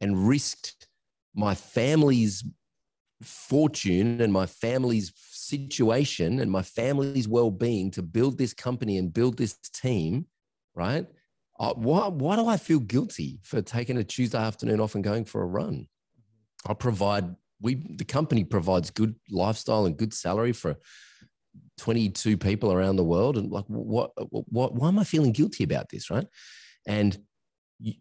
and 0.00 0.26
risked 0.26 0.88
my 1.34 1.54
family's 1.54 2.44
fortune 3.22 4.20
and 4.20 4.32
my 4.32 4.46
family's 4.46 5.12
situation 5.52 6.40
and 6.40 6.50
my 6.50 6.62
family's 6.62 7.28
well-being 7.28 7.90
to 7.92 8.02
build 8.02 8.38
this 8.38 8.54
company 8.54 8.98
and 8.98 9.12
build 9.12 9.36
this 9.36 9.54
team 9.72 10.26
right? 10.74 11.06
Uh, 11.58 11.74
why, 11.74 12.08
why 12.08 12.36
do 12.36 12.46
i 12.46 12.56
feel 12.56 12.80
guilty 12.80 13.38
for 13.42 13.60
taking 13.62 13.98
a 13.98 14.04
tuesday 14.04 14.38
afternoon 14.38 14.80
off 14.80 14.94
and 14.94 15.04
going 15.04 15.24
for 15.24 15.42
a 15.42 15.46
run? 15.46 15.86
I 16.66 16.74
provide 16.74 17.34
we 17.60 17.74
the 17.74 18.04
company 18.04 18.44
provides 18.44 18.90
good 18.90 19.14
lifestyle 19.30 19.86
and 19.86 19.96
good 19.96 20.14
salary 20.14 20.52
for 20.52 20.76
22 21.78 22.36
people 22.36 22.72
around 22.72 22.96
the 22.96 23.04
world. 23.04 23.36
And 23.36 23.50
like 23.50 23.64
what, 23.66 24.12
what 24.30 24.74
why 24.74 24.88
am 24.88 24.98
i 24.98 25.04
feeling 25.04 25.32
guilty 25.32 25.64
about 25.64 25.88
this 25.90 26.10
right? 26.10 26.26
And 26.86 27.16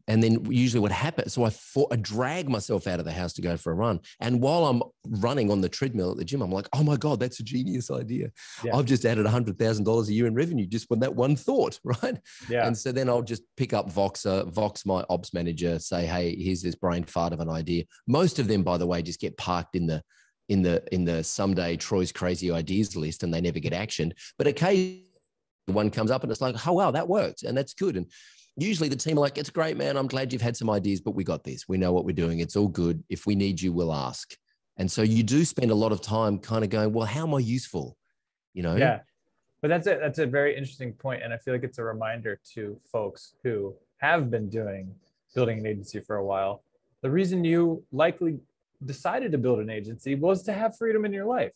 and 0.08 0.22
then 0.22 0.46
usually 0.52 0.80
what 0.80 0.91
happens 0.91 1.34
so 1.34 1.44
I, 1.44 1.50
for, 1.50 1.88
I 1.91 1.96
drag 1.96 2.50
myself 2.50 2.88
out 2.88 3.00
of 3.00 3.06
the 3.06 3.12
house 3.12 3.34
to 3.34 3.41
go 3.41 3.58
for 3.58 3.72
a 3.72 3.76
run. 3.76 4.00
And 4.20 4.41
while 4.41 4.65
i'm 4.65 4.84
running 5.08 5.52
on 5.52 5.62
the 5.62 5.70
treadmill 5.70 6.12
at 6.12 6.17
the 6.17 6.26
gym 6.26 6.41
i'm 6.41 6.52
like 6.52 6.67
oh 6.74 6.84
my 6.84 6.98
god 6.98 7.20
that's 7.20 7.39
a 7.39 7.44
genius 7.44 7.89
idea. 7.89 8.32
Yeah. 8.63 8.76
i've 8.76 8.86
just 8.86 9.06
added 9.06 9.26
$100000 9.26 10.08
a 10.08 10.13
year 10.13 10.28
in 10.28 10.36
revenue 10.36 10.65
just 10.65 10.89
with 10.89 11.00
that 11.02 11.15
one 11.15 11.36
thought 11.36 11.80
right? 11.84 12.17
Yeah. 12.50 12.67
And 12.67 12.78
so 12.78 12.91
then 12.91 13.10
i'll 13.10 13.22
just 13.22 13.44
pick 13.58 13.74
up 13.74 13.91
voxer 13.91 14.52
vox 14.52 14.86
my 14.86 15.04
ops 15.10 15.34
manager 15.34 15.80
say 15.80 16.06
hey 16.06 16.36
here's 16.36 16.62
this 16.62 16.76
brain 16.76 17.04
fart 17.04 17.34
of 17.34 17.39
an 17.39 17.50
idea. 17.50 17.84
Most 18.08 18.39
of 18.39 18.48
them 18.48 18.63
by 18.63 18.78
the 18.78 18.88
way 18.88 19.02
just 19.02 19.20
get 19.20 19.38
parked 19.38 19.76
in 19.76 19.88
the 19.88 20.02
in 20.50 20.62
the 20.62 20.84
in 20.91 21.06
the 21.06 21.24
someday 21.24 21.78
troy's 21.78 22.12
crazy 22.12 22.52
ideas 22.52 22.96
list 22.96 23.24
and 23.24 23.34
they 23.34 23.41
never 23.41 23.60
get 23.60 23.74
actioned. 23.74 24.13
But 24.38 24.48
occasionally 24.48 25.06
one 25.67 25.89
comes 25.89 26.12
up 26.12 26.24
and 26.24 26.32
it's 26.32 26.41
like 26.41 26.67
oh 26.67 26.74
wow 26.74 26.91
that 26.91 27.08
worked 27.08 27.44
and 27.44 27.58
that's 27.58 27.74
good. 27.74 27.96
And 27.96 28.08
usually 28.57 28.89
the 28.89 28.95
team 28.95 29.17
are 29.17 29.21
like, 29.21 29.37
it's 29.37 29.49
great, 29.49 29.77
man. 29.77 29.97
I'm 29.97 30.07
glad 30.07 30.33
you've 30.33 30.41
had 30.41 30.57
some 30.57 30.69
ideas, 30.69 31.01
but 31.01 31.11
we 31.11 31.23
got 31.23 31.43
this. 31.43 31.67
We 31.67 31.77
know 31.77 31.91
what 31.93 32.05
we're 32.05 32.11
doing. 32.11 32.39
It's 32.39 32.55
all 32.55 32.67
good. 32.67 33.03
If 33.09 33.25
we 33.25 33.35
need 33.35 33.61
you, 33.61 33.71
we'll 33.71 33.93
ask. 33.93 34.35
And 34.77 34.91
so 34.91 35.01
you 35.01 35.23
do 35.23 35.45
spend 35.45 35.71
a 35.71 35.75
lot 35.75 35.91
of 35.91 36.01
time 36.01 36.39
kind 36.39 36.63
of 36.63 36.69
going, 36.69 36.93
well, 36.93 37.05
how 37.05 37.23
am 37.23 37.35
I 37.35 37.39
useful? 37.39 37.97
You 38.53 38.63
know? 38.63 38.75
Yeah. 38.75 38.99
But 39.61 39.67
that's 39.67 39.87
it. 39.87 39.99
That's 40.01 40.19
a 40.19 40.25
very 40.25 40.55
interesting 40.55 40.93
point. 40.93 41.21
And 41.23 41.33
I 41.33 41.37
feel 41.37 41.53
like 41.53 41.63
it's 41.63 41.77
a 41.77 41.83
reminder 41.83 42.39
to 42.55 42.79
folks 42.91 43.35
who 43.43 43.75
have 43.97 44.31
been 44.31 44.49
doing 44.49 44.95
building 45.35 45.59
an 45.59 45.65
agency 45.65 45.99
for 45.99 46.17
a 46.17 46.25
while. 46.25 46.63
The 47.01 47.09
reason 47.09 47.43
you 47.43 47.83
likely 47.91 48.39
decided 48.83 49.31
to 49.31 49.37
build 49.37 49.59
an 49.59 49.69
agency 49.69 50.15
was 50.15 50.43
to 50.43 50.53
have 50.53 50.75
freedom 50.77 51.05
in 51.05 51.13
your 51.13 51.25
life. 51.25 51.53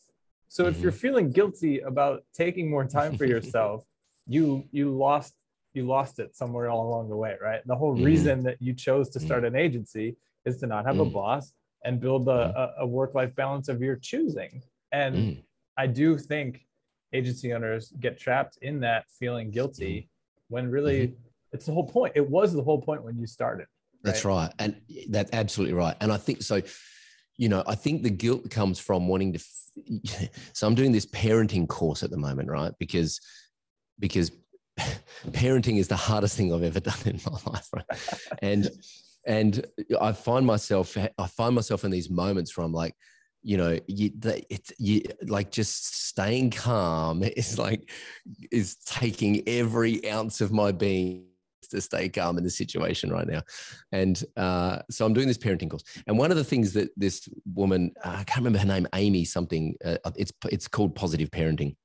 So 0.48 0.66
if 0.66 0.78
you're 0.78 0.92
mm-hmm. 0.92 1.00
feeling 1.00 1.30
guilty 1.30 1.80
about 1.80 2.24
taking 2.32 2.70
more 2.70 2.84
time 2.84 3.16
for 3.16 3.24
yourself, 3.24 3.84
you 4.28 4.64
you 4.72 4.90
lost 4.96 5.34
you 5.76 5.86
lost 5.86 6.18
it 6.18 6.34
somewhere 6.34 6.68
all 6.70 6.88
along 6.88 7.08
the 7.08 7.16
way, 7.16 7.36
right? 7.40 7.60
The 7.66 7.76
whole 7.76 7.94
mm-hmm. 7.94 8.04
reason 8.04 8.42
that 8.44 8.60
you 8.60 8.72
chose 8.72 9.10
to 9.10 9.20
start 9.20 9.44
mm-hmm. 9.44 9.54
an 9.54 9.60
agency 9.60 10.16
is 10.44 10.58
to 10.58 10.66
not 10.66 10.86
have 10.86 10.98
a 10.98 11.04
mm. 11.04 11.12
boss 11.12 11.52
and 11.84 12.00
build 12.00 12.28
a, 12.28 12.74
a 12.78 12.86
work-life 12.86 13.34
balance 13.34 13.68
of 13.68 13.82
your 13.82 13.96
choosing. 13.96 14.62
And 14.92 15.14
mm. 15.16 15.42
I 15.76 15.86
do 15.86 16.16
think 16.18 16.64
agency 17.12 17.52
owners 17.52 17.92
get 18.00 18.18
trapped 18.18 18.58
in 18.62 18.80
that 18.80 19.04
feeling 19.18 19.50
guilty 19.50 20.08
when 20.48 20.70
really 20.70 21.08
mm-hmm. 21.08 21.16
it's 21.52 21.66
the 21.66 21.72
whole 21.72 21.86
point. 21.86 22.12
It 22.16 22.28
was 22.28 22.52
the 22.52 22.62
whole 22.62 22.80
point 22.80 23.04
when 23.04 23.18
you 23.18 23.26
started. 23.26 23.66
Right? 23.92 24.04
That's 24.04 24.24
right. 24.24 24.52
And 24.58 24.80
that's 25.08 25.30
absolutely 25.32 25.74
right. 25.74 25.96
And 26.00 26.12
I 26.12 26.16
think 26.16 26.42
so, 26.42 26.62
you 27.36 27.48
know, 27.48 27.62
I 27.66 27.74
think 27.74 28.02
the 28.02 28.10
guilt 28.10 28.50
comes 28.50 28.78
from 28.78 29.08
wanting 29.08 29.34
to. 29.34 29.44
so 30.52 30.66
I'm 30.66 30.74
doing 30.74 30.92
this 30.92 31.06
parenting 31.06 31.68
course 31.68 32.02
at 32.02 32.10
the 32.10 32.16
moment, 32.16 32.48
right? 32.48 32.72
Because, 32.78 33.20
because 33.98 34.30
parenting 35.28 35.78
is 35.78 35.88
the 35.88 35.96
hardest 35.96 36.36
thing 36.36 36.52
I've 36.52 36.62
ever 36.62 36.80
done 36.90 36.98
in 37.04 37.20
my 37.26 37.52
life, 37.52 37.68
right? 37.72 38.38
And, 38.42 38.70
and 39.26 39.66
I 40.00 40.12
find 40.12 40.46
myself, 40.46 40.96
I 40.96 41.26
find 41.26 41.54
myself 41.54 41.84
in 41.84 41.90
these 41.90 42.10
moments 42.10 42.56
where 42.56 42.64
I'm 42.64 42.72
like, 42.72 42.94
you 43.42 43.56
know 43.56 43.78
you 43.86 44.10
it's 44.50 44.72
you 44.76 45.02
like 45.28 45.52
just 45.52 46.06
staying 46.08 46.50
calm 46.50 47.22
is 47.36 47.60
like 47.60 47.88
is 48.50 48.74
taking 48.84 49.46
every 49.46 50.10
ounce 50.10 50.40
of 50.40 50.50
my 50.50 50.72
being 50.72 51.26
to 51.70 51.80
stay 51.80 52.08
calm 52.08 52.38
in 52.38 52.44
the 52.44 52.50
situation 52.50 53.10
right 53.10 53.26
now. 53.26 53.42
And 53.92 54.22
uh, 54.36 54.80
so 54.90 55.04
i'm 55.04 55.12
doing 55.12 55.28
this 55.28 55.38
parenting 55.38 55.70
course. 55.70 55.84
And 56.06 56.18
one 56.18 56.30
of 56.30 56.36
the 56.36 56.44
things 56.44 56.72
that 56.74 56.90
this 56.96 57.28
woman 57.54 57.92
i 58.04 58.24
can't 58.24 58.38
remember 58.38 58.58
her 58.58 58.66
name 58.66 58.86
amy 58.94 59.24
something 59.24 59.74
uh, 59.84 59.98
it's 60.16 60.32
it's 60.50 60.68
called 60.68 60.94
positive 60.94 61.30
parenting 61.30 61.76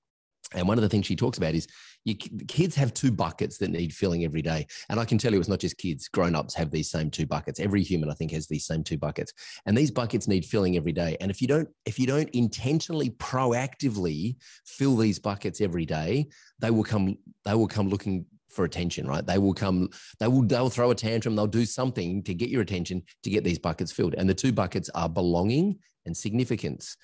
and 0.53 0.67
one 0.67 0.77
of 0.77 0.81
the 0.81 0.89
things 0.89 1.05
she 1.05 1.15
talks 1.15 1.37
about 1.37 1.55
is 1.55 1.67
you, 2.03 2.15
kids 2.15 2.75
have 2.75 2.93
two 2.93 3.11
buckets 3.11 3.57
that 3.59 3.69
need 3.69 3.93
filling 3.93 4.23
every 4.23 4.41
day. 4.41 4.65
And 4.89 4.99
I 4.99 5.05
can 5.05 5.17
tell 5.17 5.31
you, 5.33 5.39
it's 5.39 5.47
not 5.47 5.59
just 5.59 5.77
kids, 5.77 6.07
grown 6.07 6.35
ups 6.35 6.55
have 6.55 6.71
these 6.71 6.89
same 6.89 7.11
two 7.11 7.25
buckets. 7.25 7.59
Every 7.59 7.83
human, 7.83 8.09
I 8.09 8.13
think, 8.13 8.31
has 8.31 8.47
these 8.47 8.65
same 8.65 8.83
two 8.83 8.97
buckets. 8.97 9.33
And 9.65 9.77
these 9.77 9.91
buckets 9.91 10.27
need 10.27 10.45
filling 10.45 10.77
every 10.77 10.91
day. 10.91 11.15
And 11.21 11.29
if 11.29 11.41
you 11.41 11.47
don't, 11.47 11.69
if 11.85 11.99
you 11.99 12.07
don't 12.07 12.29
intentionally, 12.29 13.11
proactively 13.11 14.35
fill 14.65 14.97
these 14.97 15.19
buckets 15.19 15.61
every 15.61 15.85
day, 15.85 16.27
they 16.59 16.71
will 16.71 16.83
come, 16.83 17.17
they 17.45 17.53
will 17.53 17.67
come 17.67 17.89
looking 17.89 18.25
for 18.49 18.65
attention, 18.65 19.07
right? 19.07 19.25
They 19.25 19.37
will 19.37 19.53
come, 19.53 19.89
they 20.19 20.27
will, 20.27 20.41
they'll 20.41 20.69
throw 20.69 20.91
a 20.91 20.95
tantrum, 20.95 21.35
they'll 21.35 21.47
do 21.47 21.65
something 21.65 22.23
to 22.23 22.33
get 22.33 22.49
your 22.49 22.61
attention 22.61 23.03
to 23.23 23.29
get 23.29 23.43
these 23.43 23.59
buckets 23.59 23.91
filled. 23.91 24.15
And 24.15 24.29
the 24.29 24.33
two 24.33 24.51
buckets 24.51 24.89
are 24.93 25.07
belonging 25.07 25.79
and 26.05 26.15
significance. 26.15 26.97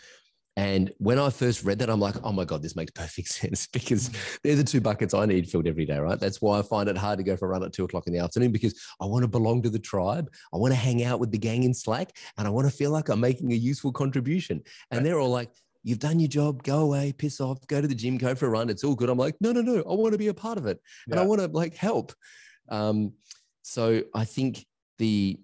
And 0.58 0.92
when 0.98 1.20
I 1.20 1.30
first 1.30 1.64
read 1.64 1.78
that, 1.80 1.90
I'm 1.90 2.00
like, 2.00 2.16
oh 2.24 2.32
my 2.32 2.44
God, 2.44 2.64
this 2.64 2.76
makes 2.76 2.92
perfect 2.92 3.28
sense 3.30 3.68
because 3.68 4.10
they're 4.44 4.56
the 4.56 4.64
two 4.64 4.82
buckets 4.82 5.14
I 5.14 5.28
need 5.28 5.48
filled 5.48 5.68
every 5.68 5.86
day, 5.86 6.00
right? 6.00 6.20
That's 6.20 6.42
why 6.42 6.58
I 6.58 6.64
find 6.64 6.90
it 6.90 6.98
hard 6.98 7.20
to 7.20 7.24
go 7.24 7.38
for 7.38 7.46
a 7.46 7.50
run 7.50 7.64
at 7.64 7.74
two 7.74 7.86
o'clock 7.86 8.08
in 8.08 8.14
the 8.14 8.20
afternoon 8.20 8.52
because 8.52 8.78
I 9.00 9.06
want 9.06 9.22
to 9.22 9.28
belong 9.28 9.62
to 9.62 9.70
the 9.70 9.78
tribe. 9.78 10.32
I 10.52 10.58
want 10.58 10.74
to 10.74 10.80
hang 10.80 11.04
out 11.04 11.20
with 11.20 11.32
the 11.32 11.38
gang 11.38 11.64
in 11.64 11.76
Slack 11.76 12.18
and 12.38 12.48
I 12.48 12.50
want 12.50 12.68
to 12.68 12.76
feel 12.76 12.90
like 12.90 13.10
I'm 13.10 13.20
making 13.20 13.52
a 13.52 13.56
useful 13.56 13.92
contribution. 13.92 14.64
And 14.90 15.06
they're 15.06 15.20
all 15.20 15.30
like, 15.30 15.52
you've 15.84 16.00
done 16.00 16.20
your 16.20 16.28
job, 16.28 16.64
go 16.64 16.80
away, 16.80 17.14
piss 17.14 17.40
off, 17.40 17.66
go 17.68 17.80
to 17.80 17.88
the 17.88 17.94
gym, 17.94 18.18
go 18.18 18.34
for 18.34 18.48
a 18.48 18.50
run. 18.50 18.72
It's 18.72 18.84
all 18.84 18.96
good. 18.96 19.10
I'm 19.10 19.18
like, 19.20 19.36
no, 19.40 19.52
no, 19.52 19.62
no, 19.62 19.78
I 19.82 19.94
want 19.94 20.14
to 20.14 20.18
be 20.18 20.30
a 20.30 20.34
part 20.34 20.58
of 20.58 20.66
it 20.66 20.82
and 21.06 21.16
yeah. 21.16 21.22
I 21.22 21.26
want 21.26 21.40
to 21.40 21.48
like 21.48 21.76
help. 21.76 22.14
Um, 22.68 23.14
so 23.62 24.02
I 24.16 24.26
think 24.26 24.66
the, 24.98 25.40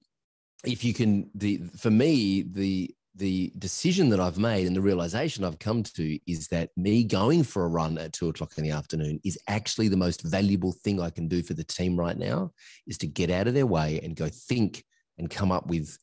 if 0.65 0.83
you 0.83 0.95
can, 0.95 1.29
the, 1.35 1.61
for 1.77 1.91
me, 1.91 2.41
the, 2.41 2.95
the 3.15 3.51
decision 3.59 4.09
that 4.09 4.19
I've 4.19 4.39
made 4.39 4.65
and 4.65 4.75
the 4.75 4.81
realization 4.81 5.43
I've 5.43 5.59
come 5.59 5.83
to 5.83 6.19
is 6.25 6.47
that 6.47 6.69
me 6.75 7.03
going 7.03 7.43
for 7.43 7.63
a 7.63 7.67
run 7.67 7.97
at 7.97 8.13
two 8.13 8.29
o'clock 8.29 8.57
in 8.57 8.63
the 8.63 8.71
afternoon 8.71 9.19
is 9.23 9.37
actually 9.47 9.87
the 9.87 9.97
most 9.97 10.23
valuable 10.23 10.71
thing 10.71 10.99
I 10.99 11.11
can 11.11 11.27
do 11.27 11.43
for 11.43 11.53
the 11.53 11.63
team 11.63 11.95
right 11.95 12.17
now 12.17 12.51
is 12.87 12.97
to 12.99 13.07
get 13.07 13.29
out 13.29 13.47
of 13.47 13.53
their 13.53 13.67
way 13.67 13.99
and 14.03 14.15
go 14.15 14.29
think 14.29 14.83
and 15.17 15.29
come 15.29 15.51
up 15.51 15.67
with 15.67 15.97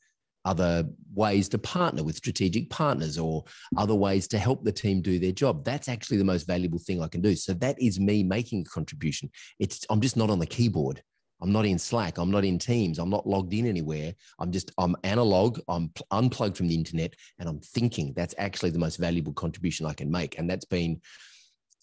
other 0.45 0.85
ways 1.15 1.49
to 1.51 1.59
partner 1.59 2.03
with 2.03 2.17
strategic 2.17 2.71
partners 2.71 3.19
or 3.19 3.45
other 3.77 3.95
ways 3.95 4.27
to 4.29 4.39
help 4.39 4.65
the 4.65 4.73
team 4.73 5.03
do 5.03 5.19
their 5.19 5.33
job. 5.33 5.65
That's 5.65 5.89
actually 5.89 6.17
the 6.17 6.25
most 6.25 6.47
valuable 6.47 6.79
thing 6.79 7.03
I 7.03 7.09
can 7.09 7.21
do. 7.21 7.35
So 7.35 7.53
that 7.55 7.81
is 7.81 8.01
me 8.01 8.23
making 8.23 8.63
a 8.63 8.71
contribution. 8.71 9.31
It's 9.59 9.85
I'm 9.91 10.01
just 10.01 10.17
not 10.17 10.31
on 10.31 10.39
the 10.39 10.47
keyboard. 10.47 11.03
I'm 11.43 11.53
not 11.53 11.65
in 11.65 11.79
Slack. 11.79 12.19
I'm 12.19 12.31
not 12.31 12.45
in 12.45 12.59
Teams. 12.59 12.99
I'm 12.99 13.11
not 13.11 13.27
logged 13.27 13.55
in 13.55 13.67
anywhere. 13.67 14.15
I'm 14.39 14.53
just, 14.53 14.71
I'm 14.79 14.95
analog. 15.05 15.59
I'm 15.69 15.91
unplugged 16.11 16.57
from 16.57 16.69
the 16.69 16.75
internet 16.75 17.15
and 17.39 17.49
I'm 17.49 17.61
thinking. 17.61 18.13
That's 18.15 18.35
actually 18.39 18.71
the 18.71 18.79
most 18.79 18.97
valuable 18.97 19.33
contribution 19.33 19.87
I 19.87 19.95
can 19.95 20.11
make. 20.11 20.39
And 20.39 20.49
that's 20.49 20.67
been, 20.67 21.01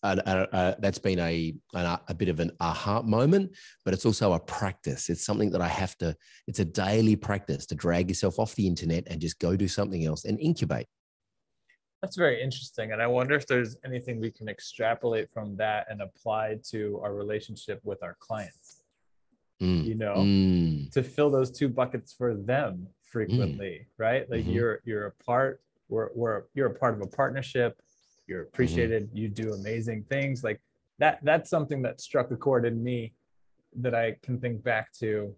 a, 0.03 0.21
a, 0.25 0.57
a, 0.57 0.75
that's 0.79 0.99
been 0.99 1.19
a, 1.19 1.55
a 1.73 2.13
bit 2.13 2.29
of 2.29 2.39
an 2.39 2.51
aha 2.59 3.01
moment, 3.01 3.55
but 3.83 3.93
it's 3.95 4.05
also 4.05 4.33
a 4.33 4.39
practice. 4.39 5.09
It's 5.09 5.25
something 5.25 5.49
that 5.51 5.61
I 5.61 5.67
have 5.67 5.97
to, 5.97 6.15
it's 6.45 6.59
a 6.59 6.65
daily 6.65 7.15
practice 7.15 7.65
to 7.67 7.75
drag 7.75 8.09
yourself 8.09 8.37
off 8.37 8.53
the 8.53 8.67
internet 8.67 9.05
and 9.07 9.19
just 9.19 9.39
go 9.39 9.55
do 9.55 9.67
something 9.67 10.05
else 10.05 10.25
and 10.25 10.39
incubate. 10.39 10.85
That's 12.03 12.15
very 12.15 12.43
interesting. 12.43 12.91
And 12.91 13.01
I 13.01 13.07
wonder 13.07 13.33
if 13.33 13.47
there's 13.47 13.75
anything 13.83 14.21
we 14.21 14.29
can 14.29 14.47
extrapolate 14.47 15.31
from 15.31 15.55
that 15.57 15.87
and 15.89 16.01
apply 16.01 16.59
to 16.69 17.01
our 17.03 17.15
relationship 17.15 17.81
with 17.83 18.03
our 18.03 18.15
clients 18.19 18.76
mm. 19.61 19.85
you 19.85 19.95
know, 19.95 20.15
mm. 20.17 20.91
to 20.91 21.03
fill 21.03 21.29
those 21.29 21.51
two 21.51 21.69
buckets 21.69 22.13
for 22.13 22.33
them 22.35 22.87
frequently, 23.03 23.81
mm. 23.81 23.85
right? 23.97 24.29
Like 24.29 24.41
mm-hmm. 24.41 24.51
you're 24.51 24.81
you're 24.85 25.07
a 25.07 25.11
part, 25.23 25.61
we're, 25.89 26.09
we're 26.15 26.43
you're 26.53 26.67
a 26.67 26.73
part 26.73 26.95
of 26.95 27.01
a 27.01 27.07
partnership, 27.07 27.79
you're 28.27 28.41
mm-hmm. 28.41 28.49
appreciated, 28.49 29.07
mm-hmm. 29.07 29.17
you 29.17 29.29
do 29.29 29.53
amazing 29.53 30.05
things. 30.09 30.43
Like 30.43 30.61
that 30.99 31.19
that's 31.23 31.49
something 31.49 31.81
that 31.83 32.01
struck 32.01 32.31
a 32.31 32.35
chord 32.35 32.65
in 32.65 32.83
me 32.83 33.13
that 33.79 33.93
I 33.93 34.15
can 34.23 34.39
think 34.39 34.63
back 34.63 34.91
to 34.99 35.35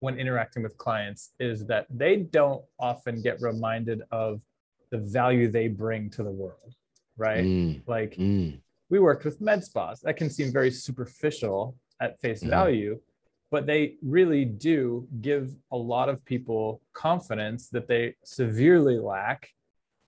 when 0.00 0.18
interacting 0.18 0.62
with 0.62 0.76
clients 0.76 1.30
is 1.40 1.66
that 1.66 1.86
they 1.90 2.16
don't 2.16 2.62
often 2.78 3.22
get 3.22 3.40
reminded 3.40 4.02
of 4.10 4.40
the 4.90 4.98
value 4.98 5.50
they 5.50 5.66
bring 5.66 6.10
to 6.10 6.22
the 6.22 6.30
world, 6.30 6.74
right? 7.16 7.44
Mm. 7.44 7.82
Like 7.86 8.16
mm. 8.16 8.60
we 8.90 8.98
worked 8.98 9.24
with 9.24 9.40
med 9.40 9.64
spas. 9.64 10.00
That 10.00 10.16
can 10.16 10.28
seem 10.28 10.52
very 10.52 10.70
superficial 10.70 11.74
at 12.00 12.20
face 12.20 12.40
mm-hmm. 12.40 12.50
value 12.50 13.00
but 13.50 13.66
they 13.66 13.94
really 14.02 14.44
do 14.44 15.06
give 15.20 15.54
a 15.70 15.76
lot 15.76 16.08
of 16.08 16.24
people 16.24 16.82
confidence 16.92 17.68
that 17.68 17.86
they 17.86 18.14
severely 18.24 18.98
lack 18.98 19.50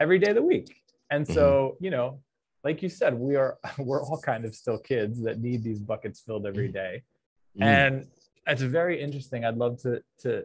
every 0.01 0.19
day 0.19 0.31
of 0.31 0.35
the 0.35 0.43
week 0.43 0.83
and 1.11 1.27
so 1.27 1.75
mm-hmm. 1.75 1.85
you 1.85 1.91
know 1.91 2.21
like 2.65 2.83
you 2.83 2.89
said 2.89 3.15
we 3.15 3.37
are 3.37 3.57
we're 3.79 4.03
all 4.03 4.21
kind 4.21 4.45
of 4.45 4.55
still 4.55 4.79
kids 4.79 5.23
that 5.23 5.41
need 5.41 5.63
these 5.63 5.79
buckets 5.79 6.21
filled 6.21 6.47
every 6.47 6.69
day. 6.69 7.03
mm-hmm. 7.59 7.63
Mm-hmm. 7.63 7.97
and 7.97 8.07
it's 8.49 8.63
very 8.63 9.01
interesting 9.01 9.45
i'd 9.45 9.57
love 9.57 9.81
to 9.83 10.03
to 10.23 10.45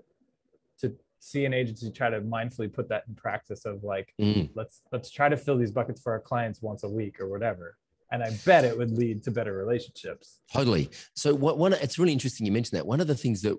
to 0.79 0.95
see 1.19 1.45
an 1.45 1.53
agency 1.53 1.91
try 1.91 2.09
to 2.09 2.21
mindfully 2.21 2.71
put 2.71 2.89
that 2.89 3.03
in 3.07 3.15
practice 3.15 3.65
of 3.65 3.83
like 3.83 4.13
mm. 4.19 4.49
let's 4.55 4.81
let's 4.91 5.09
try 5.09 5.29
to 5.29 5.37
fill 5.37 5.57
these 5.57 5.71
buckets 5.71 6.01
for 6.01 6.11
our 6.11 6.19
clients 6.19 6.61
once 6.61 6.83
a 6.83 6.89
week 6.89 7.19
or 7.19 7.27
whatever 7.27 7.77
and 8.11 8.21
I 8.21 8.31
bet 8.45 8.65
it 8.65 8.77
would 8.77 8.91
lead 8.91 9.23
to 9.23 9.31
better 9.31 9.53
relationships. 9.53 10.39
Totally. 10.53 10.89
So 11.15 11.33
what 11.33 11.57
one 11.57 11.73
it's 11.73 11.97
really 11.97 12.11
interesting 12.11 12.45
you 12.45 12.51
mentioned 12.51 12.77
that. 12.77 12.85
One 12.85 12.99
of 12.99 13.07
the 13.07 13.15
things 13.15 13.41
that 13.41 13.57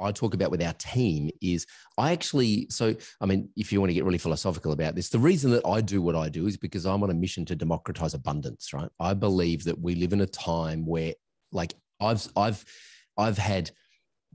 I 0.00 0.10
talk 0.10 0.34
about 0.34 0.50
with 0.50 0.62
our 0.62 0.72
team 0.74 1.30
is 1.40 1.66
I 1.98 2.12
actually 2.12 2.66
so 2.70 2.94
I 3.20 3.26
mean 3.26 3.48
if 3.56 3.72
you 3.72 3.80
want 3.80 3.90
to 3.90 3.94
get 3.94 4.04
really 4.04 4.18
philosophical 4.18 4.72
about 4.72 4.94
this 4.94 5.10
the 5.10 5.18
reason 5.18 5.50
that 5.52 5.66
I 5.66 5.80
do 5.80 6.02
what 6.02 6.16
I 6.16 6.28
do 6.28 6.46
is 6.46 6.56
because 6.56 6.86
I'm 6.86 7.02
on 7.02 7.10
a 7.10 7.14
mission 7.14 7.44
to 7.46 7.56
democratize 7.56 8.14
abundance 8.14 8.72
right 8.72 8.88
I 8.98 9.14
believe 9.14 9.64
that 9.64 9.78
we 9.78 9.94
live 9.94 10.12
in 10.12 10.22
a 10.22 10.26
time 10.26 10.86
where 10.86 11.14
like 11.52 11.74
I've 12.00 12.26
I've 12.36 12.64
I've 13.18 13.38
had 13.38 13.70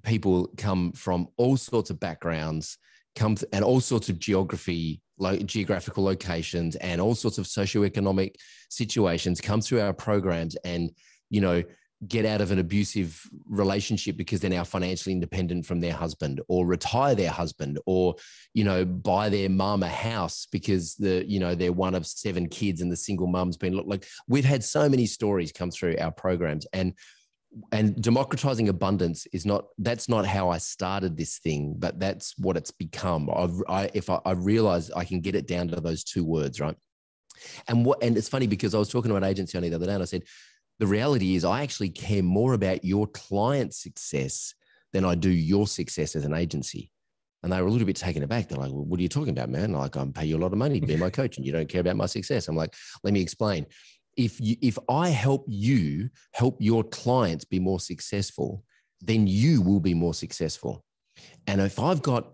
people 0.04 0.52
come 0.58 0.92
from 0.92 1.28
all 1.38 1.58
sorts 1.58 1.90
of 1.90 2.00
backgrounds 2.00 2.78
come 3.16 3.38
and 3.54 3.64
all 3.64 3.80
sorts 3.80 4.10
of 4.10 4.20
geography 4.20 5.02
geographical 5.46 6.04
locations 6.04 6.76
and 6.78 7.00
all 7.00 7.16
sorts 7.16 7.38
of 7.38 7.46
socioeconomic 7.46 8.36
situations 8.70 9.40
come 9.40 9.62
through 9.62 9.80
our 9.80 9.94
programs 9.94 10.56
and 10.66 10.92
you 11.30 11.40
know 11.40 11.64
get 12.06 12.26
out 12.26 12.42
of 12.42 12.52
an 12.52 12.60
abusive 12.60 13.22
relationship 13.48 14.18
because 14.18 14.42
they're 14.42 14.50
now 14.50 14.64
financially 14.64 15.14
independent 15.14 15.66
from 15.66 15.80
their 15.80 15.94
husband 15.94 16.42
or 16.50 16.66
retire 16.66 17.16
their 17.16 17.32
husband 17.32 17.80
or 17.86 18.16
you 18.54 18.64
know 18.64 18.84
buy 18.84 19.30
their 19.30 19.50
mom 19.50 19.82
a 19.82 19.90
house 19.90 20.48
because 20.52 20.96
the 20.96 21.24
you 21.26 21.40
know 21.40 21.56
they're 21.56 21.72
one 21.72 21.96
of 21.96 22.06
seven 22.06 22.48
kids 22.48 22.82
and 22.82 22.92
the 22.92 22.98
single 22.98 23.28
mum's 23.28 23.58
been 23.58 23.74
like 23.74 24.06
we've 24.28 24.46
had 24.46 24.64
so 24.64 24.90
many 24.90 25.06
stories 25.06 25.52
come 25.52 25.72
through 25.72 25.96
our 26.00 26.12
programs. 26.12 26.68
And 26.74 26.94
and 27.72 28.02
democratizing 28.02 28.70
abundance 28.70 29.28
is 29.28 29.46
not 29.46 29.66
that's 29.78 30.10
not 30.10 30.26
how 30.26 30.50
i 30.50 30.58
started 30.58 31.16
this 31.16 31.38
thing 31.40 31.74
but 31.78 32.00
that's 32.00 32.38
what 32.38 32.58
it's 32.58 32.72
become 32.72 33.30
I've, 33.34 33.62
i 33.68 33.90
if 33.94 34.10
I, 34.10 34.20
I 34.26 34.32
realize 34.32 34.92
i 34.92 35.06
can 35.06 35.22
get 35.22 35.36
it 35.36 35.48
down 35.48 35.70
to 35.70 35.80
those 35.80 36.04
two 36.04 36.24
words 36.24 36.60
right 36.60 36.76
and 37.68 37.86
what 37.86 38.04
and 38.04 38.18
it's 38.18 38.30
funny 38.30 38.48
because 38.48 38.76
i 38.76 38.78
was 38.78 38.90
talking 38.90 39.10
to 39.10 39.16
an 39.16 39.24
agency 39.24 39.58
only 39.58 39.70
the 39.70 39.78
other 39.78 39.86
day 39.86 39.94
and 39.94 40.04
i 40.04 40.06
said 40.06 40.24
the 40.80 40.88
reality 40.88 41.36
is 41.36 41.46
i 41.46 41.64
actually 41.64 41.90
care 41.90 42.24
more 42.24 42.54
about 42.54 42.84
your 42.84 43.08
client 43.08 43.74
success 43.74 44.54
than 44.92 45.06
i 45.06 45.16
do 45.16 45.30
your 45.30 45.68
success 45.68 46.16
as 46.16 46.26
an 46.26 46.34
agency 46.34 46.92
And 47.46 47.54
they 47.54 47.62
were 47.62 47.68
a 47.68 47.72
little 47.72 47.86
bit 47.86 47.96
taken 47.96 48.24
aback. 48.24 48.48
They're 48.48 48.58
like, 48.58 48.72
well, 48.72 48.86
what 48.86 49.00
are 49.00 49.04
you 49.04 49.10
talking 49.10 49.30
about, 49.30 49.50
man? 49.50 49.72
Like, 49.72 49.96
I'm 49.96 50.12
paying 50.12 50.30
you 50.30 50.38
a 50.38 50.42
lot 50.42 50.52
of 50.52 50.58
money 50.58 50.80
to 50.80 50.88
be 50.88 50.96
my 50.98 51.12
coach 51.12 51.38
and 51.38 51.46
you 51.46 51.52
don't 51.52 51.70
care 51.70 51.82
about 51.82 51.96
my 51.96 52.08
success. 52.08 52.48
I'm 52.48 52.56
like, 52.56 52.74
let 53.04 53.14
me 53.14 53.22
explain. 53.22 53.68
If 54.16 54.40
you, 54.40 54.56
if 54.62 54.78
I 54.90 55.10
help 55.10 55.46
you 55.48 56.10
help 56.34 56.58
your 56.60 56.84
clients 56.84 57.46
be 57.46 57.60
more 57.60 57.80
successful, 57.80 58.64
then 59.02 59.28
you 59.28 59.62
will 59.62 59.80
be 59.80 59.94
more 59.94 60.14
successful. 60.14 60.84
And 61.48 61.62
if 61.62 61.80
I've 61.80 62.02
got 62.02 62.32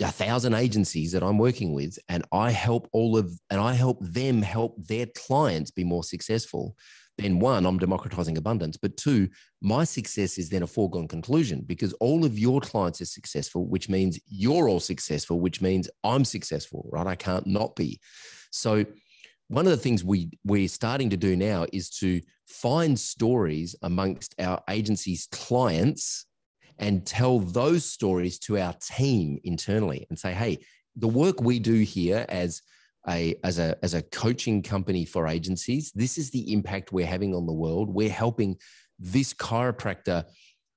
a 0.00 0.10
thousand 0.10 0.54
agencies 0.54 1.12
that 1.12 1.22
I'm 1.22 1.38
working 1.38 1.72
with 1.72 1.98
and 2.08 2.24
I 2.32 2.50
help 2.50 2.88
all 2.92 3.16
of 3.16 3.32
and 3.50 3.60
I 3.60 3.74
help 3.74 3.98
them 4.00 4.42
help 4.42 4.76
their 4.86 5.06
clients 5.06 5.70
be 5.70 5.84
more 5.84 6.04
successful, 6.04 6.76
then 7.18 7.38
one, 7.38 7.66
I'm 7.66 7.78
democratizing 7.78 8.38
abundance. 8.38 8.76
But 8.76 8.96
two, 8.96 9.28
my 9.60 9.84
success 9.84 10.38
is 10.38 10.48
then 10.48 10.62
a 10.62 10.66
foregone 10.66 11.08
conclusion 11.08 11.62
because 11.66 11.92
all 11.94 12.24
of 12.24 12.38
your 12.38 12.60
clients 12.60 13.00
are 13.00 13.06
successful, 13.06 13.66
which 13.66 13.88
means 13.88 14.18
you're 14.26 14.68
all 14.68 14.80
successful, 14.80 15.38
which 15.38 15.60
means 15.60 15.90
I'm 16.02 16.24
successful, 16.24 16.88
right? 16.90 17.06
I 17.06 17.14
can't 17.14 17.46
not 17.46 17.76
be. 17.76 18.00
So 18.50 18.84
one 19.52 19.66
of 19.66 19.70
the 19.70 19.76
things 19.76 20.02
we 20.02 20.30
we're 20.44 20.66
starting 20.66 21.10
to 21.10 21.16
do 21.16 21.36
now 21.36 21.66
is 21.74 21.90
to 21.90 22.22
find 22.46 22.98
stories 22.98 23.76
amongst 23.82 24.34
our 24.40 24.62
agency's 24.70 25.28
clients 25.30 26.24
and 26.78 27.06
tell 27.06 27.38
those 27.38 27.84
stories 27.84 28.38
to 28.38 28.58
our 28.58 28.72
team 28.74 29.38
internally 29.44 30.06
and 30.08 30.18
say, 30.18 30.32
hey, 30.32 30.58
the 30.96 31.06
work 31.06 31.42
we 31.42 31.58
do 31.58 31.74
here 31.74 32.24
as 32.30 32.62
a 33.08 33.34
as 33.44 33.58
a 33.58 33.76
as 33.82 33.92
a 33.92 34.02
coaching 34.02 34.62
company 34.62 35.04
for 35.04 35.26
agencies 35.26 35.90
this 35.92 36.16
is 36.16 36.30
the 36.30 36.52
impact 36.52 36.92
we're 36.92 37.04
having 37.04 37.34
on 37.34 37.46
the 37.46 37.52
world. 37.52 37.90
We're 37.90 38.08
helping 38.08 38.56
this 38.98 39.34
chiropractor 39.34 40.24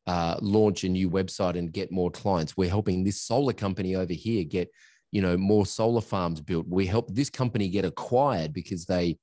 uh, 0.06 0.36
launch 0.42 0.84
a 0.84 0.90
new 0.90 1.10
website 1.10 1.58
and 1.58 1.72
get 1.72 1.94
more 1.94 2.12
clients. 2.12 2.58
We're 2.58 2.70
helping 2.70 3.06
this 3.06 3.22
solar 3.22 3.54
company 3.54 3.96
over 3.96 4.14
here 4.14 4.44
get 4.44 4.70
you 5.16 5.22
know 5.22 5.38
more 5.38 5.66
solar 5.66 6.02
farms 6.02 6.42
built 6.42 6.66
we 6.68 6.86
help 6.86 7.08
this 7.14 7.30
company 7.30 7.68
get 7.70 7.86
acquired 7.86 8.52
because 8.52 8.86
they 8.86 9.18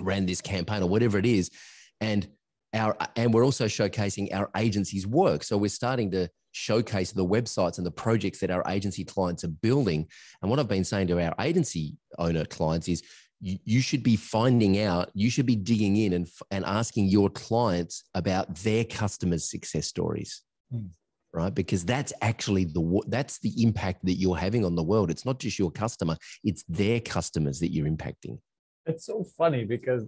ran 0.00 0.26
this 0.26 0.40
campaign 0.40 0.82
or 0.82 0.88
whatever 0.88 1.18
it 1.18 1.26
is 1.26 1.50
and 2.00 2.28
our 2.74 2.96
and 3.16 3.32
we're 3.32 3.44
also 3.44 3.66
showcasing 3.66 4.26
our 4.34 4.50
agency's 4.56 5.06
work 5.06 5.42
so 5.42 5.56
we're 5.56 5.68
starting 5.68 6.10
to 6.10 6.28
showcase 6.52 7.12
the 7.12 7.24
websites 7.24 7.78
and 7.78 7.86
the 7.86 7.90
projects 7.90 8.40
that 8.40 8.50
our 8.50 8.62
agency 8.68 9.04
clients 9.04 9.44
are 9.44 9.48
building. 9.48 10.06
And 10.42 10.50
what 10.50 10.58
I've 10.58 10.68
been 10.68 10.84
saying 10.84 11.08
to 11.08 11.20
our 11.20 11.34
agency 11.40 11.96
owner 12.18 12.44
clients 12.44 12.88
is 12.88 13.02
you, 13.40 13.80
should 13.80 14.02
be 14.02 14.16
finding 14.16 14.80
out, 14.80 15.10
you 15.14 15.30
should 15.30 15.46
be 15.46 15.54
digging 15.54 15.96
in 15.96 16.12
and, 16.12 16.28
and 16.50 16.64
asking 16.64 17.06
your 17.06 17.30
clients 17.30 18.02
about 18.14 18.56
their 18.56 18.84
customers' 18.84 19.48
success 19.48 19.86
stories. 19.86 20.42
Hmm. 20.72 20.86
Right, 21.34 21.54
because 21.54 21.84
that's 21.84 22.12
actually 22.22 22.64
the 22.64 23.02
that's 23.06 23.38
the 23.40 23.62
impact 23.62 24.04
that 24.06 24.14
you're 24.14 24.36
having 24.36 24.64
on 24.64 24.74
the 24.74 24.82
world. 24.82 25.10
It's 25.10 25.26
not 25.26 25.38
just 25.38 25.58
your 25.58 25.70
customer; 25.70 26.16
it's 26.42 26.64
their 26.68 27.00
customers 27.00 27.60
that 27.60 27.70
you're 27.70 27.86
impacting. 27.86 28.38
It's 28.86 29.04
so 29.04 29.24
funny 29.36 29.64
because 29.64 30.06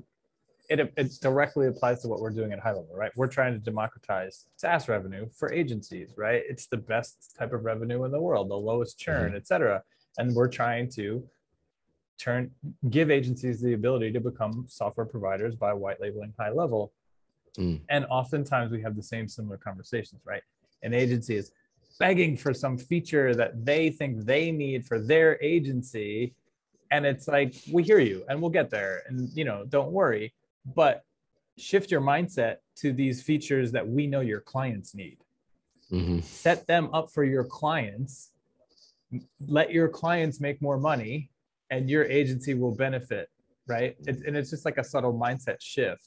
it, 0.70 0.92
it 0.96 1.12
directly 1.20 1.66
applies 1.66 2.00
to 2.02 2.08
what 2.08 2.20
we're 2.20 2.30
doing 2.30 2.52
at 2.52 2.62
HighLevel, 2.62 2.94
right? 2.94 3.10
We're 3.16 3.26
trying 3.26 3.52
to 3.52 3.58
democratize 3.58 4.46
SaaS 4.56 4.88
revenue 4.88 5.26
for 5.36 5.52
agencies, 5.52 6.14
right? 6.16 6.42
It's 6.48 6.66
the 6.68 6.76
best 6.76 7.34
type 7.36 7.52
of 7.52 7.64
revenue 7.64 8.04
in 8.04 8.12
the 8.12 8.20
world, 8.20 8.48
the 8.48 8.54
lowest 8.54 8.98
churn, 8.98 9.28
mm-hmm. 9.28 9.36
et 9.36 9.46
cetera. 9.46 9.82
And 10.16 10.34
we're 10.34 10.48
trying 10.48 10.88
to 10.92 11.28
turn 12.18 12.52
give 12.88 13.10
agencies 13.10 13.60
the 13.60 13.72
ability 13.72 14.12
to 14.12 14.20
become 14.20 14.66
software 14.68 15.06
providers 15.06 15.56
by 15.56 15.72
white 15.72 16.00
labeling 16.00 16.32
HighLevel. 16.38 16.90
Mm. 17.58 17.80
And 17.88 18.06
oftentimes 18.06 18.70
we 18.70 18.80
have 18.82 18.94
the 18.94 19.02
same 19.02 19.26
similar 19.26 19.56
conversations, 19.56 20.22
right? 20.24 20.42
An 20.82 20.94
agency 20.94 21.36
is 21.36 21.52
begging 21.98 22.36
for 22.36 22.54
some 22.54 22.78
feature 22.78 23.34
that 23.34 23.64
they 23.64 23.90
think 23.90 24.24
they 24.24 24.50
need 24.50 24.86
for 24.86 24.98
their 24.98 25.40
agency 25.42 26.34
and 26.90 27.04
it's 27.04 27.28
like 27.28 27.54
we 27.70 27.82
hear 27.82 27.98
you 27.98 28.24
and 28.28 28.40
we'll 28.40 28.50
get 28.50 28.70
there 28.70 29.02
and 29.06 29.28
you 29.34 29.44
know 29.44 29.66
don't 29.68 29.92
worry 29.92 30.32
but 30.74 31.04
shift 31.60 31.90
your 31.90 32.00
mindset 32.00 32.56
to 32.76 32.92
these 32.92 33.22
features 33.22 33.72
that 33.72 33.86
we 33.86 34.06
know 34.06 34.20
your 34.20 34.40
clients 34.40 34.94
need. 34.94 35.18
Mm-hmm. 35.92 36.20
Set 36.20 36.66
them 36.66 36.88
up 36.92 37.10
for 37.10 37.24
your 37.24 37.44
clients. 37.44 38.30
Let 39.46 39.72
your 39.72 39.88
clients 39.88 40.40
make 40.40 40.62
more 40.62 40.78
money, 40.78 41.30
and 41.70 41.90
your 41.90 42.04
agency 42.04 42.54
will 42.54 42.74
benefit. 42.74 43.28
Right, 43.66 43.96
it, 44.06 44.24
and 44.26 44.36
it's 44.36 44.50
just 44.50 44.64
like 44.64 44.78
a 44.78 44.84
subtle 44.84 45.12
mindset 45.12 45.60
shift. 45.60 46.06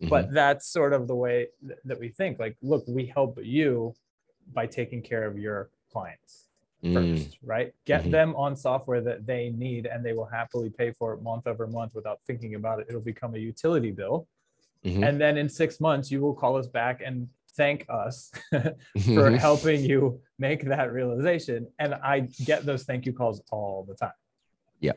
Mm-hmm. 0.00 0.08
But 0.08 0.32
that's 0.32 0.66
sort 0.66 0.92
of 0.92 1.06
the 1.06 1.14
way 1.14 1.48
th- 1.66 1.78
that 1.84 2.00
we 2.00 2.08
think. 2.08 2.38
Like, 2.38 2.56
look, 2.62 2.84
we 2.88 3.06
help 3.06 3.38
you 3.42 3.94
by 4.52 4.66
taking 4.66 5.02
care 5.02 5.26
of 5.26 5.38
your 5.38 5.70
clients 5.92 6.46
mm. 6.82 6.94
first, 6.94 7.38
right? 7.42 7.72
Get 7.84 8.02
mm-hmm. 8.02 8.10
them 8.10 8.36
on 8.36 8.56
software 8.56 9.00
that 9.02 9.26
they 9.26 9.50
need 9.50 9.86
and 9.86 10.04
they 10.04 10.12
will 10.12 10.26
happily 10.26 10.70
pay 10.70 10.92
for 10.92 11.12
it 11.12 11.22
month 11.22 11.46
over 11.46 11.66
month 11.66 11.94
without 11.94 12.20
thinking 12.26 12.54
about 12.54 12.80
it. 12.80 12.86
It'll 12.88 13.02
become 13.02 13.34
a 13.34 13.38
utility 13.38 13.90
bill. 13.90 14.26
Mm-hmm. 14.84 15.04
And 15.04 15.20
then 15.20 15.36
in 15.36 15.48
six 15.48 15.80
months, 15.80 16.10
you 16.10 16.20
will 16.22 16.34
call 16.34 16.56
us 16.56 16.66
back 16.66 17.02
and 17.04 17.28
thank 17.56 17.84
us 17.90 18.30
for 19.14 19.30
helping 19.32 19.84
you 19.84 20.20
make 20.38 20.64
that 20.64 20.92
realization. 20.92 21.66
And 21.78 21.94
I 21.94 22.20
get 22.44 22.64
those 22.64 22.84
thank 22.84 23.04
you 23.04 23.12
calls 23.12 23.42
all 23.50 23.84
the 23.86 23.94
time. 23.94 24.12
Yeah. 24.78 24.92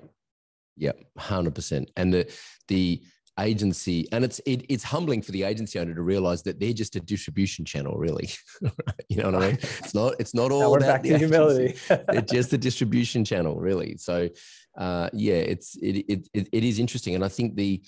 Yeah. 0.78 0.94
100%. 1.20 1.88
And 1.98 2.14
the, 2.14 2.34
the, 2.70 3.04
agency 3.40 4.08
and 4.12 4.24
it's 4.24 4.40
it, 4.46 4.64
it's 4.70 4.84
humbling 4.84 5.22
for 5.22 5.32
the 5.32 5.44
agency 5.44 5.80
owner 5.80 5.94
to 5.94 6.02
realize 6.04 6.44
that 6.44 6.60
they're 6.60 6.74
just 6.74 6.96
a 6.96 7.00
distribution 7.00 7.66
channel 7.66 7.98
really. 7.98 8.30
You 9.10 9.18
know 9.18 9.32
what 9.32 9.44
i 9.44 9.48
mean? 9.48 9.58
It's 9.62 9.94
not 9.94 10.16
it's 10.20 10.34
not 10.34 10.52
all 10.52 10.76
about 10.76 11.04
the 11.04 11.18
humility. 11.18 11.76
It's 11.90 12.32
just 12.32 12.54
a 12.54 12.58
distribution 12.58 13.26
channel 13.26 13.56
really. 13.56 13.98
So 13.98 14.30
uh 14.78 15.10
yeah 15.14 15.36
it's 15.36 15.76
it, 15.78 16.06
it 16.08 16.30
it 16.34 16.50
it 16.52 16.64
is 16.64 16.80
interesting. 16.80 17.16
And 17.16 17.24
i 17.24 17.28
think 17.28 17.56
the 17.56 17.82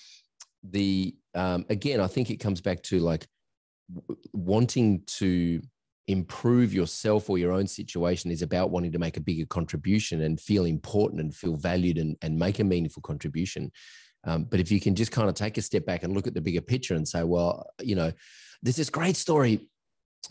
the 0.72 1.16
um 1.36 1.66
again 1.70 2.00
i 2.00 2.08
think 2.08 2.32
it 2.32 2.38
comes 2.38 2.60
back 2.60 2.82
to 2.84 3.00
like 3.00 3.28
wanting 4.34 5.04
to 5.06 5.62
improve 6.08 6.74
yourself 6.74 7.30
or 7.30 7.38
your 7.38 7.52
own 7.52 7.68
situation 7.68 8.30
is 8.32 8.42
about 8.42 8.70
wanting 8.70 8.92
to 8.92 9.00
make 9.00 9.18
a 9.18 9.22
bigger 9.22 9.46
contribution 9.46 10.22
and 10.22 10.40
feel 10.40 10.66
important 10.66 11.20
and 11.20 11.34
feel 11.34 11.56
valued 11.56 11.98
and, 11.98 12.16
and 12.22 12.38
make 12.38 12.60
a 12.60 12.64
meaningful 12.64 13.02
contribution 13.02 13.72
um, 14.26 14.44
but 14.44 14.60
if 14.60 14.72
you 14.72 14.80
can 14.80 14.96
just 14.96 15.12
kind 15.12 15.30
of 15.30 15.36
take 15.36 15.58
a 15.58 15.62
step 15.62 15.86
back 15.86 16.04
and 16.04 16.14
look 16.14 16.28
at 16.28 16.34
the 16.34 16.42
bigger 16.42 16.62
picture 16.62 16.96
and 16.96 17.08
say, 17.08 17.24
well, 17.24 17.68
you 17.82 17.96
know, 17.96 18.12
there's 18.62 18.76
this 18.76 18.90
great 18.90 19.16
story. 19.16 19.68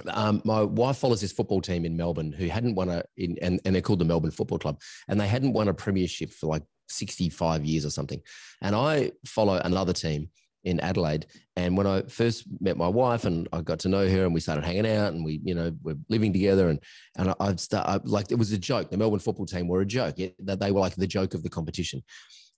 Um, 0.08 0.42
my 0.44 0.62
wife 0.62 0.96
follows 0.96 1.20
this 1.20 1.32
football 1.32 1.60
team 1.60 1.84
in 1.84 1.96
Melbourne 1.96 2.32
who 2.32 2.48
hadn't 2.48 2.74
won 2.74 2.88
a, 2.88 3.04
in, 3.16 3.38
and, 3.40 3.60
and 3.64 3.74
they're 3.74 3.82
called 3.82 4.00
the 4.00 4.04
Melbourne 4.04 4.32
Football 4.32 4.58
Club, 4.58 4.80
and 5.08 5.20
they 5.20 5.28
hadn't 5.28 5.52
won 5.52 5.68
a 5.68 5.74
premiership 5.74 6.30
for 6.30 6.46
like 6.46 6.64
65 6.88 7.64
years 7.64 7.86
or 7.86 7.90
something. 7.90 8.20
And 8.60 8.74
I 8.74 9.12
follow 9.24 9.60
another 9.64 9.92
team 9.92 10.30
in 10.64 10.80
Adelaide. 10.80 11.26
And 11.56 11.76
when 11.76 11.86
I 11.86 12.02
first 12.02 12.44
met 12.60 12.76
my 12.76 12.88
wife 12.88 13.26
and 13.26 13.46
I 13.52 13.60
got 13.60 13.78
to 13.80 13.88
know 13.88 14.08
her 14.08 14.24
and 14.24 14.34
we 14.34 14.40
started 14.40 14.64
hanging 14.64 14.86
out 14.86 15.12
and 15.12 15.24
we, 15.24 15.40
you 15.44 15.54
know, 15.54 15.72
we're 15.82 15.98
living 16.08 16.32
together 16.32 16.70
and, 16.70 16.80
and 17.18 17.30
I, 17.30 17.34
I'd 17.38 17.60
start 17.60 17.86
I, 17.86 18.00
like, 18.02 18.32
it 18.32 18.38
was 18.38 18.50
a 18.50 18.58
joke. 18.58 18.90
The 18.90 18.96
Melbourne 18.96 19.20
football 19.20 19.46
team 19.46 19.68
were 19.68 19.82
a 19.82 19.86
joke. 19.86 20.16
That 20.40 20.60
they 20.60 20.72
were 20.72 20.80
like 20.80 20.94
the 20.96 21.06
joke 21.06 21.34
of 21.34 21.42
the 21.42 21.50
competition 21.50 22.02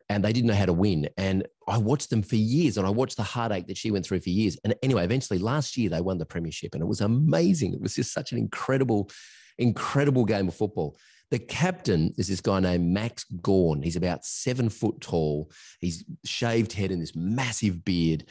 and 0.09 0.25
they 0.25 0.33
didn't 0.33 0.49
know 0.49 0.55
how 0.55 0.67
to 0.67 0.73
win. 0.73 1.09
And 1.17 1.47
I 1.67 1.79
watched 1.79 2.11
them 2.11 2.23
for 2.23 2.37
years 2.37 2.77
and 2.77 2.87
I 2.87 2.91
watched 2.91 3.17
the 3.17 3.23
heartache 3.23 3.67
that 3.67 3.77
she 3.77 3.91
went 3.91 4.07
through 4.07 4.21
for 4.21 4.31
years. 4.31 4.57
And 4.65 4.75
anyway, 4.83 5.05
eventually 5.05 5.39
last 5.39 5.77
year 5.77 5.91
they 5.91 6.01
won 6.01 6.19
the 6.19 6.27
premiership 6.27 6.75
and 6.75 6.83
it 6.83 6.87
was 6.87 7.01
amazing. 7.01 7.75
It 7.75 7.81
was 7.81 7.95
just 7.95 8.13
such 8.13 8.33
an 8.33 8.39
incredible, 8.39 9.11
incredible 9.59 10.25
game 10.25 10.49
of 10.49 10.55
football. 10.55 10.97
The 11.31 11.41
captain 11.41 12.15
is 12.17 12.29
this 12.29 12.41
guy 12.41 12.61
named 12.61 12.87
Max 12.87 13.25
Gawn. 13.43 13.83
He's 13.83 13.97
about 13.97 14.25
seven 14.25 14.69
foot 14.69 15.01
tall. 15.01 15.51
He's 15.81 16.05
shaved 16.25 16.73
head 16.73 16.93
and 16.93 17.03
this 17.03 17.17
massive 17.17 17.85
beard. 17.85 18.27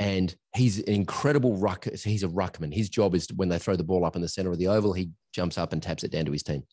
And 0.00 0.34
he's 0.56 0.78
an 0.78 0.92
incredible 0.92 1.56
ruck. 1.56 1.84
He's 1.84 2.24
a 2.24 2.28
ruckman. 2.28 2.74
His 2.74 2.88
job 2.88 3.14
is 3.14 3.28
when 3.36 3.48
they 3.48 3.60
throw 3.60 3.76
the 3.76 3.84
ball 3.84 4.04
up 4.04 4.16
in 4.16 4.22
the 4.22 4.28
center 4.28 4.50
of 4.50 4.58
the 4.58 4.66
oval, 4.66 4.92
he 4.92 5.10
jumps 5.32 5.58
up 5.58 5.72
and 5.72 5.80
taps 5.80 6.02
it 6.02 6.10
down 6.10 6.24
to 6.24 6.32
his 6.32 6.42
team. 6.42 6.64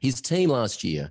His 0.00 0.20
team 0.20 0.50
last 0.50 0.84
year 0.84 1.10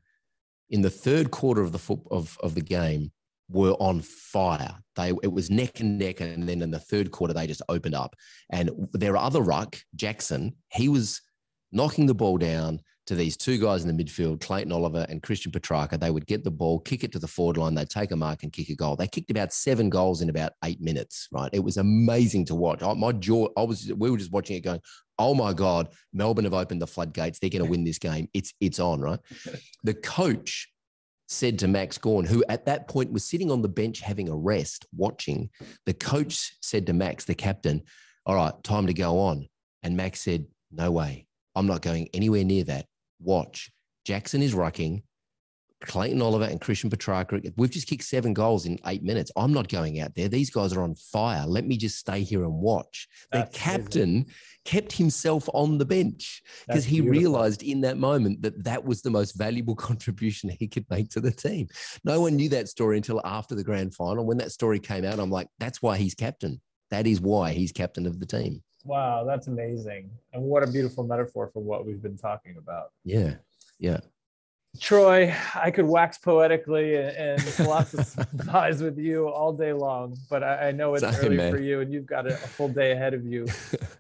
in 0.74 0.82
the 0.82 0.90
third 0.90 1.30
quarter 1.30 1.62
of 1.62 1.72
the 1.72 1.78
foot 1.78 2.00
of, 2.10 2.36
of 2.42 2.56
the 2.56 2.62
game 2.62 3.12
were 3.48 3.74
on 3.74 4.02
fire. 4.02 4.76
They 4.96 5.14
it 5.22 5.32
was 5.32 5.52
neck 5.52 5.80
and 5.80 6.00
neck, 6.00 6.20
and 6.20 6.50
then 6.50 6.64
in 6.64 6.72
the 6.72 6.80
third 6.80 7.12
quarter 7.12 7.32
they 7.32 7.46
just 7.46 7.62
opened 7.70 7.94
up. 7.94 8.16
And 8.50 8.72
their 8.92 9.16
other 9.16 9.42
ruck, 9.42 9.78
Jackson, 9.96 10.56
he 10.74 10.90
was 10.90 11.22
knocking 11.72 12.08
the 12.08 12.16
ball 12.16 12.40
down 12.40 12.82
to 13.08 13.16
these 13.16 13.36
two 13.36 13.58
guys 13.58 13.84
in 13.84 13.96
the 13.96 14.04
midfield, 14.04 14.40
Clayton 14.42 14.72
Oliver 14.72 15.06
and 15.10 15.22
Christian 15.22 15.52
Petracca. 15.52 16.00
They 16.00 16.12
would 16.12 16.26
get 16.26 16.44
the 16.44 16.52
ball, 16.52 16.80
kick 16.80 17.04
it 17.04 17.12
to 17.14 17.20
the 17.20 17.28
forward 17.28 17.58
line, 17.58 17.76
they'd 17.76 17.90
take 17.90 18.12
a 18.12 18.16
mark 18.16 18.44
and 18.44 18.54
kick 18.54 18.70
a 18.70 18.76
goal. 18.76 18.96
They 18.96 19.08
kicked 19.08 19.32
about 19.32 19.54
seven 19.54 19.90
goals 19.90 20.22
in 20.22 20.30
about 20.30 20.54
eight 20.64 20.82
minutes, 20.82 21.28
right? 21.32 21.50
It 21.52 21.64
was 21.64 21.78
amazing 21.78 22.46
to 22.46 22.56
watch. 22.56 22.82
My 22.82 23.12
jaw, 23.12 23.48
I 23.58 23.64
was, 23.64 23.92
we 23.94 24.10
were 24.10 24.18
just 24.18 24.32
watching 24.32 24.56
it 24.56 24.62
going, 24.62 24.80
oh 25.20 25.34
my 25.34 25.54
God, 25.54 25.90
Melbourne 26.14 26.46
have 26.46 26.54
opened 26.54 26.82
the 26.82 26.88
floodgates. 26.88 27.40
They're 27.40 27.50
going 27.50 27.64
to 27.64 27.70
win 27.70 27.84
this 27.84 28.00
game. 28.00 28.30
It's, 28.34 28.54
it's 28.60 28.80
on, 28.80 29.02
right? 29.02 29.20
The 29.84 29.94
coach 29.94 30.70
said 31.28 31.60
to 31.60 31.68
Max 31.68 31.98
Gawn, 31.98 32.24
who 32.24 32.42
at 32.48 32.66
that 32.68 32.88
point 32.88 33.12
was 33.12 33.26
sitting 33.26 33.52
on 33.52 33.62
the 33.62 33.68
bench 33.68 34.00
having 34.00 34.30
a 34.30 34.36
rest, 34.36 34.86
watching, 34.96 35.50
the 35.86 35.94
coach 35.94 36.56
said 36.62 36.86
to 36.88 36.94
Max, 36.94 37.26
the 37.26 37.36
captain, 37.36 37.82
all 38.26 38.36
right, 38.36 38.54
time 38.64 38.88
to 38.88 38.94
go 38.94 39.20
on. 39.20 39.50
And 39.82 39.98
Max 39.98 40.22
said, 40.22 40.46
no 40.72 40.92
way. 40.92 41.28
I'm 41.56 41.68
not 41.68 41.82
going 41.82 42.10
anywhere 42.14 42.44
near 42.44 42.64
that. 42.66 42.86
Watch. 43.20 43.72
Jackson 44.06 44.42
is 44.42 44.54
rucking. 44.54 45.04
Clayton 45.84 46.22
Oliver 46.22 46.46
and 46.46 46.62
Christian 46.62 46.90
Petracca. 46.90 47.54
We've 47.58 47.70
just 47.70 47.88
kicked 47.88 48.04
seven 48.04 48.34
goals 48.34 48.66
in 48.66 48.80
eight 48.86 49.04
minutes. 49.04 49.32
I'm 49.36 49.54
not 49.54 49.68
going 49.68 50.00
out 50.00 50.16
there. 50.16 50.30
These 50.30 50.50
guys 50.50 50.74
are 50.74 50.82
on 50.82 50.96
fire. 50.96 51.46
Let 51.46 51.66
me 51.66 51.78
just 51.78 51.98
stay 51.98 52.22
here 52.22 52.44
and 52.44 52.54
watch. 52.54 53.08
Their 53.32 53.48
captain 53.52 54.10
amazing. 54.10 54.32
kept 54.66 54.94
himself 54.94 55.50
on 55.54 55.78
the 55.78 55.86
bench 55.86 56.42
because 56.68 56.86
he 56.86 57.02
beautiful. 57.02 57.20
realized 57.20 57.64
in 57.64 57.82
that 57.82 57.98
moment 57.98 58.42
that 58.44 58.64
that 58.64 58.84
was 58.84 59.02
the 59.02 59.10
most 59.10 59.34
valuable 59.34 59.76
contribution 59.90 60.50
he 60.50 60.68
could 60.68 60.86
make 60.90 61.10
to 61.10 61.20
the 61.20 61.32
team. 61.32 61.68
No 62.06 62.22
one 62.22 62.36
knew 62.36 62.50
that 62.50 62.70
story 62.70 62.98
until 62.98 63.22
after 63.26 63.54
the 63.54 63.64
grand 63.64 63.94
final. 63.94 64.26
When 64.26 64.38
that 64.38 64.52
story 64.52 64.80
came 64.80 65.04
out, 65.04 65.20
I'm 65.20 65.32
like, 65.32 65.48
that's 65.60 65.82
why 65.82 65.98
he's 65.98 66.16
captain. 66.16 66.62
That 66.92 67.08
is 67.08 67.20
why 67.20 67.52
he's 67.52 67.72
captain 67.72 68.06
of 68.06 68.20
the 68.20 68.26
team. 68.26 68.64
Wow, 68.84 69.24
that's 69.24 69.48
amazing. 69.48 70.10
And 70.34 70.44
what 70.44 70.64
a 70.64 70.68
beautiful 70.68 71.04
metaphor 71.04 71.50
for 71.54 71.62
what 71.62 71.86
we've 71.86 72.02
been 72.02 72.18
talking 72.18 72.58
about. 72.58 72.92
Yeah. 73.04 73.36
Yeah. 73.80 74.00
Troy, 74.80 75.34
I 75.54 75.70
could 75.70 75.86
wax 75.86 76.18
poetically 76.18 76.96
and, 76.96 77.16
and 77.16 77.42
philosophize 77.44 78.82
with 78.82 78.98
you 78.98 79.30
all 79.30 79.54
day 79.54 79.72
long, 79.72 80.18
but 80.30 80.44
I, 80.44 80.70
I 80.70 80.72
know 80.72 80.96
it's 80.96 81.04
Same, 81.04 81.26
early 81.26 81.38
man. 81.38 81.52
for 81.52 81.60
you 81.60 81.82
and 81.82 81.94
you've 81.94 82.08
got 82.08 82.26
a, 82.26 82.34
a, 82.34 82.38
full 82.38 82.70
day 82.70 82.92
ahead 82.92 83.14
of 83.14 83.26
you. 83.26 83.48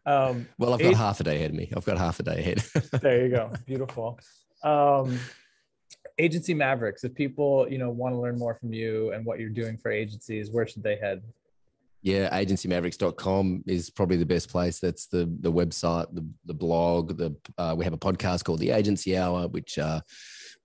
Um, 0.05 0.49
well, 0.57 0.73
I've 0.73 0.81
got 0.81 0.95
half 0.95 1.21
a 1.21 1.23
day 1.23 1.37
ahead 1.37 1.51
of 1.51 1.55
me. 1.55 1.71
I've 1.77 1.85
got 1.85 1.97
half 1.97 2.19
a 2.19 2.23
day 2.23 2.37
ahead. 2.39 2.57
there 3.01 3.23
you 3.25 3.29
go. 3.29 3.53
Beautiful. 3.65 4.19
Um, 4.61 5.17
agency 6.17 6.53
Mavericks. 6.53 7.05
If 7.05 7.15
people, 7.15 7.65
you 7.69 7.77
know, 7.77 7.89
want 7.89 8.13
to 8.13 8.19
learn 8.19 8.37
more 8.37 8.53
from 8.53 8.73
you 8.73 9.13
and 9.13 9.25
what 9.25 9.39
you're 9.39 9.47
doing 9.47 9.77
for 9.77 9.91
agencies, 9.91 10.51
where 10.51 10.67
should 10.67 10.83
they 10.83 10.97
head? 10.97 11.23
Yeah, 12.03 12.29
agencymavericks.com 12.37 13.63
is 13.65 13.89
probably 13.89 14.17
the 14.17 14.25
best 14.25 14.49
place. 14.49 14.79
That's 14.79 15.07
the 15.07 15.33
the 15.39 15.51
website, 15.51 16.13
the 16.13 16.27
the 16.45 16.53
blog. 16.53 17.17
The 17.17 17.33
uh, 17.57 17.73
we 17.77 17.85
have 17.85 17.93
a 17.93 17.97
podcast 17.97 18.43
called 18.43 18.59
the 18.59 18.71
Agency 18.71 19.17
Hour, 19.17 19.47
which 19.47 19.79
uh, 19.79 20.01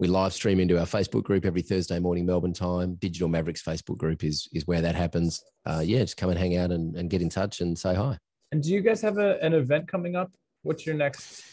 we 0.01 0.09
live 0.09 0.33
stream 0.33 0.59
into 0.59 0.79
our 0.81 0.87
Facebook 0.87 1.23
group 1.23 1.45
every 1.45 1.63
Thursday 1.63 2.01
morning 2.01 2.27
Melbourne 2.27 2.53
time. 2.53 2.97
Digital 2.97 3.29
Mavericks 3.29 3.63
Facebook 3.63 3.99
group 3.99 4.25
is 4.25 4.49
is 4.53 4.67
where 4.67 4.81
that 4.81 4.97
happens. 4.97 5.41
Uh, 5.65 5.81
yeah, 5.85 6.01
just 6.01 6.17
come 6.17 6.31
and 6.31 6.39
hang 6.39 6.57
out 6.57 6.73
and, 6.73 6.97
and 6.97 7.09
get 7.09 7.23
in 7.23 7.29
touch 7.29 7.61
and 7.61 7.79
say 7.79 7.95
hi. 7.95 8.19
And 8.51 8.61
do 8.61 8.71
you 8.73 8.81
guys 8.81 9.01
have 9.03 9.19
a, 9.19 9.41
an 9.41 9.55
event 9.55 9.87
coming 9.87 10.17
up? 10.17 10.33
What's 10.63 10.87
your 10.87 10.97
next 10.97 11.45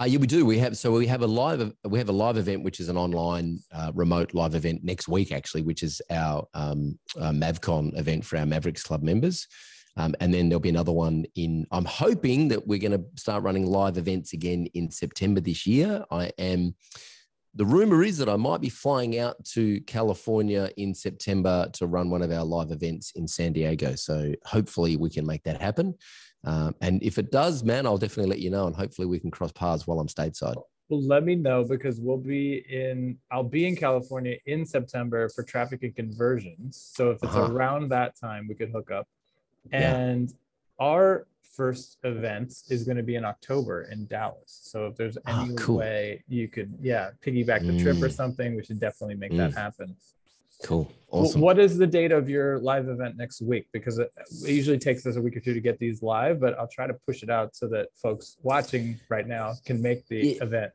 uh, 0.00 0.04
yeah, 0.04 0.18
we 0.18 0.26
do. 0.26 0.46
We 0.46 0.58
have 0.58 0.76
so 0.78 0.90
we 0.92 1.06
have 1.06 1.22
a 1.22 1.26
live 1.26 1.72
we 1.84 1.98
have 1.98 2.08
a 2.08 2.12
live 2.12 2.38
event 2.38 2.62
which 2.62 2.80
is 2.80 2.88
an 2.88 2.96
online 2.96 3.58
uh, 3.72 3.92
remote 3.94 4.32
live 4.32 4.54
event 4.54 4.82
next 4.82 5.06
week 5.06 5.32
actually, 5.32 5.62
which 5.62 5.82
is 5.82 6.00
our 6.10 6.46
um, 6.54 6.98
uh, 7.20 7.30
Mavcon 7.30 7.98
event 7.98 8.24
for 8.24 8.38
our 8.38 8.46
Mavericks 8.46 8.82
Club 8.82 9.02
members. 9.02 9.46
Um, 9.98 10.14
and 10.20 10.32
then 10.32 10.48
there'll 10.48 10.60
be 10.60 10.70
another 10.70 10.92
one 10.92 11.26
in. 11.34 11.66
I'm 11.70 11.84
hoping 11.84 12.48
that 12.48 12.66
we're 12.66 12.78
going 12.78 12.92
to 12.92 13.04
start 13.16 13.42
running 13.42 13.66
live 13.66 13.98
events 13.98 14.32
again 14.32 14.66
in 14.72 14.90
September 14.90 15.40
this 15.40 15.66
year. 15.66 16.04
I 16.10 16.32
am. 16.38 16.74
The 17.54 17.66
rumor 17.66 18.02
is 18.02 18.16
that 18.16 18.30
I 18.30 18.36
might 18.36 18.62
be 18.62 18.70
flying 18.70 19.18
out 19.18 19.44
to 19.52 19.82
California 19.82 20.70
in 20.78 20.94
September 20.94 21.68
to 21.74 21.86
run 21.86 22.08
one 22.08 22.22
of 22.22 22.32
our 22.32 22.44
live 22.44 22.70
events 22.70 23.12
in 23.14 23.28
San 23.28 23.52
Diego. 23.52 23.94
So 23.94 24.32
hopefully 24.46 24.96
we 24.96 25.10
can 25.10 25.26
make 25.26 25.42
that 25.42 25.60
happen. 25.60 25.94
Um, 26.44 26.74
and 26.80 27.02
if 27.02 27.18
it 27.18 27.30
does, 27.30 27.62
man, 27.62 27.86
I'll 27.86 27.98
definitely 27.98 28.30
let 28.30 28.40
you 28.40 28.50
know, 28.50 28.66
and 28.66 28.74
hopefully 28.74 29.06
we 29.06 29.18
can 29.18 29.30
cross 29.30 29.52
paths 29.52 29.86
while 29.86 30.00
I'm 30.00 30.08
stateside. 30.08 30.56
Well, 30.88 31.02
let 31.02 31.24
me 31.24 31.36
know 31.36 31.64
because 31.64 32.00
we'll 32.00 32.18
be 32.18 32.64
in. 32.68 33.16
I'll 33.30 33.44
be 33.44 33.66
in 33.66 33.76
California 33.76 34.36
in 34.46 34.66
September 34.66 35.28
for 35.28 35.42
traffic 35.42 35.82
and 35.84 35.94
conversions. 35.94 36.90
So 36.94 37.10
if 37.10 37.22
it's 37.22 37.34
uh-huh. 37.34 37.52
around 37.52 37.90
that 37.90 38.16
time, 38.16 38.46
we 38.48 38.54
could 38.54 38.70
hook 38.70 38.90
up. 38.90 39.08
And 39.70 40.28
yeah. 40.28 40.86
our 40.86 41.26
first 41.56 41.98
event 42.02 42.54
is 42.68 42.84
going 42.84 42.96
to 42.96 43.02
be 43.02 43.14
in 43.14 43.24
October 43.24 43.84
in 43.84 44.06
Dallas. 44.06 44.60
So 44.62 44.86
if 44.86 44.96
there's 44.96 45.16
ah, 45.26 45.42
any 45.42 45.52
oh, 45.52 45.56
cool. 45.56 45.76
way 45.78 46.24
you 46.28 46.48
could, 46.48 46.74
yeah, 46.80 47.10
piggyback 47.24 47.60
the 47.60 47.72
mm. 47.72 47.82
trip 47.82 47.96
or 48.02 48.08
mm. 48.08 48.12
something, 48.12 48.56
we 48.56 48.64
should 48.64 48.80
definitely 48.80 49.16
make 49.16 49.32
mm. 49.32 49.38
that 49.38 49.54
happen. 49.54 49.96
Cool. 50.64 50.92
Awesome. 51.10 51.42
What 51.42 51.58
is 51.58 51.76
the 51.76 51.86
date 51.86 52.10
of 52.10 52.30
your 52.30 52.58
live 52.58 52.88
event 52.88 53.16
next 53.16 53.42
week? 53.42 53.66
Because 53.72 53.98
it, 53.98 54.10
it, 54.16 54.50
usually 54.50 54.78
takes 54.78 55.04
us 55.04 55.16
a 55.16 55.20
week 55.20 55.36
or 55.36 55.40
two 55.40 55.52
to 55.52 55.60
get 55.60 55.78
these 55.78 56.02
live, 56.02 56.40
but 56.40 56.58
I'll 56.58 56.68
try 56.68 56.86
to 56.86 56.94
push 57.06 57.22
it 57.22 57.28
out 57.28 57.54
so 57.54 57.68
that 57.68 57.88
folks 58.00 58.38
watching 58.42 58.98
right 59.10 59.26
now 59.26 59.54
can 59.66 59.82
make 59.82 60.06
the 60.08 60.16
yeah. 60.16 60.42
event. 60.42 60.72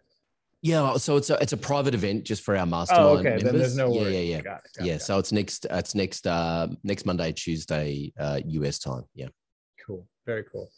Yeah, 0.61 0.97
so 0.97 1.17
it's 1.17 1.29
a 1.29 1.41
it's 1.41 1.53
a 1.53 1.57
private 1.57 1.93
event 1.93 2.23
just 2.23 2.43
for 2.43 2.55
our 2.55 2.65
mastermind 2.65 3.05
oh, 3.05 3.17
okay. 3.17 3.29
members. 3.29 3.43
Then 3.43 3.57
there's 3.57 3.77
no 3.77 3.89
worries. 3.89 4.13
yeah, 4.13 4.19
yeah, 4.19 4.35
yeah, 4.35 4.41
got 4.41 4.57
it, 4.57 4.71
got 4.77 4.85
yeah. 4.85 4.93
It, 4.95 5.01
so 5.01 5.17
it's 5.17 5.31
next 5.31 5.65
it's 5.69 5.95
next 5.95 6.27
uh 6.27 6.67
next 6.83 7.05
Monday, 7.05 7.31
Tuesday, 7.31 8.11
uh 8.19 8.41
US 8.45 8.79
time. 8.79 9.03
Yeah. 9.13 9.27
Cool. 9.85 10.07
Very 10.25 10.43
cool. 10.43 10.69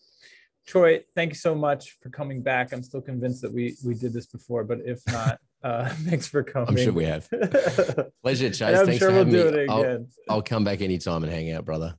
Troy, 0.68 1.02
thank 1.16 1.32
you 1.32 1.36
so 1.36 1.56
much 1.56 1.98
for 2.02 2.10
coming 2.10 2.44
back. 2.44 2.72
I'm 2.72 2.84
still 2.84 3.02
convinced 3.02 3.42
that 3.42 3.52
we 3.52 3.76
we 3.84 3.96
did 3.96 4.14
this 4.14 4.28
before, 4.28 4.64
but 4.64 4.80
if 4.86 5.02
not, 5.08 5.40
uh, 5.64 5.90
thanks 6.08 6.28
for 6.28 6.44
coming. 6.44 6.70
I'm 6.70 6.78
sure 6.78 6.94
we 6.94 7.06
have. 7.06 7.30
Pleasure, 8.24 8.50
Chase. 8.50 8.62
I'm 8.62 8.86
thanks 8.86 9.00
sure 9.00 9.12
we'll 9.12 9.26
do 9.26 9.32
me. 9.32 9.40
it 9.40 9.54
again. 9.54 10.08
I'll, 10.28 10.36
I'll 10.36 10.42
come 10.42 10.64
back 10.64 10.82
anytime 10.82 11.24
and 11.24 11.32
hang 11.32 11.52
out, 11.52 11.66
brother. 11.66 11.96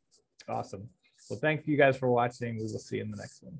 Awesome. 0.49 0.89
Well, 1.29 1.39
thank 1.39 1.67
you 1.67 1.77
guys 1.77 1.97
for 1.97 2.11
watching. 2.11 2.57
We 2.57 2.63
will 2.63 2.79
see 2.79 2.97
you 2.97 3.03
in 3.03 3.11
the 3.11 3.17
next 3.17 3.43
one. 3.43 3.59